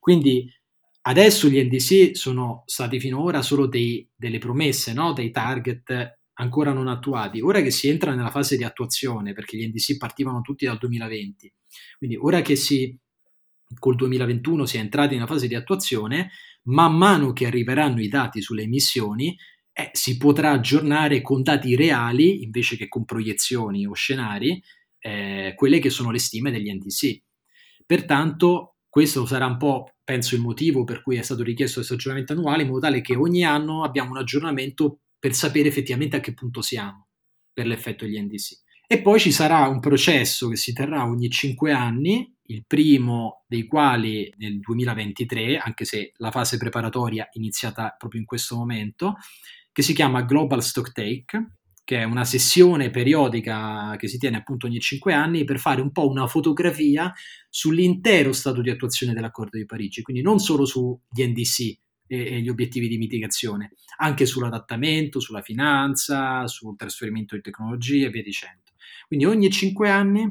Quindi 0.00 0.50
adesso 1.02 1.48
gli 1.48 1.62
NDC 1.62 2.16
sono 2.16 2.62
stati 2.66 2.98
finora 2.98 3.42
solo 3.42 3.66
dei, 3.66 4.08
delle 4.14 4.38
promesse, 4.38 4.92
no? 4.92 5.12
dei 5.12 5.30
target 5.30 6.18
ancora 6.34 6.72
non 6.72 6.88
attuati. 6.88 7.40
Ora 7.40 7.60
che 7.60 7.70
si 7.70 7.88
entra 7.88 8.14
nella 8.14 8.30
fase 8.30 8.56
di 8.56 8.64
attuazione, 8.64 9.32
perché 9.32 9.56
gli 9.56 9.66
NDC 9.66 9.96
partivano 9.98 10.40
tutti 10.40 10.64
dal 10.64 10.78
2020, 10.78 11.52
quindi 11.98 12.16
ora 12.16 12.40
che 12.40 12.56
si 12.56 12.98
col 13.78 13.96
2021 13.96 14.66
si 14.66 14.76
è 14.76 14.80
entrati 14.80 15.14
nella 15.14 15.26
fase 15.26 15.48
di 15.48 15.54
attuazione, 15.54 16.30
man 16.64 16.96
mano 16.96 17.32
che 17.32 17.46
arriveranno 17.46 18.00
i 18.00 18.08
dati 18.08 18.40
sulle 18.40 18.62
emissioni, 18.62 19.36
eh, 19.72 19.90
si 19.92 20.16
potrà 20.18 20.50
aggiornare 20.50 21.22
con 21.22 21.42
dati 21.42 21.74
reali 21.74 22.42
invece 22.42 22.76
che 22.76 22.88
con 22.88 23.04
proiezioni 23.04 23.86
o 23.86 23.94
scenari 23.94 24.62
eh, 24.98 25.52
quelle 25.56 25.78
che 25.78 25.90
sono 25.90 26.10
le 26.10 26.18
stime 26.18 26.50
degli 26.50 26.72
NTC. 26.72 27.22
Pertanto 27.86 28.76
questo 28.88 29.24
sarà 29.24 29.46
un 29.46 29.56
po', 29.56 29.94
penso, 30.04 30.34
il 30.34 30.42
motivo 30.42 30.84
per 30.84 31.02
cui 31.02 31.16
è 31.16 31.22
stato 31.22 31.42
richiesto 31.42 31.76
questo 31.76 31.94
aggiornamento 31.94 32.34
annuale, 32.34 32.62
in 32.62 32.68
modo 32.68 32.80
tale 32.80 33.00
che 33.00 33.16
ogni 33.16 33.44
anno 33.44 33.84
abbiamo 33.84 34.10
un 34.10 34.18
aggiornamento 34.18 35.00
per 35.18 35.32
sapere 35.32 35.68
effettivamente 35.68 36.16
a 36.16 36.20
che 36.20 36.34
punto 36.34 36.60
siamo 36.60 37.06
per 37.52 37.66
l'effetto 37.66 38.04
degli 38.04 38.20
NDC. 38.20 38.60
E 38.86 39.00
poi 39.00 39.18
ci 39.18 39.32
sarà 39.32 39.66
un 39.68 39.80
processo 39.80 40.48
che 40.48 40.56
si 40.56 40.74
terrà 40.74 41.06
ogni 41.06 41.30
cinque 41.30 41.72
anni, 41.72 42.31
il 42.46 42.64
primo 42.66 43.44
dei 43.46 43.66
quali 43.66 44.32
nel 44.38 44.58
2023, 44.58 45.58
anche 45.58 45.84
se 45.84 46.12
la 46.16 46.30
fase 46.30 46.56
preparatoria 46.56 47.24
è 47.24 47.30
iniziata 47.34 47.94
proprio 47.96 48.20
in 48.20 48.26
questo 48.26 48.56
momento, 48.56 49.16
che 49.70 49.82
si 49.82 49.94
chiama 49.94 50.22
Global 50.22 50.62
Stock 50.62 50.92
Take, 50.92 51.56
che 51.84 51.98
è 51.98 52.04
una 52.04 52.24
sessione 52.24 52.90
periodica 52.90 53.96
che 53.96 54.06
si 54.06 54.18
tiene 54.18 54.36
appunto 54.36 54.66
ogni 54.66 54.78
cinque 54.80 55.12
anni 55.12 55.44
per 55.44 55.58
fare 55.58 55.80
un 55.80 55.90
po' 55.90 56.08
una 56.08 56.26
fotografia 56.26 57.12
sull'intero 57.48 58.32
stato 58.32 58.60
di 58.60 58.70
attuazione 58.70 59.14
dell'accordo 59.14 59.58
di 59.58 59.66
Parigi, 59.66 60.02
quindi 60.02 60.22
non 60.22 60.38
solo 60.38 60.64
sugli 60.64 61.24
NDC 61.24 61.60
e, 61.60 61.78
e 62.06 62.40
gli 62.40 62.48
obiettivi 62.48 62.86
di 62.86 62.98
mitigazione, 62.98 63.72
anche 63.98 64.26
sull'adattamento, 64.26 65.18
sulla 65.18 65.42
finanza, 65.42 66.46
sul 66.46 66.76
trasferimento 66.76 67.34
di 67.34 67.40
tecnologie 67.40 68.06
e 68.06 68.10
via 68.10 68.22
dicendo. 68.22 68.60
Quindi 69.08 69.24
ogni 69.26 69.50
cinque 69.50 69.90
anni 69.90 70.30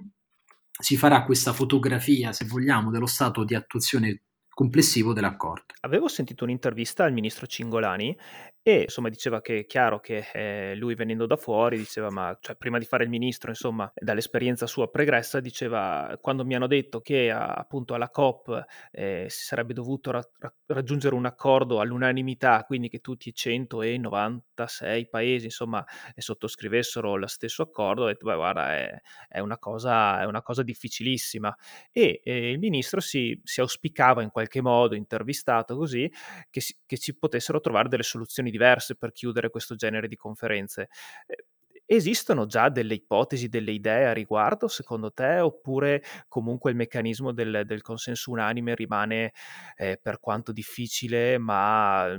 si 0.79 0.97
farà 0.97 1.23
questa 1.23 1.53
fotografia, 1.53 2.31
se 2.31 2.45
vogliamo, 2.45 2.91
dello 2.91 3.05
stato 3.05 3.43
di 3.43 3.55
attuazione 3.55 4.21
complessivo 4.49 5.13
dell'accordo. 5.13 5.73
Avevo 5.81 6.07
sentito 6.07 6.43
un'intervista 6.43 7.03
al 7.03 7.13
ministro 7.13 7.47
Cingolani 7.47 8.15
e 8.63 8.81
insomma 8.81 9.09
diceva 9.09 9.41
che 9.41 9.59
è 9.59 9.65
chiaro 9.65 9.99
che 9.99 10.27
eh, 10.33 10.75
lui 10.75 10.93
venendo 10.93 11.25
da 11.25 11.35
fuori 11.35 11.77
diceva 11.77 12.11
ma 12.11 12.37
cioè, 12.39 12.55
prima 12.55 12.77
di 12.77 12.85
fare 12.85 13.03
il 13.03 13.09
ministro 13.09 13.49
insomma 13.49 13.91
dall'esperienza 13.95 14.67
sua 14.67 14.87
pregressa 14.87 15.39
diceva 15.39 16.15
quando 16.21 16.45
mi 16.45 16.53
hanno 16.53 16.67
detto 16.67 17.01
che 17.01 17.31
a, 17.31 17.53
appunto 17.53 17.95
alla 17.95 18.09
COP 18.09 18.63
eh, 18.91 19.25
si 19.29 19.45
sarebbe 19.45 19.73
dovuto 19.73 20.11
ra- 20.11 20.29
raggiungere 20.67 21.15
un 21.15 21.25
accordo 21.25 21.79
all'unanimità 21.79 22.63
quindi 22.65 22.87
che 22.87 22.99
tutti 22.99 23.29
i 23.29 23.33
196 23.33 25.09
paesi 25.09 25.45
insomma 25.45 25.83
sottoscrivessero 26.15 27.15
lo 27.15 27.27
stesso 27.27 27.63
accordo 27.63 28.03
ho 28.03 28.07
detto 28.07 28.27
beh 28.27 28.35
guarda 28.35 28.75
è, 28.75 28.95
è, 29.27 29.39
una, 29.39 29.57
cosa, 29.57 30.21
è 30.21 30.25
una 30.25 30.43
cosa 30.43 30.61
difficilissima 30.61 31.55
e 31.91 32.21
eh, 32.23 32.51
il 32.51 32.59
ministro 32.59 32.99
si, 32.99 33.39
si 33.43 33.59
auspicava 33.59 34.21
in 34.21 34.29
qualche 34.29 34.61
modo 34.61 34.93
intervistato 34.93 35.75
così 35.75 36.11
che, 36.51 36.61
si, 36.61 36.77
che 36.85 36.99
ci 36.99 37.17
potessero 37.17 37.59
trovare 37.59 37.89
delle 37.89 38.03
soluzioni 38.03 38.49
diverse 38.51 38.95
per 38.95 39.11
chiudere 39.11 39.49
questo 39.49 39.75
genere 39.75 40.07
di 40.07 40.15
conferenze. 40.15 40.89
Eh, 41.25 41.45
esistono 41.85 42.45
già 42.45 42.69
delle 42.69 42.93
ipotesi, 42.93 43.49
delle 43.49 43.71
idee 43.71 44.05
a 44.05 44.13
riguardo, 44.13 44.67
secondo 44.67 45.11
te, 45.11 45.39
oppure 45.39 46.01
comunque 46.29 46.71
il 46.71 46.77
meccanismo 46.77 47.33
del, 47.33 47.63
del 47.65 47.81
consenso 47.81 48.31
unanime 48.31 48.75
rimane, 48.75 49.33
eh, 49.75 49.99
per 50.01 50.19
quanto 50.19 50.53
difficile, 50.53 51.37
ma 51.37 52.17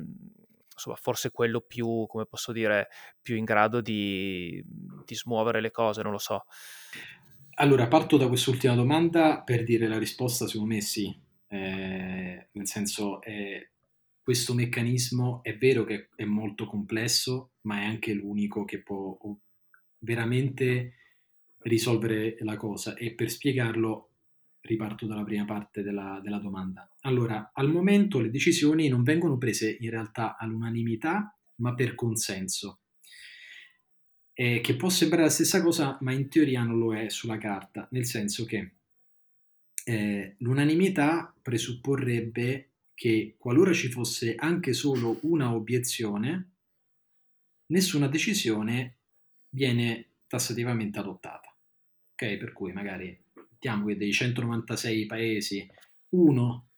insomma, 0.72 0.96
forse 0.96 1.30
quello 1.30 1.60
più, 1.60 2.04
come 2.06 2.26
posso 2.26 2.52
dire, 2.52 2.88
più 3.20 3.36
in 3.36 3.44
grado 3.44 3.80
di, 3.80 4.62
di 5.06 5.14
smuovere 5.14 5.60
le 5.60 5.70
cose, 5.70 6.02
non 6.02 6.12
lo 6.12 6.18
so. 6.18 6.44
Allora, 7.56 7.86
parto 7.86 8.16
da 8.16 8.28
quest'ultima 8.28 8.74
domanda 8.74 9.42
per 9.42 9.62
dire 9.62 9.86
la 9.86 9.98
risposta, 9.98 10.46
secondo 10.46 10.74
me 10.74 10.80
sì, 10.80 11.18
eh, 11.48 12.48
nel 12.50 12.66
senso 12.66 13.22
è 13.22 13.70
questo 14.22 14.54
meccanismo 14.54 15.42
è 15.42 15.56
vero 15.56 15.84
che 15.84 16.08
è 16.14 16.24
molto 16.24 16.66
complesso, 16.66 17.54
ma 17.62 17.80
è 17.80 17.84
anche 17.84 18.14
l'unico 18.14 18.64
che 18.64 18.80
può 18.80 19.18
veramente 19.98 20.94
risolvere 21.58 22.36
la 22.40 22.56
cosa. 22.56 22.94
E 22.94 23.14
per 23.14 23.30
spiegarlo 23.30 24.10
riparto 24.60 25.06
dalla 25.06 25.24
prima 25.24 25.44
parte 25.44 25.82
della, 25.82 26.20
della 26.22 26.38
domanda. 26.38 26.88
Allora, 27.00 27.50
al 27.52 27.68
momento 27.68 28.20
le 28.20 28.30
decisioni 28.30 28.88
non 28.88 29.02
vengono 29.02 29.36
prese 29.38 29.76
in 29.80 29.90
realtà 29.90 30.36
all'unanimità, 30.36 31.36
ma 31.56 31.74
per 31.74 31.96
consenso. 31.96 32.78
Eh, 34.34 34.60
che 34.60 34.76
può 34.76 34.88
sembrare 34.88 35.24
la 35.24 35.30
stessa 35.30 35.60
cosa, 35.62 35.98
ma 36.00 36.12
in 36.12 36.28
teoria 36.28 36.62
non 36.62 36.78
lo 36.78 36.94
è 36.94 37.08
sulla 37.08 37.38
carta, 37.38 37.88
nel 37.90 38.06
senso 38.06 38.44
che 38.44 38.74
eh, 39.84 40.36
l'unanimità 40.38 41.34
presupporrebbe 41.42 42.71
che 42.94 43.36
qualora 43.38 43.72
ci 43.72 43.88
fosse 43.88 44.34
anche 44.34 44.72
solo 44.72 45.18
una 45.22 45.54
obiezione, 45.54 46.52
nessuna 47.66 48.08
decisione 48.08 48.98
viene 49.50 50.16
tassativamente 50.26 50.98
adottata. 50.98 51.54
Ok? 52.12 52.36
Per 52.36 52.52
cui 52.52 52.72
magari 52.72 53.18
mettiamo 53.34 53.86
che 53.86 53.96
dei 53.96 54.12
196 54.12 55.06
paesi 55.06 55.68
uno 56.10 56.68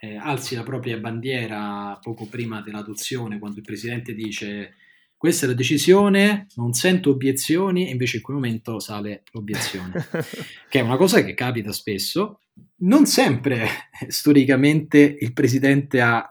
eh, 0.00 0.16
alzi 0.16 0.56
la 0.56 0.64
propria 0.64 0.98
bandiera 0.98 1.96
poco 2.02 2.26
prima 2.26 2.60
dell'adozione, 2.60 3.38
quando 3.38 3.58
il 3.58 3.64
presidente 3.64 4.14
dice 4.14 4.74
questa 5.22 5.46
è 5.46 5.48
la 5.50 5.54
decisione, 5.54 6.48
non 6.56 6.72
sento 6.72 7.10
obiezioni, 7.10 7.86
e 7.86 7.92
invece 7.92 8.16
in 8.16 8.24
quel 8.24 8.38
momento 8.38 8.80
sale 8.80 9.22
l'obiezione, 9.30 10.04
che 10.68 10.80
è 10.80 10.82
una 10.82 10.96
cosa 10.96 11.22
che 11.22 11.34
capita 11.34 11.70
spesso. 11.70 12.40
Non 12.78 13.06
sempre 13.06 13.68
storicamente 14.08 14.98
il 15.20 15.32
presidente 15.32 16.00
ha 16.00 16.28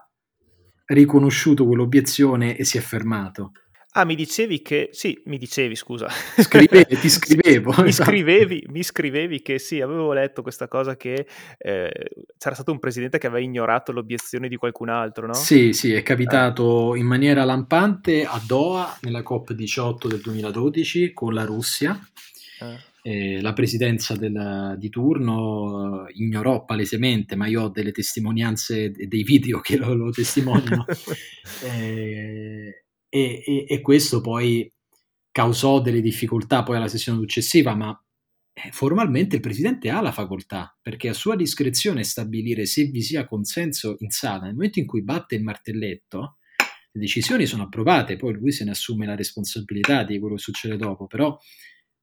riconosciuto 0.84 1.64
quell'obiezione 1.64 2.54
e 2.54 2.66
si 2.66 2.76
è 2.76 2.82
fermato. 2.82 3.52
Ah, 3.94 4.06
mi 4.06 4.14
dicevi 4.14 4.62
che... 4.62 4.88
Sì, 4.92 5.20
mi 5.26 5.36
dicevi, 5.36 5.76
scusa. 5.76 6.08
Scrive, 6.08 6.86
ti 7.00 7.10
scrivevo. 7.10 7.74
mi, 7.82 7.88
esatto. 7.88 8.10
scrivevi, 8.10 8.64
mi 8.68 8.82
scrivevi 8.82 9.42
che 9.42 9.58
sì, 9.58 9.82
avevo 9.82 10.14
letto 10.14 10.40
questa 10.40 10.66
cosa 10.66 10.96
che 10.96 11.26
eh, 11.58 11.90
c'era 12.38 12.54
stato 12.54 12.72
un 12.72 12.78
presidente 12.78 13.18
che 13.18 13.26
aveva 13.26 13.44
ignorato 13.44 13.92
l'obiezione 13.92 14.48
di 14.48 14.56
qualcun 14.56 14.88
altro, 14.88 15.26
no? 15.26 15.34
Sì, 15.34 15.74
sì, 15.74 15.92
è 15.92 16.02
capitato 16.02 16.94
eh. 16.94 17.00
in 17.00 17.06
maniera 17.06 17.44
lampante 17.44 18.24
a 18.24 18.40
Doha 18.46 18.96
nella 19.02 19.20
COP18 19.20 20.06
del 20.06 20.20
2012 20.20 21.12
con 21.12 21.34
la 21.34 21.44
Russia. 21.44 22.00
Eh. 22.60 22.90
Eh, 23.04 23.40
la 23.42 23.52
presidenza 23.52 24.14
del, 24.14 24.76
di 24.78 24.88
turno 24.88 26.06
eh, 26.06 26.12
ignorò 26.14 26.64
palesemente, 26.64 27.36
ma 27.36 27.46
io 27.46 27.64
ho 27.64 27.68
delle 27.68 27.90
testimonianze, 27.90 28.90
dei 28.92 29.22
video 29.22 29.60
che 29.60 29.76
lo, 29.76 29.92
lo 29.92 30.10
testimoniano. 30.10 30.86
eh, 31.66 32.81
e, 33.14 33.42
e, 33.44 33.66
e 33.68 33.80
questo 33.82 34.22
poi 34.22 34.72
causò 35.30 35.82
delle 35.82 36.00
difficoltà 36.00 36.62
poi 36.62 36.76
alla 36.76 36.88
sessione 36.88 37.18
successiva, 37.18 37.74
ma 37.74 37.94
eh, 38.54 38.70
formalmente 38.72 39.36
il 39.36 39.42
Presidente 39.42 39.90
ha 39.90 40.00
la 40.00 40.12
facoltà, 40.12 40.74
perché 40.80 41.10
a 41.10 41.12
sua 41.12 41.36
discrezione 41.36 42.04
stabilire 42.04 42.64
se 42.64 42.84
vi 42.84 43.02
sia 43.02 43.26
consenso 43.26 43.96
in 43.98 44.08
sala. 44.08 44.44
Nel 44.44 44.54
momento 44.54 44.78
in 44.78 44.86
cui 44.86 45.02
batte 45.02 45.34
il 45.34 45.42
martelletto, 45.42 46.38
le 46.90 47.00
decisioni 47.00 47.44
sono 47.44 47.64
approvate, 47.64 48.16
poi 48.16 48.32
lui 48.32 48.50
se 48.50 48.64
ne 48.64 48.70
assume 48.70 49.04
la 49.04 49.14
responsabilità 49.14 50.04
di 50.04 50.18
quello 50.18 50.36
che 50.36 50.42
succede 50.42 50.76
dopo, 50.78 51.06
però 51.06 51.36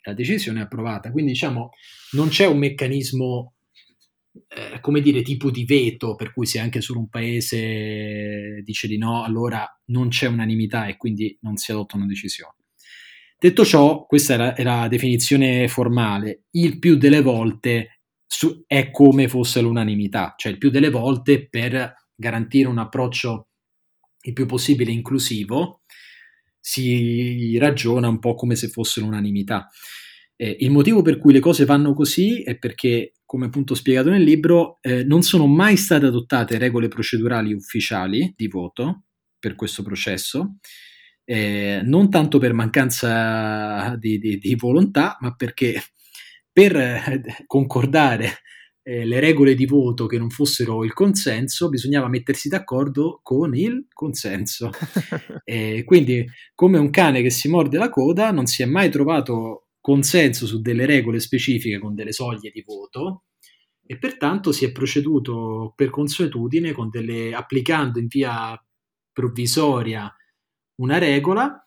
la 0.03 0.13
decisione 0.13 0.59
è 0.59 0.63
approvata. 0.63 1.11
Quindi 1.11 1.31
diciamo 1.31 1.71
non 2.11 2.29
c'è 2.29 2.45
un 2.45 2.59
meccanismo 2.59 3.55
eh, 4.47 4.79
come 4.79 5.01
dire, 5.01 5.21
tipo 5.21 5.51
di 5.51 5.65
veto, 5.65 6.15
per 6.15 6.33
cui 6.33 6.45
se 6.45 6.59
anche 6.59 6.81
solo 6.81 6.99
un 6.99 7.09
paese 7.09 8.61
dice 8.63 8.87
di 8.87 8.97
no, 8.97 9.23
allora 9.23 9.65
non 9.87 10.09
c'è 10.09 10.27
unanimità 10.27 10.87
e 10.87 10.97
quindi 10.97 11.37
non 11.41 11.57
si 11.57 11.71
adotta 11.71 11.97
una 11.97 12.05
decisione. 12.05 12.55
Detto 13.37 13.63
ciò, 13.65 14.05
questa 14.05 14.33
era, 14.33 14.53
è 14.53 14.63
la 14.63 14.87
definizione 14.87 15.67
formale. 15.67 16.43
Il 16.51 16.79
più 16.79 16.97
delle 16.97 17.21
volte 17.21 18.01
su, 18.25 18.63
è 18.67 18.91
come 18.91 19.27
fosse 19.27 19.61
l'unanimità, 19.61 20.35
cioè 20.37 20.51
il 20.51 20.57
più 20.57 20.69
delle 20.69 20.89
volte 20.89 21.47
per 21.47 21.93
garantire 22.15 22.67
un 22.67 22.77
approccio 22.77 23.49
il 24.21 24.33
più 24.33 24.45
possibile 24.45 24.91
inclusivo 24.91 25.81
si 26.59 27.57
ragiona 27.57 28.09
un 28.09 28.19
po' 28.19 28.35
come 28.35 28.55
se 28.55 28.67
fosse 28.67 28.99
l'unanimità. 28.99 29.67
Eh, 30.35 30.57
il 30.59 30.71
motivo 30.71 31.01
per 31.01 31.17
cui 31.17 31.33
le 31.33 31.39
cose 31.39 31.65
vanno 31.65 31.93
così 31.93 32.43
è 32.43 32.57
perché, 32.57 33.13
come 33.29 33.45
appunto 33.45 33.75
spiegato 33.75 34.09
nel 34.09 34.23
libro, 34.23 34.79
eh, 34.81 35.03
non 35.03 35.21
sono 35.21 35.45
mai 35.45 35.77
state 35.77 36.07
adottate 36.07 36.57
regole 36.57 36.87
procedurali 36.87 37.53
ufficiali 37.53 38.33
di 38.35 38.47
voto 38.47 39.03
per 39.37 39.53
questo 39.53 39.83
processo, 39.83 40.55
eh, 41.25 41.79
non 41.83 42.09
tanto 42.09 42.39
per 42.39 42.53
mancanza 42.53 43.95
di, 43.97 44.17
di, 44.17 44.39
di, 44.39 44.55
volontà, 44.55 45.15
ma 45.19 45.35
perché 45.35 45.79
per 46.51 46.75
eh, 46.75 47.21
concordare 47.45 48.39
eh, 48.81 49.05
le 49.05 49.19
regole 49.19 49.53
di 49.53 49.67
voto 49.67 50.07
che 50.07 50.17
non 50.17 50.31
fossero 50.31 50.83
il 50.83 50.93
consenso, 50.93 51.69
bisognava 51.69 52.07
mettersi 52.07 52.49
d'accordo 52.49 53.19
con 53.21 53.55
il 53.55 53.85
consenso. 53.93 54.71
quindi, 55.85 56.25
come 56.55 56.79
un 56.79 56.89
cane 56.89 57.21
che 57.21 57.29
si 57.29 57.47
morde 57.47 57.77
la 57.77 57.91
coda, 57.91 58.31
non 58.31 58.47
si 58.47 58.63
è 58.63 58.65
mai 58.65 58.89
trovato 58.89 59.65
consenso 59.81 60.45
su 60.45 60.61
delle 60.61 60.85
regole 60.85 61.19
specifiche 61.19 61.79
con 61.79 61.95
delle 61.95 62.11
soglie 62.11 62.51
di 62.51 62.63
voto 62.65 63.23
e 63.85 63.97
pertanto 63.97 64.51
si 64.51 64.65
è 64.65 64.71
proceduto 64.71 65.73
per 65.75 65.89
consuetudine 65.89 66.75
delle, 66.91 67.33
applicando 67.33 67.99
in 67.99 68.07
via 68.07 68.61
provvisoria 69.11 70.13
una 70.75 70.97
regola 70.97 71.63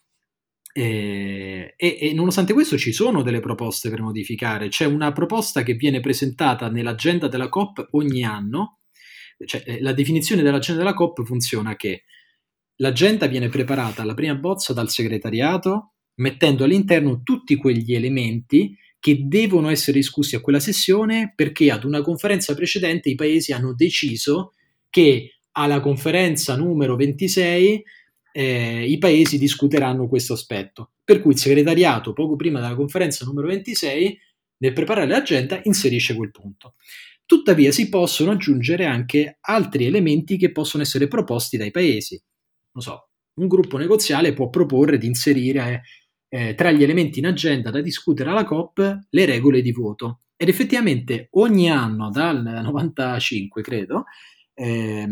eh, 0.75 1.75
e, 1.77 1.99
e, 2.01 2.15
nonostante 2.15 2.55
questo 2.55 2.79
ci 2.79 2.93
sono 2.93 3.23
delle 3.23 3.41
proposte 3.41 3.91
per 3.91 4.01
modificare. 4.01 4.69
C'è 4.69 4.87
una 4.87 5.13
proposta 5.13 5.63
che 5.63 5.75
viene 5.75 6.01
presentata 6.01 6.71
nell'agenda 6.71 7.29
della 7.29 7.49
COP 7.49 7.89
ogni 7.91 8.25
anno. 8.25 8.79
Cioè, 9.45 9.63
eh, 9.67 9.83
la 9.83 9.93
definizione 9.93 10.43
dell'agenda 10.43 10.83
della 10.83 10.95
COP 10.95 11.25
funziona 11.25 11.77
che 11.77 12.05
l'agenda 12.77 13.27
viene 13.27 13.49
preparata 13.49 14.03
alla 14.03 14.15
prima 14.15 14.35
bozza 14.35 14.73
dal 14.73 14.89
segretariato 14.89 15.95
mettendo 16.17 16.65
all'interno 16.65 17.23
tutti 17.23 17.57
quegli 17.57 17.95
elementi 17.95 18.77
che 18.99 19.23
devono 19.27 19.69
essere 19.69 19.99
discussi 19.99 20.37
a 20.37 20.41
quella 20.41 20.61
sessione 20.61 21.33
perché 21.35 21.71
ad 21.71 21.85
una 21.85 22.03
conferenza 22.03 22.55
precedente 22.55 23.09
i 23.09 23.17
paesi 23.17 23.53
hanno 23.53 23.75
deciso 23.75 24.53
che 24.89 25.39
alla 25.53 25.81
conferenza 25.81 26.57
numero 26.57 26.95
26 26.97 27.83
eh, 28.33 28.87
i 28.89 28.99
paesi 28.99 29.39
discuteranno 29.39 30.09
questo 30.09 30.33
aspetto. 30.33 30.93
Per 31.05 31.21
cui 31.21 31.33
il 31.33 31.39
segretariato, 31.39 32.13
poco 32.13 32.37
prima 32.37 32.61
della 32.61 32.75
conferenza 32.75 33.25
numero 33.25 33.49
26, 33.49 34.19
nel 34.59 34.73
preparare 34.73 35.09
l'agenda, 35.09 35.61
inserisce 35.65 36.15
quel 36.15 36.31
punto. 36.31 36.77
Tuttavia 37.27 37.73
si 37.73 37.89
possono 37.89 38.31
aggiungere 38.31 38.85
anche 38.85 39.39
altri 39.41 39.87
elementi 39.87 40.37
che 40.37 40.53
possono 40.53 40.83
essere 40.83 41.09
proposti 41.09 41.57
dai 41.57 41.71
paesi. 41.71 42.21
Non 42.73 42.83
so, 42.83 43.09
un 43.35 43.49
gruppo 43.49 43.77
negoziale 43.79 44.33
può 44.33 44.49
proporre 44.49 44.99
di 44.99 45.07
inserire 45.07 45.83
eh, 46.35 46.55
tra 46.55 46.71
gli 46.71 46.83
elementi 46.83 47.19
in 47.19 47.27
agenda 47.27 47.71
da 47.71 47.83
discutere 47.83 48.31
alla 48.31 48.45
COP 48.45 49.01
le 49.11 49.25
regole 49.27 49.61
di 49.61 49.71
voto. 49.71 50.21
Ed 50.35 50.49
effettivamente 50.49 51.29
ogni 51.33 51.71
anno, 51.71 52.09
dal 52.09 52.43
95 52.43 53.61
credo, 53.61 54.05
eh, 54.55 55.09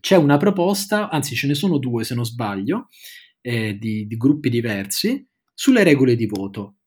c'è 0.00 0.16
una 0.16 0.36
proposta, 0.36 1.10
anzi 1.10 1.36
ce 1.36 1.46
ne 1.46 1.54
sono 1.54 1.78
due 1.78 2.02
se 2.02 2.16
non 2.16 2.24
sbaglio, 2.24 2.88
eh, 3.40 3.78
di, 3.78 4.08
di 4.08 4.16
gruppi 4.16 4.50
diversi, 4.50 5.24
sulle 5.54 5.84
regole 5.84 6.16
di 6.16 6.26
voto. 6.26 6.78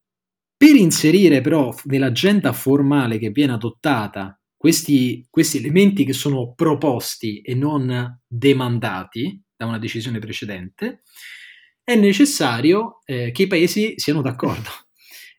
Per 0.58 0.76
inserire 0.76 1.40
però 1.40 1.74
nell'agenda 1.86 2.52
formale 2.52 3.18
che 3.20 3.30
viene 3.30 3.54
adottata 3.54 4.38
questi, 4.58 5.26
questi, 5.30 5.60
elementi 5.60 6.04
che 6.04 6.12
sono 6.12 6.54
proposti 6.56 7.40
e 7.40 7.56
non 7.56 8.20
demandati 8.28 9.42
da 9.56 9.66
una 9.66 9.80
decisione 9.80 10.20
precedente, 10.20 11.04
è 11.90 11.96
necessario 11.96 13.02
eh, 13.04 13.32
che 13.32 13.44
i 13.44 13.48
paesi 13.48 13.94
siano 13.96 14.22
d'accordo. 14.22 14.70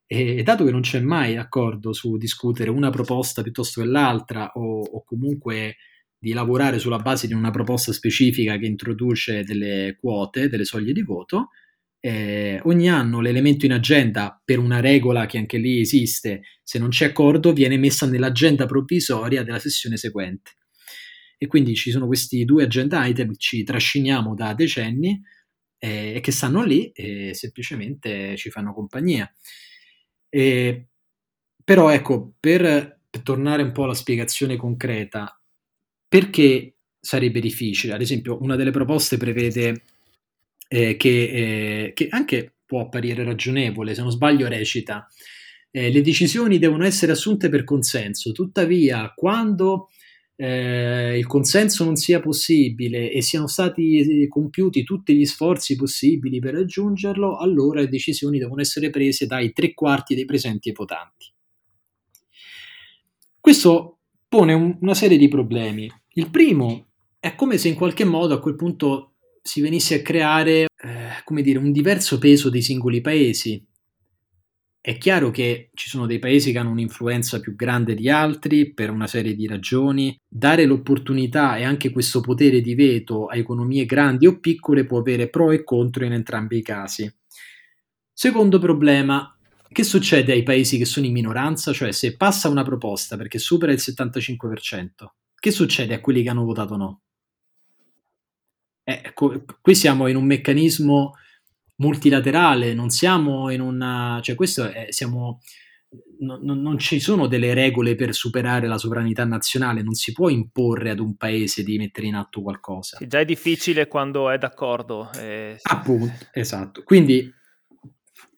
E 0.05 0.42
dato 0.42 0.64
che 0.64 0.72
non 0.72 0.80
c'è 0.80 0.98
mai 0.98 1.36
accordo 1.36 1.92
su 1.92 2.16
discutere 2.16 2.70
una 2.70 2.90
proposta 2.90 3.42
piuttosto 3.42 3.80
che 3.80 3.86
l'altra 3.86 4.51
o, 4.55 4.80
o 4.80 5.05
comunque 5.05 5.76
di 6.18 6.32
lavorare 6.32 6.80
sulla 6.80 6.98
base 6.98 7.28
di 7.28 7.34
una 7.34 7.53
proposta 7.53 7.92
specifica 7.92 8.57
che 8.57 8.66
introduce 8.66 9.44
delle 9.44 9.96
quote, 10.01 10.48
delle 10.48 10.64
soglie 10.64 10.92
di 10.92 11.03
voto, 11.03 11.51
eh, 12.01 12.61
ogni 12.64 12.90
anno 12.90 13.20
l'elemento 13.20 13.64
in 13.66 13.72
agenda 13.72 14.42
per 14.44 14.59
una 14.59 14.80
regola 14.80 15.26
che 15.26 15.38
anche 15.38 15.59
lì 15.59 15.78
esiste, 15.78 16.40
se 16.64 16.80
non 16.80 16.88
c'è 16.88 17.07
accordo, 17.07 17.53
viene 17.53 17.78
messa 17.78 18.07
nell'agenda 18.07 18.66
provvisoria 18.66 19.44
della 19.44 19.61
sessione 19.61 19.96
seguente. 19.96 20.51
E 21.38 21.46
quindi 21.46 21.76
ci 21.76 21.92
sono 21.92 22.09
questi 22.09 22.44
due 22.44 22.64
agenda 22.64 23.07
item, 23.07 23.36
ci 23.36 23.62
trasciniamo 23.62 24.34
da 24.34 24.53
decenni 24.53 25.22
e 25.80 26.16
eh, 26.16 26.20
che 26.20 26.30
stanno 26.30 26.62
lì 26.62 26.90
e 26.92 27.32
semplicemente 27.34 28.36
ci 28.36 28.50
fanno 28.50 28.74
compagnia. 28.74 29.32
E, 30.28 30.88
però 31.64 31.88
ecco, 31.88 32.34
per, 32.38 33.00
per 33.08 33.22
tornare 33.22 33.62
un 33.62 33.72
po' 33.72 33.84
alla 33.84 33.94
spiegazione 33.94 34.56
concreta, 34.56 35.40
perché 36.06 36.76
sarebbe 37.00 37.40
difficile? 37.40 37.94
Ad 37.94 38.02
esempio, 38.02 38.38
una 38.42 38.56
delle 38.56 38.70
proposte 38.70 39.16
prevede 39.16 39.84
eh, 40.68 40.96
che, 40.96 41.08
eh, 41.08 41.92
che, 41.94 42.08
anche 42.10 42.56
può 42.66 42.82
apparire 42.82 43.24
ragionevole, 43.24 43.94
se 43.94 44.02
non 44.02 44.10
sbaglio 44.10 44.48
recita, 44.48 45.08
eh, 45.70 45.90
le 45.90 46.02
decisioni 46.02 46.58
devono 46.58 46.84
essere 46.84 47.12
assunte 47.12 47.48
per 47.48 47.64
consenso, 47.64 48.32
tuttavia 48.32 49.12
quando 49.14 49.88
eh, 50.43 51.18
il 51.18 51.26
consenso 51.26 51.84
non 51.84 51.97
sia 51.97 52.18
possibile 52.18 53.12
e 53.12 53.20
siano 53.20 53.47
stati 53.47 54.26
compiuti 54.26 54.84
tutti 54.84 55.14
gli 55.14 55.26
sforzi 55.26 55.76
possibili 55.76 56.38
per 56.41 56.55
raggiungerlo, 56.55 57.36
allora 57.36 57.80
le 57.80 57.88
decisioni 57.88 58.38
devono 58.38 58.62
essere 58.62 58.88
prese 58.88 59.26
dai 59.26 59.53
tre 59.53 59.74
quarti 59.74 60.14
dei 60.14 60.24
presenti 60.24 60.70
e 60.70 60.72
votanti. 60.74 61.30
Questo 63.38 63.99
pone 64.28 64.55
un, 64.55 64.78
una 64.80 64.95
serie 64.95 65.18
di 65.18 65.28
problemi. 65.28 65.93
Il 66.14 66.30
primo 66.30 66.93
è 67.18 67.34
come 67.34 67.59
se 67.59 67.68
in 67.68 67.74
qualche 67.74 68.05
modo 68.05 68.32
a 68.32 68.41
quel 68.41 68.57
punto 68.57 69.16
si 69.43 69.61
venisse 69.61 69.97
a 69.97 70.03
creare, 70.03 70.62
eh, 70.62 71.22
come 71.24 71.43
dire, 71.43 71.59
un 71.59 71.70
diverso 71.70 72.16
peso 72.16 72.49
dei 72.49 72.62
singoli 72.62 73.03
paesi, 73.03 73.62
è 74.82 74.96
chiaro 74.96 75.30
che 75.30 75.68
ci 75.74 75.90
sono 75.90 76.06
dei 76.06 76.18
paesi 76.18 76.52
che 76.52 76.58
hanno 76.58 76.70
un'influenza 76.70 77.38
più 77.38 77.54
grande 77.54 77.94
di 77.94 78.08
altri 78.08 78.72
per 78.72 78.88
una 78.88 79.06
serie 79.06 79.34
di 79.34 79.46
ragioni. 79.46 80.18
Dare 80.26 80.64
l'opportunità 80.64 81.58
e 81.58 81.64
anche 81.64 81.90
questo 81.90 82.20
potere 82.20 82.62
di 82.62 82.74
veto 82.74 83.26
a 83.26 83.36
economie 83.36 83.84
grandi 83.84 84.26
o 84.26 84.40
piccole 84.40 84.86
può 84.86 85.00
avere 85.00 85.28
pro 85.28 85.50
e 85.50 85.64
contro 85.64 86.06
in 86.06 86.12
entrambi 86.12 86.56
i 86.56 86.62
casi. 86.62 87.12
Secondo 88.10 88.58
problema, 88.58 89.36
che 89.70 89.82
succede 89.82 90.32
ai 90.32 90.42
paesi 90.42 90.78
che 90.78 90.86
sono 90.86 91.04
in 91.04 91.12
minoranza? 91.12 91.74
Cioè 91.74 91.92
se 91.92 92.16
passa 92.16 92.48
una 92.48 92.64
proposta 92.64 93.18
perché 93.18 93.38
supera 93.38 93.72
il 93.72 93.80
75%, 93.82 94.88
che 95.38 95.50
succede 95.50 95.92
a 95.92 96.00
quelli 96.00 96.22
che 96.22 96.30
hanno 96.30 96.44
votato 96.44 96.76
no? 96.76 97.00
Eh, 98.82 99.12
qui 99.14 99.74
siamo 99.74 100.06
in 100.06 100.16
un 100.16 100.24
meccanismo 100.24 101.12
multilaterale, 101.80 102.72
non 102.74 102.90
siamo 102.90 103.50
in 103.50 103.60
una... 103.60 104.20
cioè 104.22 104.34
questo 104.34 104.70
è, 104.70 104.86
siamo... 104.90 105.40
No, 106.20 106.38
no, 106.40 106.54
non 106.54 106.78
ci 106.78 107.00
sono 107.00 107.26
delle 107.26 107.52
regole 107.52 107.96
per 107.96 108.14
superare 108.14 108.68
la 108.68 108.78
sovranità 108.78 109.24
nazionale, 109.24 109.82
non 109.82 109.94
si 109.94 110.12
può 110.12 110.28
imporre 110.28 110.90
ad 110.90 111.00
un 111.00 111.16
paese 111.16 111.64
di 111.64 111.78
mettere 111.78 112.06
in 112.06 112.14
atto 112.14 112.42
qualcosa. 112.42 112.98
Sì, 112.98 113.08
già 113.08 113.18
è 113.18 113.24
difficile 113.24 113.88
quando 113.88 114.30
è 114.30 114.38
d'accordo. 114.38 115.10
Eh... 115.18 115.56
Appunto, 115.62 116.26
esatto. 116.32 116.84
Quindi, 116.84 117.32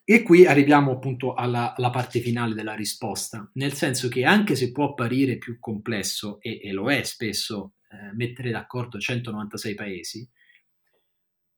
e 0.04 0.22
qui 0.22 0.46
arriviamo 0.46 0.92
appunto 0.92 1.34
alla, 1.34 1.74
alla, 1.76 1.90
parte 1.90 2.20
finale 2.20 2.54
della 2.54 2.74
risposta, 2.74 3.50
nel 3.54 3.72
senso 3.72 4.08
che 4.08 4.24
anche 4.24 4.54
se 4.54 4.70
può 4.72 4.90
apparire 4.90 5.36
più 5.36 5.58
complesso, 5.58 6.40
e, 6.40 6.60
e 6.62 6.72
lo 6.72 6.90
è 6.90 7.02
spesso, 7.02 7.74
eh, 7.90 8.14
mettere 8.14 8.50
d'accordo 8.50 8.98
196 8.98 9.74
paesi, 9.74 10.26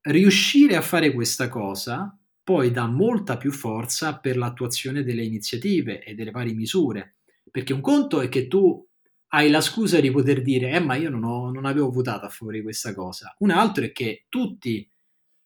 riuscire 0.05 0.77
a 0.77 0.83
fare 0.83 1.13
questa 1.13 1.49
cosa 1.49 2.19
poi 2.43 2.71
dà 2.71 2.87
molta 2.87 3.39
più 3.39 3.51
forza 3.51 4.19
per 4.19 4.37
l'attuazione 4.37 5.03
delle 5.03 5.25
iniziative 5.25 6.03
e 6.05 6.15
delle 6.15 6.31
varie 6.31 6.53
misure. 6.53 7.17
Perché 7.51 7.73
un 7.73 7.81
conto 7.81 8.21
è 8.21 8.29
che 8.29 8.49
tu 8.49 8.87
hai 9.29 9.49
la 9.49 9.63
scusa 9.63 9.99
di 9.99 10.11
poter 10.11 10.43
dire, 10.43 10.71
eh, 10.73 10.81
ma 10.81 10.95
io 10.95 11.09
non, 11.09 11.25
ho, 11.25 11.51
non 11.51 11.65
avevo 11.65 11.91
votato 11.91 12.27
a 12.27 12.29
favore 12.29 12.59
di 12.59 12.63
questa 12.63 12.95
cosa. 12.95 13.35
Un 13.39 13.51
altro 13.51 13.85
è 13.85 13.93
che 13.93 14.27
tutti 14.29 14.87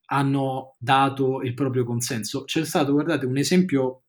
hanno 0.07 0.77
dato 0.79 1.41
il 1.43 1.55
proprio 1.55 1.85
consenso. 1.85 2.45
C'è 2.45 2.65
stato, 2.65 2.93
guardate, 2.93 3.27
un 3.27 3.37
esempio, 3.37 4.03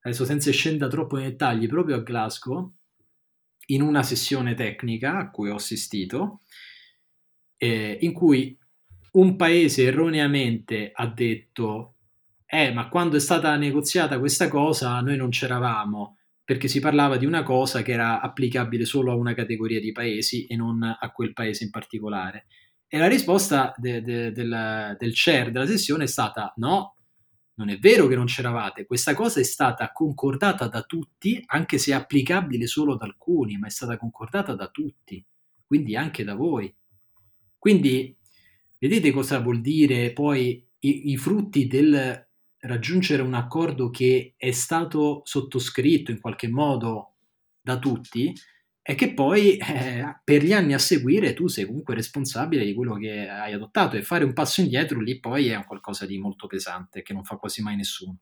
adesso 0.00 0.24
senza 0.24 0.50
scendere 0.50 0.90
troppo 0.90 1.16
nei 1.16 1.30
dettagli, 1.30 1.68
proprio 1.68 1.96
a 1.96 2.00
Glasgow, 2.00 2.72
in 3.66 3.82
una 3.82 4.02
sessione 4.02 4.54
tecnica 4.54 5.18
a 5.18 5.30
cui 5.30 5.50
ho 5.50 5.56
assistito, 5.56 6.40
eh, 7.58 7.98
in 8.00 8.12
cui 8.12 8.58
un 9.12 9.36
paese 9.36 9.84
erroneamente 9.84 10.90
ha 10.94 11.06
detto 11.06 11.92
eh, 12.54 12.70
ma 12.70 12.90
quando 12.90 13.16
è 13.16 13.20
stata 13.20 13.56
negoziata 13.56 14.18
questa 14.18 14.48
cosa 14.48 15.00
noi 15.00 15.16
non 15.16 15.30
c'eravamo, 15.30 16.18
perché 16.44 16.68
si 16.68 16.80
parlava 16.80 17.16
di 17.16 17.24
una 17.24 17.42
cosa 17.42 17.80
che 17.80 17.92
era 17.92 18.20
applicabile 18.20 18.84
solo 18.84 19.10
a 19.10 19.14
una 19.14 19.32
categoria 19.32 19.80
di 19.80 19.90
paesi 19.90 20.44
e 20.44 20.54
non 20.54 20.82
a 20.82 21.10
quel 21.12 21.32
paese 21.32 21.64
in 21.64 21.70
particolare. 21.70 22.44
E 22.86 22.98
la 22.98 23.08
risposta 23.08 23.72
de, 23.78 24.02
de, 24.02 24.32
del, 24.32 24.96
del 24.98 25.12
chair 25.14 25.50
della 25.50 25.64
sessione 25.64 26.04
è 26.04 26.06
stata 26.06 26.52
no, 26.56 26.96
non 27.54 27.70
è 27.70 27.78
vero 27.78 28.06
che 28.06 28.16
non 28.16 28.26
c'eravate, 28.26 28.84
questa 28.84 29.14
cosa 29.14 29.40
è 29.40 29.44
stata 29.44 29.90
concordata 29.90 30.68
da 30.68 30.82
tutti, 30.82 31.42
anche 31.46 31.78
se 31.78 31.94
applicabile 31.94 32.66
solo 32.66 32.92
ad 32.92 33.02
alcuni, 33.02 33.56
ma 33.56 33.66
è 33.66 33.70
stata 33.70 33.96
concordata 33.96 34.54
da 34.54 34.68
tutti, 34.68 35.24
quindi 35.66 35.96
anche 35.96 36.22
da 36.22 36.34
voi. 36.34 36.70
Quindi 37.56 38.14
vedete 38.82 39.12
cosa 39.12 39.38
vuol 39.38 39.60
dire 39.60 40.12
poi 40.12 40.68
i, 40.80 41.12
i 41.12 41.16
frutti 41.16 41.68
del 41.68 42.26
raggiungere 42.58 43.22
un 43.22 43.34
accordo 43.34 43.90
che 43.90 44.34
è 44.36 44.50
stato 44.50 45.22
sottoscritto 45.24 46.10
in 46.10 46.20
qualche 46.20 46.48
modo 46.48 47.14
da 47.60 47.78
tutti 47.78 48.34
e 48.84 48.94
che 48.96 49.14
poi 49.14 49.56
eh, 49.56 50.20
per 50.24 50.42
gli 50.42 50.52
anni 50.52 50.74
a 50.74 50.78
seguire 50.78 51.32
tu 51.32 51.46
sei 51.46 51.64
comunque 51.64 51.94
responsabile 51.94 52.64
di 52.64 52.74
quello 52.74 52.96
che 52.96 53.28
hai 53.28 53.52
adottato 53.52 53.94
e 53.94 54.02
fare 54.02 54.24
un 54.24 54.32
passo 54.32 54.60
indietro 54.60 55.00
lì 55.00 55.20
poi 55.20 55.48
è 55.48 55.64
qualcosa 55.64 56.04
di 56.04 56.18
molto 56.18 56.48
pesante 56.48 57.02
che 57.02 57.12
non 57.12 57.22
fa 57.22 57.36
quasi 57.36 57.62
mai 57.62 57.76
nessuno. 57.76 58.18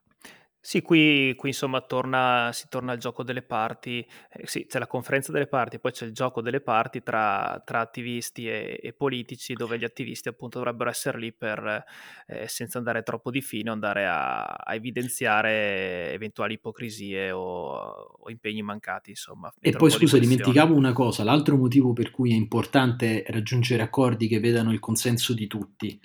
Sì, 0.63 0.83
qui, 0.83 1.33
qui 1.35 1.49
insomma 1.49 1.81
torna, 1.81 2.51
si 2.53 2.67
torna 2.69 2.91
al 2.91 2.99
gioco 2.99 3.23
delle 3.23 3.41
parti, 3.41 4.05
eh, 4.31 4.45
sì, 4.45 4.67
c'è 4.67 4.77
la 4.77 4.85
conferenza 4.85 5.31
delle 5.31 5.47
parti, 5.47 5.79
poi 5.79 5.91
c'è 5.91 6.05
il 6.05 6.13
gioco 6.13 6.39
delle 6.39 6.61
parti 6.61 7.01
tra, 7.01 7.59
tra 7.65 7.79
attivisti 7.79 8.47
e, 8.47 8.79
e, 8.79 8.93
politici, 8.93 9.55
dove 9.55 9.79
gli 9.79 9.83
attivisti 9.83 10.29
appunto 10.29 10.59
dovrebbero 10.59 10.91
essere 10.91 11.17
lì 11.17 11.33
per, 11.33 11.83
eh, 12.27 12.47
senza 12.47 12.77
andare 12.77 13.01
troppo 13.01 13.31
di 13.31 13.41
fino, 13.41 13.71
andare 13.71 14.05
a, 14.05 14.43
a 14.43 14.75
evidenziare 14.75 16.11
eventuali 16.11 16.53
ipocrisie 16.53 17.31
o, 17.31 18.19
o, 18.19 18.29
impegni 18.29 18.61
mancati, 18.61 19.09
insomma. 19.09 19.51
E 19.59 19.71
poi 19.71 19.89
scusa, 19.89 20.19
dimenticavo 20.19 20.75
una 20.75 20.93
cosa, 20.93 21.23
l'altro 21.23 21.57
motivo 21.57 21.91
per 21.91 22.11
cui 22.11 22.33
è 22.33 22.35
importante 22.35 23.23
raggiungere 23.29 23.81
accordi 23.81 24.27
che 24.27 24.39
vedano 24.39 24.71
il 24.71 24.79
consenso 24.79 25.33
di 25.33 25.47
tutti, 25.47 25.99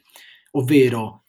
ovvero 0.52 1.25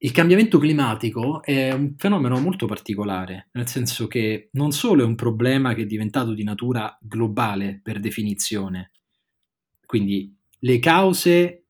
il 0.00 0.12
cambiamento 0.12 0.58
climatico 0.58 1.42
è 1.42 1.72
un 1.72 1.94
fenomeno 1.96 2.38
molto 2.38 2.66
particolare, 2.66 3.48
nel 3.52 3.66
senso 3.66 4.06
che 4.06 4.48
non 4.52 4.70
solo 4.70 5.02
è 5.02 5.06
un 5.06 5.16
problema 5.16 5.74
che 5.74 5.82
è 5.82 5.86
diventato 5.86 6.34
di 6.34 6.44
natura 6.44 6.96
globale 7.00 7.80
per 7.82 7.98
definizione, 7.98 8.92
quindi 9.86 10.36
le 10.60 10.78
cause 10.78 11.64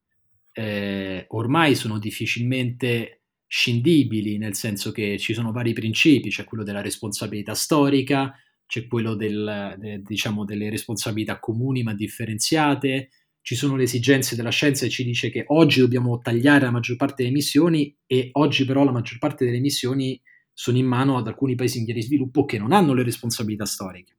eh, 0.52 1.24
ormai 1.28 1.74
sono 1.74 1.98
difficilmente 1.98 3.22
scindibili, 3.46 4.36
nel 4.36 4.54
senso 4.54 4.92
che 4.92 5.18
ci 5.18 5.32
sono 5.32 5.52
vari 5.52 5.72
principi, 5.72 6.28
c'è 6.28 6.44
quello 6.44 6.64
della 6.64 6.82
responsabilità 6.82 7.54
storica, 7.54 8.34
c'è 8.66 8.86
quello 8.86 9.14
del, 9.14 9.76
de, 9.78 10.02
diciamo, 10.02 10.44
delle 10.44 10.68
responsabilità 10.68 11.38
comuni 11.38 11.82
ma 11.82 11.94
differenziate, 11.94 13.10
ci 13.48 13.54
sono 13.54 13.76
le 13.76 13.84
esigenze 13.84 14.36
della 14.36 14.50
scienza 14.50 14.84
e 14.84 14.90
ci 14.90 15.02
dice 15.04 15.30
che 15.30 15.44
oggi 15.46 15.80
dobbiamo 15.80 16.18
tagliare 16.18 16.66
la 16.66 16.70
maggior 16.70 16.96
parte 16.96 17.14
delle 17.16 17.30
emissioni 17.30 17.96
e 18.06 18.28
oggi 18.32 18.66
però 18.66 18.84
la 18.84 18.92
maggior 18.92 19.16
parte 19.16 19.46
delle 19.46 19.56
emissioni 19.56 20.20
sono 20.52 20.76
in 20.76 20.84
mano 20.84 21.16
ad 21.16 21.28
alcuni 21.28 21.54
paesi 21.54 21.78
in 21.78 21.86
via 21.86 21.94
di 21.94 22.02
sviluppo 22.02 22.44
che 22.44 22.58
non 22.58 22.72
hanno 22.72 22.92
le 22.92 23.02
responsabilità 23.02 23.64
storiche. 23.64 24.16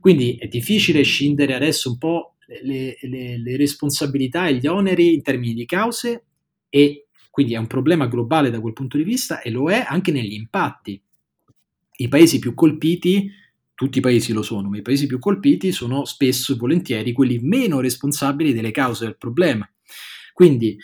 Quindi 0.00 0.36
è 0.36 0.46
difficile 0.46 1.02
scindere 1.02 1.52
adesso 1.52 1.90
un 1.90 1.98
po' 1.98 2.36
le, 2.62 2.96
le, 2.98 3.36
le 3.36 3.56
responsabilità 3.58 4.46
e 4.46 4.54
gli 4.54 4.66
oneri 4.66 5.12
in 5.12 5.20
termini 5.20 5.52
di 5.52 5.66
cause 5.66 6.24
e 6.70 7.08
quindi 7.30 7.52
è 7.52 7.58
un 7.58 7.66
problema 7.66 8.06
globale 8.06 8.48
da 8.48 8.60
quel 8.60 8.72
punto 8.72 8.96
di 8.96 9.04
vista 9.04 9.42
e 9.42 9.50
lo 9.50 9.70
è 9.70 9.84
anche 9.86 10.12
negli 10.12 10.32
impatti. 10.32 10.98
I 11.98 12.08
paesi 12.08 12.38
più 12.38 12.54
colpiti 12.54 13.30
tutti 13.76 13.98
i 13.98 14.00
paesi 14.00 14.32
lo 14.32 14.40
sono, 14.40 14.70
ma 14.70 14.78
i 14.78 14.82
paesi 14.82 15.06
più 15.06 15.18
colpiti 15.18 15.70
sono 15.70 16.06
spesso 16.06 16.54
e 16.54 16.56
volentieri 16.56 17.12
quelli 17.12 17.38
meno 17.40 17.78
responsabili 17.78 18.54
delle 18.54 18.70
cause 18.70 19.04
del 19.04 19.18
problema. 19.18 19.70
Quindi, 20.32 20.78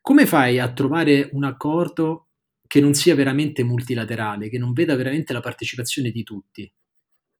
come 0.00 0.24
fai 0.24 0.60
a 0.60 0.72
trovare 0.72 1.28
un 1.32 1.42
accordo 1.42 2.28
che 2.68 2.80
non 2.80 2.94
sia 2.94 3.16
veramente 3.16 3.64
multilaterale, 3.64 4.48
che 4.48 4.56
non 4.56 4.72
veda 4.72 4.94
veramente 4.94 5.32
la 5.32 5.40
partecipazione 5.40 6.10
di 6.10 6.22
tutti? 6.22 6.72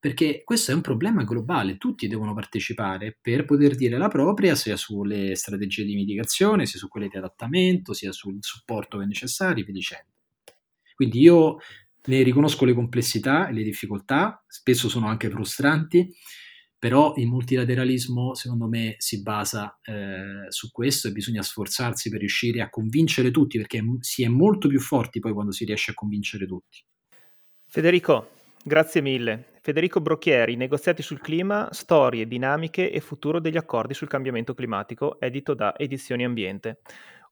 Perché 0.00 0.42
questo 0.42 0.72
è 0.72 0.74
un 0.74 0.80
problema 0.80 1.22
globale, 1.22 1.78
tutti 1.78 2.08
devono 2.08 2.34
partecipare 2.34 3.16
per 3.20 3.44
poter 3.44 3.76
dire 3.76 3.98
la 3.98 4.08
propria, 4.08 4.56
sia 4.56 4.76
sulle 4.76 5.36
strategie 5.36 5.84
di 5.84 5.94
mitigazione, 5.94 6.66
sia 6.66 6.80
su 6.80 6.88
quelle 6.88 7.06
di 7.08 7.16
adattamento, 7.16 7.92
sia 7.92 8.10
sul 8.10 8.38
supporto 8.40 8.98
che 8.98 9.04
è 9.04 9.06
necessario, 9.06 9.62
e 9.62 9.64
via 9.64 9.74
dicendo. 9.74 10.10
Quindi 10.96 11.20
io 11.20 11.58
ne 12.06 12.22
riconosco 12.22 12.64
le 12.64 12.74
complessità 12.74 13.48
e 13.48 13.52
le 13.52 13.62
difficoltà, 13.62 14.44
spesso 14.46 14.88
sono 14.88 15.06
anche 15.06 15.30
frustranti, 15.30 16.08
però 16.78 17.14
il 17.16 17.26
multilateralismo 17.26 18.34
secondo 18.34 18.68
me 18.68 18.94
si 18.98 19.22
basa 19.22 19.78
eh, 19.82 20.50
su 20.50 20.70
questo 20.70 21.08
e 21.08 21.12
bisogna 21.12 21.42
sforzarsi 21.42 22.10
per 22.10 22.20
riuscire 22.20 22.60
a 22.60 22.70
convincere 22.70 23.30
tutti, 23.30 23.58
perché 23.58 23.82
si 24.00 24.22
è 24.22 24.28
molto 24.28 24.68
più 24.68 24.80
forti 24.80 25.20
poi 25.20 25.32
quando 25.32 25.52
si 25.52 25.64
riesce 25.64 25.92
a 25.92 25.94
convincere 25.94 26.46
tutti. 26.46 26.84
Federico, 27.66 28.30
grazie 28.62 29.00
mille. 29.00 29.54
Federico 29.60 30.00
Brocchieri, 30.00 30.54
Negoziati 30.54 31.02
sul 31.02 31.20
clima, 31.20 31.68
storie, 31.72 32.28
dinamiche 32.28 32.92
e 32.92 33.00
futuro 33.00 33.40
degli 33.40 33.56
accordi 33.56 33.94
sul 33.94 34.06
cambiamento 34.06 34.54
climatico, 34.54 35.18
edito 35.18 35.54
da 35.54 35.76
Edizioni 35.76 36.24
Ambiente 36.24 36.78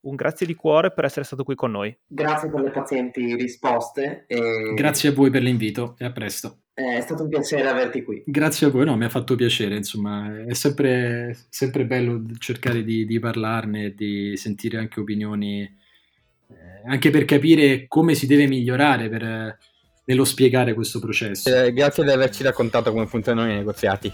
un 0.04 0.14
grazie 0.14 0.46
di 0.46 0.54
cuore 0.54 0.92
per 0.92 1.04
essere 1.04 1.24
stato 1.24 1.44
qui 1.44 1.54
con 1.54 1.70
noi. 1.70 1.96
Grazie 2.06 2.50
per 2.50 2.60
le 2.60 2.70
pazienti 2.70 3.34
risposte. 3.34 4.24
E... 4.26 4.72
Grazie 4.74 5.10
a 5.10 5.12
voi 5.12 5.30
per 5.30 5.42
l'invito 5.42 5.94
e 5.98 6.04
a 6.04 6.12
presto. 6.12 6.58
È 6.74 7.00
stato 7.00 7.22
un 7.22 7.28
piacere 7.28 7.68
averti 7.68 8.02
qui. 8.02 8.22
Grazie 8.26 8.66
a 8.66 8.70
voi, 8.70 8.84
no, 8.84 8.96
mi 8.96 9.04
ha 9.04 9.08
fatto 9.08 9.36
piacere, 9.36 9.76
insomma, 9.76 10.44
è 10.44 10.54
sempre, 10.54 11.36
sempre 11.48 11.84
bello 11.84 12.22
cercare 12.38 12.82
di, 12.82 13.06
di 13.06 13.18
parlarne 13.20 13.84
e 13.84 13.94
di 13.94 14.36
sentire 14.36 14.78
anche 14.78 14.98
opinioni, 14.98 15.62
eh, 15.62 16.56
anche 16.84 17.10
per 17.10 17.26
capire 17.26 17.86
come 17.86 18.14
si 18.14 18.26
deve 18.26 18.48
migliorare 18.48 19.08
per, 19.08 19.56
nello 20.04 20.24
spiegare 20.24 20.74
questo 20.74 20.98
processo. 20.98 21.48
Eh, 21.48 21.72
grazie 21.72 22.02
di 22.02 22.10
averci 22.10 22.42
raccontato 22.42 22.90
come 22.90 23.06
funzionano 23.06 23.52
i 23.52 23.54
negoziati. 23.54 24.12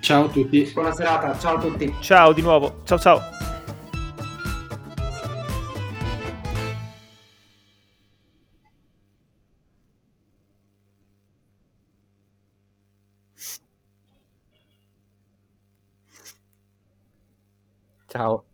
Ciao 0.00 0.24
a 0.24 0.28
tutti. 0.30 0.70
Buona 0.72 0.92
serata, 0.92 1.38
ciao 1.38 1.58
a 1.58 1.60
tutti. 1.60 1.94
Ciao 2.00 2.32
di 2.32 2.40
nuovo, 2.40 2.80
ciao 2.84 2.98
ciao. 2.98 3.49
Ciao. 18.10 18.49